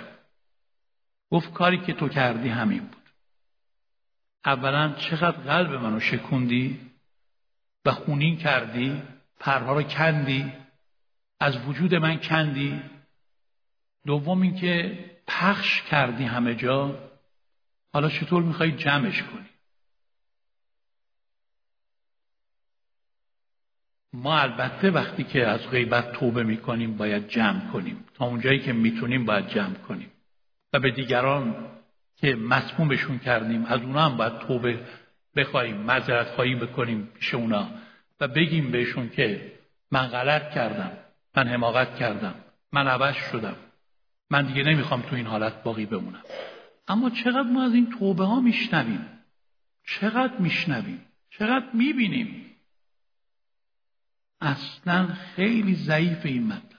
گفت 1.31 1.53
کاری 1.53 1.79
که 1.79 1.93
تو 1.93 2.09
کردی 2.09 2.49
همین 2.49 2.81
بود. 2.81 3.03
اولا 4.45 4.93
چقدر 4.93 5.37
قلب 5.37 5.75
منو 5.75 6.01
شکوندی 6.01 6.81
و 7.85 7.93
خونین 7.93 8.37
کردی 8.37 9.03
پرها 9.41 9.73
رو 9.73 9.83
کندی 9.83 10.53
از 11.41 11.67
وجود 11.67 11.95
من 11.95 12.17
کندی. 12.17 12.83
دوم 14.07 14.43
اینکه 14.43 15.05
پخش 15.27 15.83
کردی 15.83 16.25
همه 16.25 16.55
جا. 16.55 17.09
حالا 17.93 18.09
چطور 18.09 18.43
می‌خوای 18.43 18.73
جمعش 18.73 19.23
کنی؟ 19.23 19.47
ما 24.13 24.39
البته 24.39 24.91
وقتی 24.91 25.25
که 25.25 25.47
از 25.47 25.71
غیبت 25.71 26.13
توبه 26.13 26.43
می‌کنیم 26.43 26.97
باید 26.97 27.29
جمع 27.29 27.61
کنیم. 27.73 28.05
تا 28.15 28.27
اونجایی 28.27 28.59
که 28.59 28.73
می‌تونیم 28.73 29.25
باید 29.25 29.49
جمع 29.49 29.75
کنیم. 29.75 30.11
و 30.73 30.79
به 30.79 30.91
دیگران 30.91 31.57
که 32.17 32.35
مسمومشون 32.35 33.19
کردیم 33.19 33.65
از 33.65 33.81
اونا 33.81 34.01
هم 34.01 34.17
باید 34.17 34.39
توبه 34.39 34.81
بخوایم 35.37 35.77
مذرت 35.77 36.27
خواهی 36.27 36.55
بکنیم 36.55 37.09
پیش 37.15 37.35
اونا. 37.35 37.69
و 38.21 38.29
بگیم 38.29 38.71
بهشون 38.71 39.09
که 39.09 39.53
من 39.91 40.07
غلط 40.07 40.55
کردم 40.55 40.91
من 41.37 41.49
حماقت 41.49 41.97
کردم 41.97 42.35
من 42.73 42.89
عوض 42.89 43.15
شدم. 43.33 43.57
من 44.31 44.47
دیگه 44.47 44.63
نمی‌خوام 44.63 45.03
تو 45.03 45.17
این 45.17 45.27
حالت 45.27 45.63
باقی 45.63 45.87
بمونم. 45.87 46.23
اما 46.89 47.11
چقدر 47.11 47.43
ما 47.43 47.65
از 47.65 47.75
این 47.75 47.91
توبه 47.99 48.25
ها 48.25 48.41
میشنویم؟ 48.41 49.07
چقدر 49.87 50.39
میشنویم؟ 50.39 51.01
چقدر 51.31 51.67
می‌بینیم؟ 51.75 52.45
اصلا 54.41 55.07
خیلی 55.07 55.75
ضعیف 55.75 56.27
این 56.27 56.47
مطلب. 56.47 56.79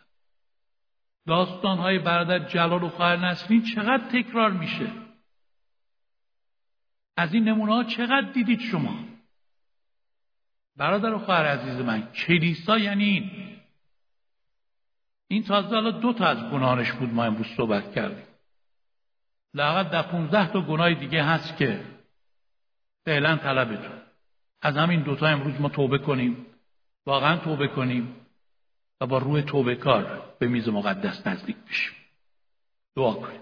داستان 1.28 1.78
های 1.78 1.99
برادر 1.99 2.39
جلال 2.39 2.84
و 2.84 2.89
خواهر 2.89 3.18
نسرین 3.18 3.64
چقدر 3.64 4.10
تکرار 4.10 4.51
میشه؟ 4.51 4.91
از 7.18 7.34
این 7.34 7.43
نمونه 7.43 7.74
ها 7.74 7.84
چقدر 7.84 8.32
دیدید 8.32 8.60
شما؟ 8.60 9.05
برادر 10.76 11.14
و 11.14 11.20
خواهر 11.20 11.45
عزیز 11.45 11.82
من 11.82 12.12
کلیسا 12.12 12.78
یعنی 12.78 13.03
این. 13.03 13.32
این 15.28 15.43
تازه 15.43 15.76
حالا 15.76 15.91
دو 15.91 16.14
تا 16.14 16.26
از 16.26 16.38
گناهانش 16.38 16.91
بود 16.91 17.14
ما 17.14 17.24
امروز 17.24 17.47
صحبت 17.57 17.95
کردیم. 17.95 18.26
لاقل 19.53 19.84
در 19.84 20.01
پونزده 20.01 20.51
تا 20.51 20.62
گناه 20.62 20.93
دیگه 20.93 21.24
هست 21.24 21.57
که 21.57 21.86
فعلا 23.05 23.38
طلبتون. 23.38 24.01
از 24.62 24.78
همین 24.78 25.03
دوتا 25.03 25.28
امروز 25.28 25.62
ما 25.62 25.70
توبه 25.70 25.97
کنیم. 25.97 26.45
واقعا 27.10 27.38
توبه 27.38 27.68
کنیم 27.68 28.16
و 29.01 29.05
با 29.05 29.18
روح 29.18 29.41
توبه 29.41 29.76
کار 29.76 30.36
به 30.39 30.47
میز 30.47 30.68
مقدس 30.68 31.28
نزدیک 31.28 31.57
بشیم. 31.57 31.95
دعا 32.95 33.14
کنیم. 33.14 33.41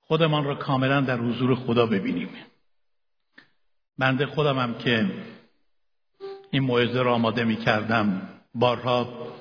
خودمان 0.00 0.44
را 0.44 0.54
کاملا 0.54 1.00
در 1.00 1.18
حضور 1.18 1.54
خدا 1.54 1.86
ببینیم. 1.86 2.28
بنده 3.98 4.26
خودمم 4.26 4.74
که 4.78 5.10
این 6.50 6.62
موعظه 6.62 7.02
را 7.02 7.14
آماده 7.14 7.44
می 7.44 7.56
کردم 7.56 8.28
بارها 8.54 9.32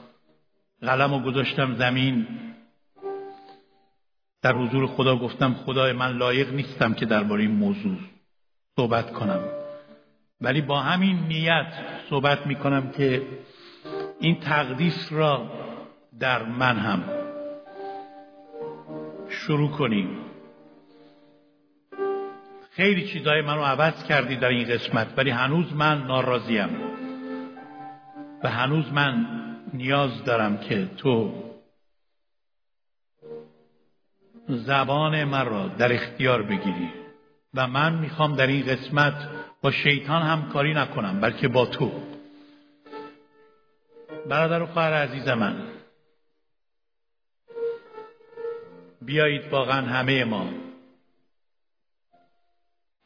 قلم 0.81 1.13
و 1.13 1.23
گذاشتم 1.23 1.75
زمین 1.75 2.44
در 4.45 4.55
حضور 4.55 4.87
خدا 4.87 5.15
گفتم 5.17 5.53
خدای 5.53 5.93
من 5.93 6.17
لایق 6.17 6.53
نیستم 6.53 6.93
که 6.93 7.05
درباره 7.05 7.41
این 7.41 7.51
موضوع 7.51 7.97
صحبت 8.75 9.11
کنم. 9.13 9.39
ولی 10.41 10.61
با 10.61 10.79
همین 10.79 11.19
نیت 11.27 11.73
صحبت 12.09 12.47
می 12.47 12.55
کنم 12.55 12.91
که 12.91 13.21
این 14.19 14.39
تقدیس 14.39 15.07
را 15.11 15.51
در 16.19 16.43
من 16.43 16.77
هم 16.77 17.03
شروع 19.29 19.69
کنیم. 19.69 20.09
خیلی 22.71 23.07
چیزای 23.07 23.41
منو 23.41 23.61
عوض 23.61 24.03
کردی 24.03 24.35
در 24.35 24.49
این 24.49 24.67
قسمت 24.67 25.07
ولی 25.17 25.29
هنوز 25.29 25.73
من 25.73 26.07
ناراضیم. 26.07 26.69
و 28.43 28.49
هنوز 28.49 28.93
من 28.93 29.25
نیاز 29.73 30.23
دارم 30.23 30.57
که 30.57 30.85
تو 30.97 31.45
زبان 34.47 35.23
من 35.23 35.45
را 35.45 35.67
در 35.67 35.93
اختیار 35.93 36.43
بگیری 36.43 36.89
و 37.53 37.67
من 37.67 37.93
می‌خوام 37.99 38.35
در 38.35 38.47
این 38.47 38.65
قسمت 38.65 39.29
با 39.61 39.71
شیطان 39.71 40.21
هم 40.21 40.49
کاری 40.49 40.73
نکنم 40.73 41.19
بلکه 41.21 41.47
با 41.47 41.65
تو. 41.65 41.91
برادر 44.29 44.61
و 44.61 44.65
خواهر 44.65 44.93
عزیز 44.93 45.27
من 45.27 45.55
بیایید 49.01 49.47
واقعا 49.51 49.81
همه 49.81 50.23
ما 50.23 50.49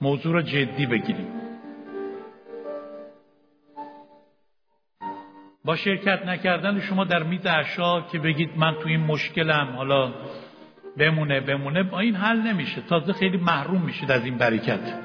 موضوع 0.02 0.34
را 0.34 0.42
جدی 0.42 0.86
بگیریم. 0.86 1.40
با 5.66 5.76
شرکت 5.76 6.26
نکردن 6.26 6.82
شما 6.82 7.04
در 7.04 7.24
میز 7.24 7.46
عشا 7.46 8.02
که 8.02 8.20
بگید 8.20 8.58
من 8.58 8.74
تو 8.74 8.88
این 8.88 9.00
مشکلم 9.00 9.76
حالا 9.76 10.14
بمونه 11.00 11.40
بمونه 11.40 11.84
با 11.84 12.00
این 12.00 12.16
حل 12.16 12.38
نمیشه. 12.42 12.82
تازه 12.82 13.14
خیلی 13.14 13.38
محروم 13.38 13.82
میشید 13.82 14.12
از 14.12 14.26
این 14.26 14.38
برکت. 14.38 15.00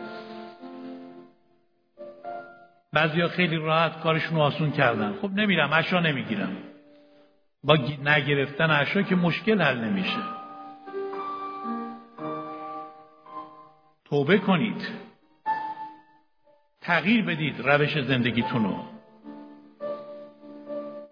بعضیا 2.92 3.28
خیلی 3.28 3.56
راحت 3.56 4.00
کارشون 4.00 4.36
رو 4.36 4.42
آسون 4.42 4.70
کردن. 4.70 5.12
خب 5.22 5.30
نمیرم 5.30 5.74
عشا 5.74 6.00
نمی‌گیرم. 6.00 6.56
با 7.64 7.78
نگرفتن 8.04 8.70
عشا 8.70 9.02
که 9.02 9.14
مشکل 9.14 9.62
حل 9.62 9.78
نمیشه. 9.78 10.18
توبه 14.04 14.38
کنید. 14.38 14.88
تغییر 16.80 17.24
بدید 17.24 17.60
روش 17.60 17.98
زندگیتون 17.98 18.64
رو 18.64 18.76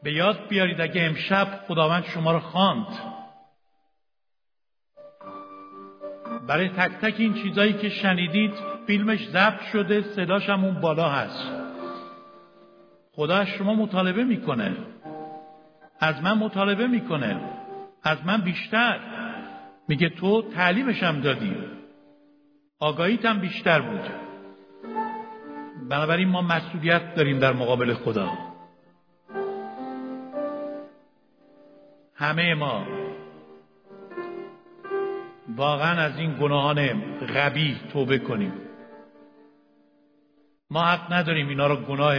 به 0.02 0.12
یاد 0.12 0.48
بیارید 0.48 0.80
اگه 0.80 1.02
امشب 1.02 1.46
خداوند 1.68 2.04
شما 2.04 2.32
رو 2.32 2.40
خواند. 2.40 3.11
برای 6.48 6.68
تک 6.68 6.90
تک 7.00 7.14
این 7.18 7.34
چیزایی 7.34 7.72
که 7.72 7.88
شنیدید 7.88 8.54
فیلمش 8.86 9.28
ضبط 9.28 9.60
شده 9.72 10.02
صداش 10.02 10.48
هم 10.48 10.64
اون 10.64 10.80
بالا 10.80 11.08
هست. 11.08 11.52
خدا 13.12 13.36
از 13.36 13.46
شما 13.46 13.74
مطالبه 13.74 14.24
می‌کنه. 14.24 14.76
از 16.00 16.22
من 16.22 16.38
مطالبه 16.38 16.86
می‌کنه. 16.86 17.40
از 18.02 18.18
من 18.26 18.40
بیشتر. 18.40 19.00
میگه 19.88 20.08
تو 20.08 20.42
تعلیمشم 20.42 21.20
دادی. 21.20 21.56
آگاهیت 22.80 23.24
هم 23.24 23.40
بیشتر 23.40 23.80
بود. 23.80 24.10
بنابراین 25.88 26.28
ما 26.28 26.42
مسئولیت 26.42 27.14
داریم 27.14 27.38
در 27.38 27.52
مقابل 27.52 27.94
خدا. 27.94 28.28
همه 32.16 32.54
ما 32.54 33.01
واقعا 35.56 36.00
از 36.00 36.18
این 36.18 36.38
گناهان 36.40 37.00
غبی 37.26 37.76
توبه 37.92 38.18
کنیم. 38.18 38.52
ما 40.70 40.82
حق 40.82 41.12
نداریم 41.12 41.48
اینا 41.48 41.66
رو 41.66 41.76
گناه 41.76 42.16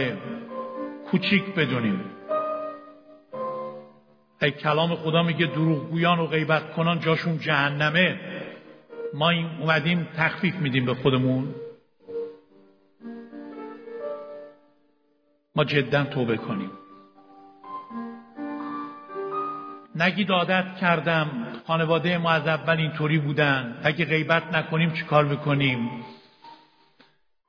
کوچیک 1.10 1.54
بدونیم. 1.54 2.00
ای 4.42 4.50
کلام 4.50 4.94
خدا 4.94 5.22
میگه 5.22 5.46
دروغگویان 5.46 6.18
و 6.18 6.26
غیبت 6.26 6.72
کنان 6.72 7.00
جاشون 7.00 7.38
جهنمه. 7.38 8.20
ما 9.14 9.30
این 9.30 9.46
اومدیم 9.60 10.08
تخفیف 10.16 10.54
میدیم 10.54 10.86
به 10.86 10.94
خودمون. 10.94 11.54
ما 15.56 15.64
جدا 15.64 16.04
توبه 16.04 16.36
کنیم. 16.36 16.70
نگید 19.94 20.30
عادت 20.30 20.76
کردم. 20.80 21.53
خانواده 21.66 22.18
ما 22.18 22.30
از 22.30 22.46
اول 22.46 22.76
اینطوری 22.76 23.18
بودن. 23.18 23.80
اگه 23.82 24.04
غیبت 24.04 24.54
نکنیم 24.54 24.92
چیکار 24.92 25.24
بکنیم؟ 25.24 25.90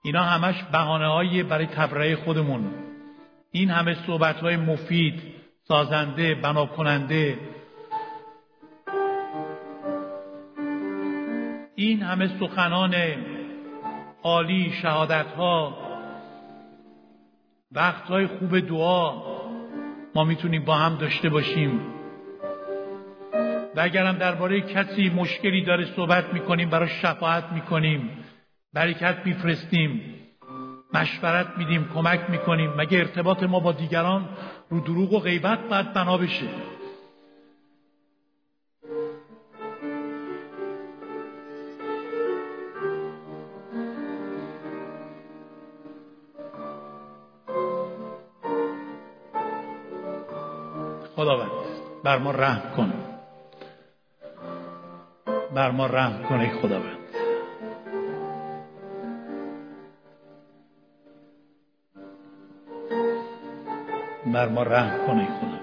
اینا 0.03 0.23
همش 0.23 0.63
بهانه 0.71 1.07
های 1.07 1.43
برای 1.43 1.65
تبرئه 1.65 2.15
خودمون. 2.15 2.71
این 3.51 3.69
همه 3.69 3.97
صحبت 4.07 4.35
های 4.35 4.57
مفید 4.57 5.21
سازنده 5.67 6.35
بنا 6.35 6.65
کننده 6.65 7.39
این 11.75 12.01
همه 12.01 12.39
سخنان 12.39 12.95
عالی 14.23 14.73
شهادت 14.81 15.27
ها 15.37 15.77
وقت 17.71 18.03
های 18.03 18.27
خوب 18.27 18.59
دعا. 18.59 19.21
ما 20.15 20.23
می‌تونیم 20.23 20.65
با 20.65 20.75
هم 20.75 20.95
داشته 20.95 21.29
باشیم. 21.29 21.94
و 23.75 23.79
اگرم 23.79 24.17
درباره 24.17 24.61
کسی 24.61 25.09
مشکلی 25.09 25.63
داره 25.63 25.85
صحبت 25.95 26.33
می‌کنیم 26.33 26.69
برای 26.69 26.89
شفاعت 26.89 27.51
می‌کنیم 27.51 28.09
برکت 28.73 29.17
میفرستیم 29.25 30.01
مشورت 30.93 31.47
میدیم 31.57 31.89
کمک 31.93 32.29
می‌کنیم. 32.29 32.73
مگه 32.77 32.97
ارتباط 32.99 33.43
ما 33.43 33.59
با 33.59 33.71
دیگران 33.71 34.29
رو 34.69 34.79
دروغ 34.79 35.13
و 35.13 35.19
غیبت 35.19 35.59
باید 35.59 35.93
بنا 35.93 36.17
بشه؟ 36.17 36.47
خداوند 51.15 51.49
بر 52.03 52.17
ما 52.17 52.31
رحم 52.31 52.75
کن. 52.75 53.04
بر 55.55 55.71
ما 55.71 55.85
رحم 55.87 56.23
کن 56.23 56.39
ای 56.39 56.49
خداوند. 56.49 56.97
بر 64.33 64.49
ما 64.49 64.63
رحم 64.63 65.07
کن 65.07 65.19
ای 65.19 65.25
خداوند. 65.25 65.54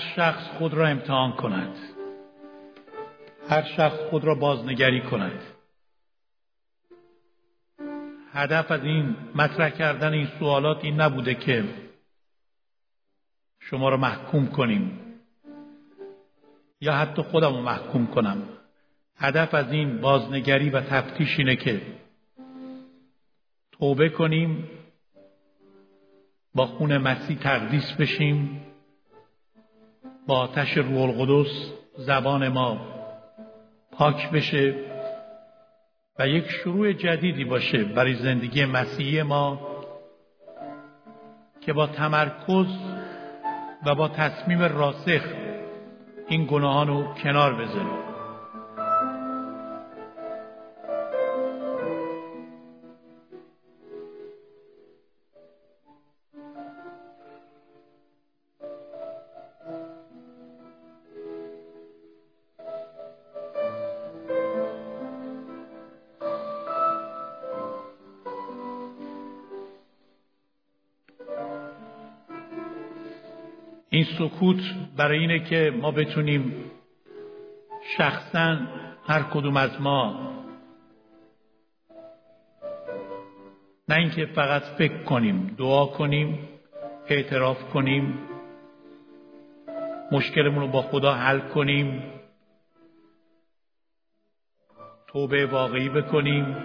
شخص 0.00 0.48
خود 0.58 0.74
را 0.74 0.88
امتحان 0.88 1.32
کند. 1.32 1.76
هر 3.48 3.62
شخص 3.62 3.96
خود 4.10 4.24
را 4.24 4.34
بازنگری 4.34 5.00
کند. 5.00 5.40
هدف 8.32 8.70
از 8.70 8.84
این 8.84 9.16
مطرح 9.34 9.70
کردن 9.70 10.12
این 10.12 10.28
سوالات 10.38 10.84
این 10.84 11.00
نبوده 11.00 11.34
که 11.34 11.64
شما 13.58 13.88
را 13.88 13.96
محکوم 13.96 14.46
کنیم. 14.46 15.00
یا 16.80 16.92
حتی 16.92 17.22
خودم 17.22 17.56
رو 17.56 17.62
محکوم 17.62 18.06
کنم. 18.06 18.42
هدف 19.16 19.54
از 19.54 19.72
این 19.72 20.00
بازنگری 20.00 20.70
و 20.70 20.80
تفتیش 20.80 21.38
اینه 21.38 21.56
که 21.56 21.82
توبه 23.72 24.08
کنیم 24.08 24.68
با 26.54 26.66
خون 26.66 26.98
مسیح 26.98 27.38
تقدیس 27.38 27.92
بشیم. 27.92 28.69
با 30.26 30.38
آتش 30.38 30.76
روح 30.76 31.00
القدس 31.00 31.72
زبان 31.96 32.48
ما 32.48 32.80
پاک 33.92 34.30
بشه 34.30 34.74
و 36.18 36.28
یک 36.28 36.50
شروع 36.50 36.92
جدیدی 36.92 37.44
باشه 37.44 37.84
برای 37.84 38.14
زندگی 38.14 38.64
مسیحی 38.64 39.22
ما 39.22 39.60
که 41.60 41.72
با 41.72 41.86
تمرکز 41.86 42.66
و 43.86 43.94
با 43.94 44.08
تصمیم 44.08 44.62
راسخ 44.62 45.22
این 46.28 46.46
گناهان 46.46 46.88
رو 46.88 47.14
کنار 47.14 47.54
بذاریم. 47.54 48.09
این 73.90 74.04
سکوت 74.18 74.60
برای 74.96 75.18
اینه 75.18 75.44
که 75.44 75.72
ما 75.80 75.90
بتونیم 75.90 76.54
شخصا 77.96 78.56
هر 79.06 79.22
کدوم 79.22 79.56
از 79.56 79.80
ما 79.80 80.30
نه 83.88 83.96
اینکه 83.96 84.26
فقط 84.26 84.62
فکر 84.62 85.02
کنیم 85.02 85.54
دعا 85.58 85.86
کنیم 85.86 86.48
اعتراف 87.08 87.64
کنیم 87.64 88.18
مشکلمون 90.12 90.60
رو 90.60 90.68
با 90.68 90.82
خدا 90.82 91.12
حل 91.12 91.38
کنیم 91.40 92.02
توبه 95.06 95.46
واقعی 95.46 95.88
بکنیم 95.88 96.56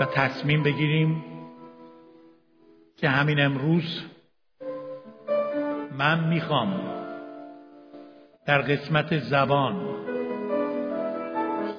و 0.00 0.04
تصمیم 0.04 0.62
بگیریم 0.62 1.24
که 2.96 3.08
همین 3.08 3.40
امروز 3.40 4.04
من 6.00 6.24
می‌خوام 6.24 6.80
در 8.46 8.60
قسمت 8.60 9.18
زبان. 9.18 9.74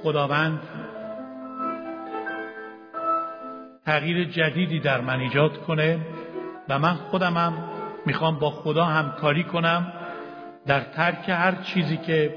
خداوند 0.03 0.59
تغییر 3.85 4.29
جدیدی 4.29 4.79
در 4.79 5.01
من 5.01 5.19
ایجاد 5.19 5.57
کنه 5.57 5.99
و 6.69 6.79
من 6.79 6.93
خودمم 6.93 7.53
می‌خوام 8.05 8.39
با 8.39 8.49
خدا 8.49 8.85
همکاری 8.85 9.43
کنم 9.43 9.93
در 10.67 10.79
ترک 10.79 11.29
هر 11.29 11.55
چیزی 11.55 11.97
که 11.97 12.35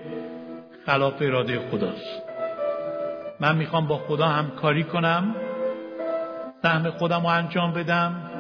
خلاف 0.87 1.15
اراده 1.21 1.71
خداست. 1.71 2.23
من 3.41 3.57
می‌خوام 3.57 3.87
با 3.87 3.99
خدا 3.99 4.27
همکاری 4.29 4.85
کنم 4.85 5.35
سهم 6.63 6.91
خودم 6.91 7.21
رو 7.21 7.27
انجام 7.27 7.73
بدم 7.73 8.34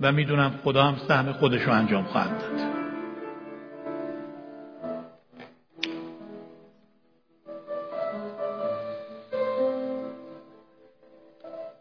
و 0.00 0.12
می‌دونم 0.12 0.60
خدا 0.64 0.84
هم 0.84 0.96
سهم 1.08 1.32
خودش 1.32 1.62
رو 1.62 1.72
انجام 1.72 2.04
خواهد 2.04 2.38
داد. 2.38 2.76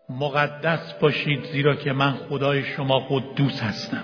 مقدس 0.10 0.94
باشید 0.94 1.46
زیرا 1.46 1.76
که 1.76 1.94
من 1.94 2.12
خدای 2.12 2.64
شما 2.64 3.00
خود 3.00 3.36
دوست 3.36 3.64
هستم. 3.64 4.04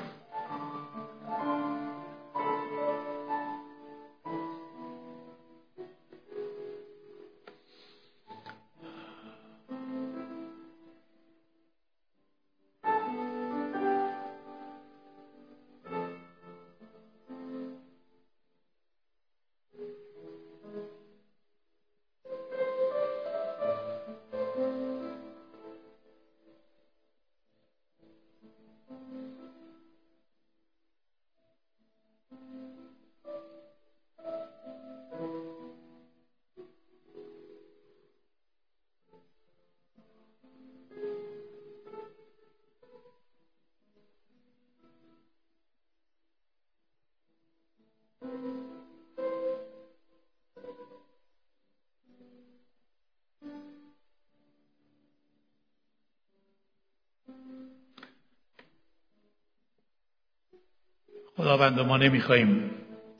خداوند 61.37 61.79
ما 61.79 61.97
نمی‌خواهیم 61.97 62.71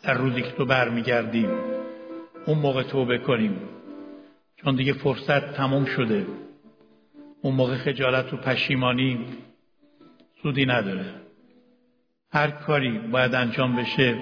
در 0.03 0.13
روزی 0.13 0.41
که 0.41 0.51
تو 0.51 0.65
برمیگردیم 0.65 1.49
اون 2.45 2.57
موقع 2.57 2.83
توبه 2.83 3.17
کنیم. 3.17 3.59
چون 4.55 4.75
دیگه 4.75 4.93
فرصت 4.93 5.53
تموم 5.53 5.85
شده. 5.85 6.25
اون 7.41 7.55
موقع 7.55 7.75
خجالت 7.75 8.33
و 8.33 8.37
پشیمانی 8.37 9.25
سودی 10.43 10.65
نداره. 10.65 11.05
هر 12.31 12.51
کاری 12.51 12.99
باید 12.99 13.35
انجام 13.35 13.75
بشه 13.75 14.15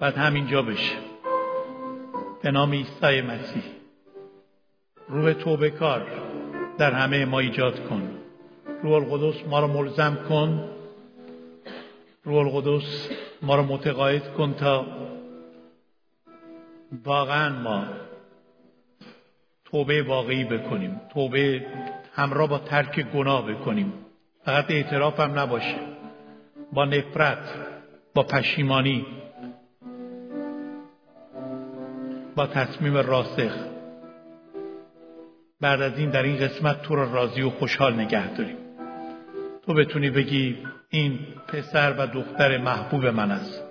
باید 0.00 0.14
همینجا 0.14 0.62
بشه. 0.62 0.96
به 2.42 2.50
نام 2.50 2.72
عیسی 2.72 3.20
مسیح. 3.20 3.62
روح 5.08 5.32
توبه 5.32 5.70
کار 5.70 6.06
در 6.78 6.92
همه 6.92 7.24
ما 7.24 7.38
ایجاد 7.38 7.88
کن. 7.88 8.10
روح 8.82 8.92
القدس 8.92 9.46
ما 9.46 9.60
رو 9.60 9.66
ملزم 9.66 10.18
کن. 10.28 10.75
روح 12.26 12.38
القدس 12.38 13.10
ما 13.42 13.56
رو 13.56 13.62
متقاعد 13.62 14.34
کن 14.34 14.54
تا 14.54 14.86
واقعا 17.04 17.48
ما 17.62 17.84
توبه 19.64 20.02
واقعی 20.02 20.44
بکنیم. 20.44 21.00
توبه 21.14 21.66
همراه 22.12 22.48
با 22.48 22.58
ترک 22.58 23.00
گناه 23.00 23.46
بکنیم. 23.46 23.92
فقط 24.44 24.70
اعتراف 24.70 25.20
هم 25.20 25.38
نباشه. 25.38 25.78
با 26.72 26.84
نفرت 26.84 27.38
با 28.14 28.22
پشیمانی 28.22 29.06
با 32.36 32.46
تصمیم 32.46 32.96
راسخ. 32.96 33.52
بعد 35.60 35.82
از 35.82 35.98
این 35.98 36.10
در 36.10 36.22
این 36.22 36.36
قسمت 36.36 36.82
تو 36.82 36.96
را 36.96 37.12
راضی 37.12 37.42
و 37.42 37.50
خوشحال 37.50 37.94
نگه 37.94 38.34
داریم. 38.34 38.56
تو 39.66 39.74
بتونی 39.74 40.10
بگی 40.10 40.58
این 40.88 41.18
پسر 41.48 41.94
و 41.98 42.06
دختر 42.06 42.58
محبوب 42.58 43.06
من 43.06 43.30
است. 43.30 43.64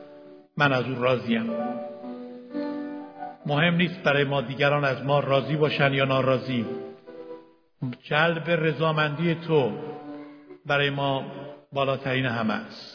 من 0.58 0.74
از 0.74 0.86
او 0.86 0.96
راضیم 1.04 1.50
مهم 3.46 3.76
نیست 3.76 4.04
برای 4.04 4.24
ما 4.24 4.42
دیگران 4.42 4.86
از 4.86 5.04
ما 5.04 5.20
راضی 5.20 5.56
باشن 5.56 5.94
یا 5.94 6.06
ناراضی. 6.06 6.66
جلب 8.04 8.50
رضامندی 8.50 9.36
تو 9.36 9.72
برای 10.66 10.90
ما 10.90 11.26
بالاترین 11.74 12.26
همه 12.26 12.54
است. 12.54 12.95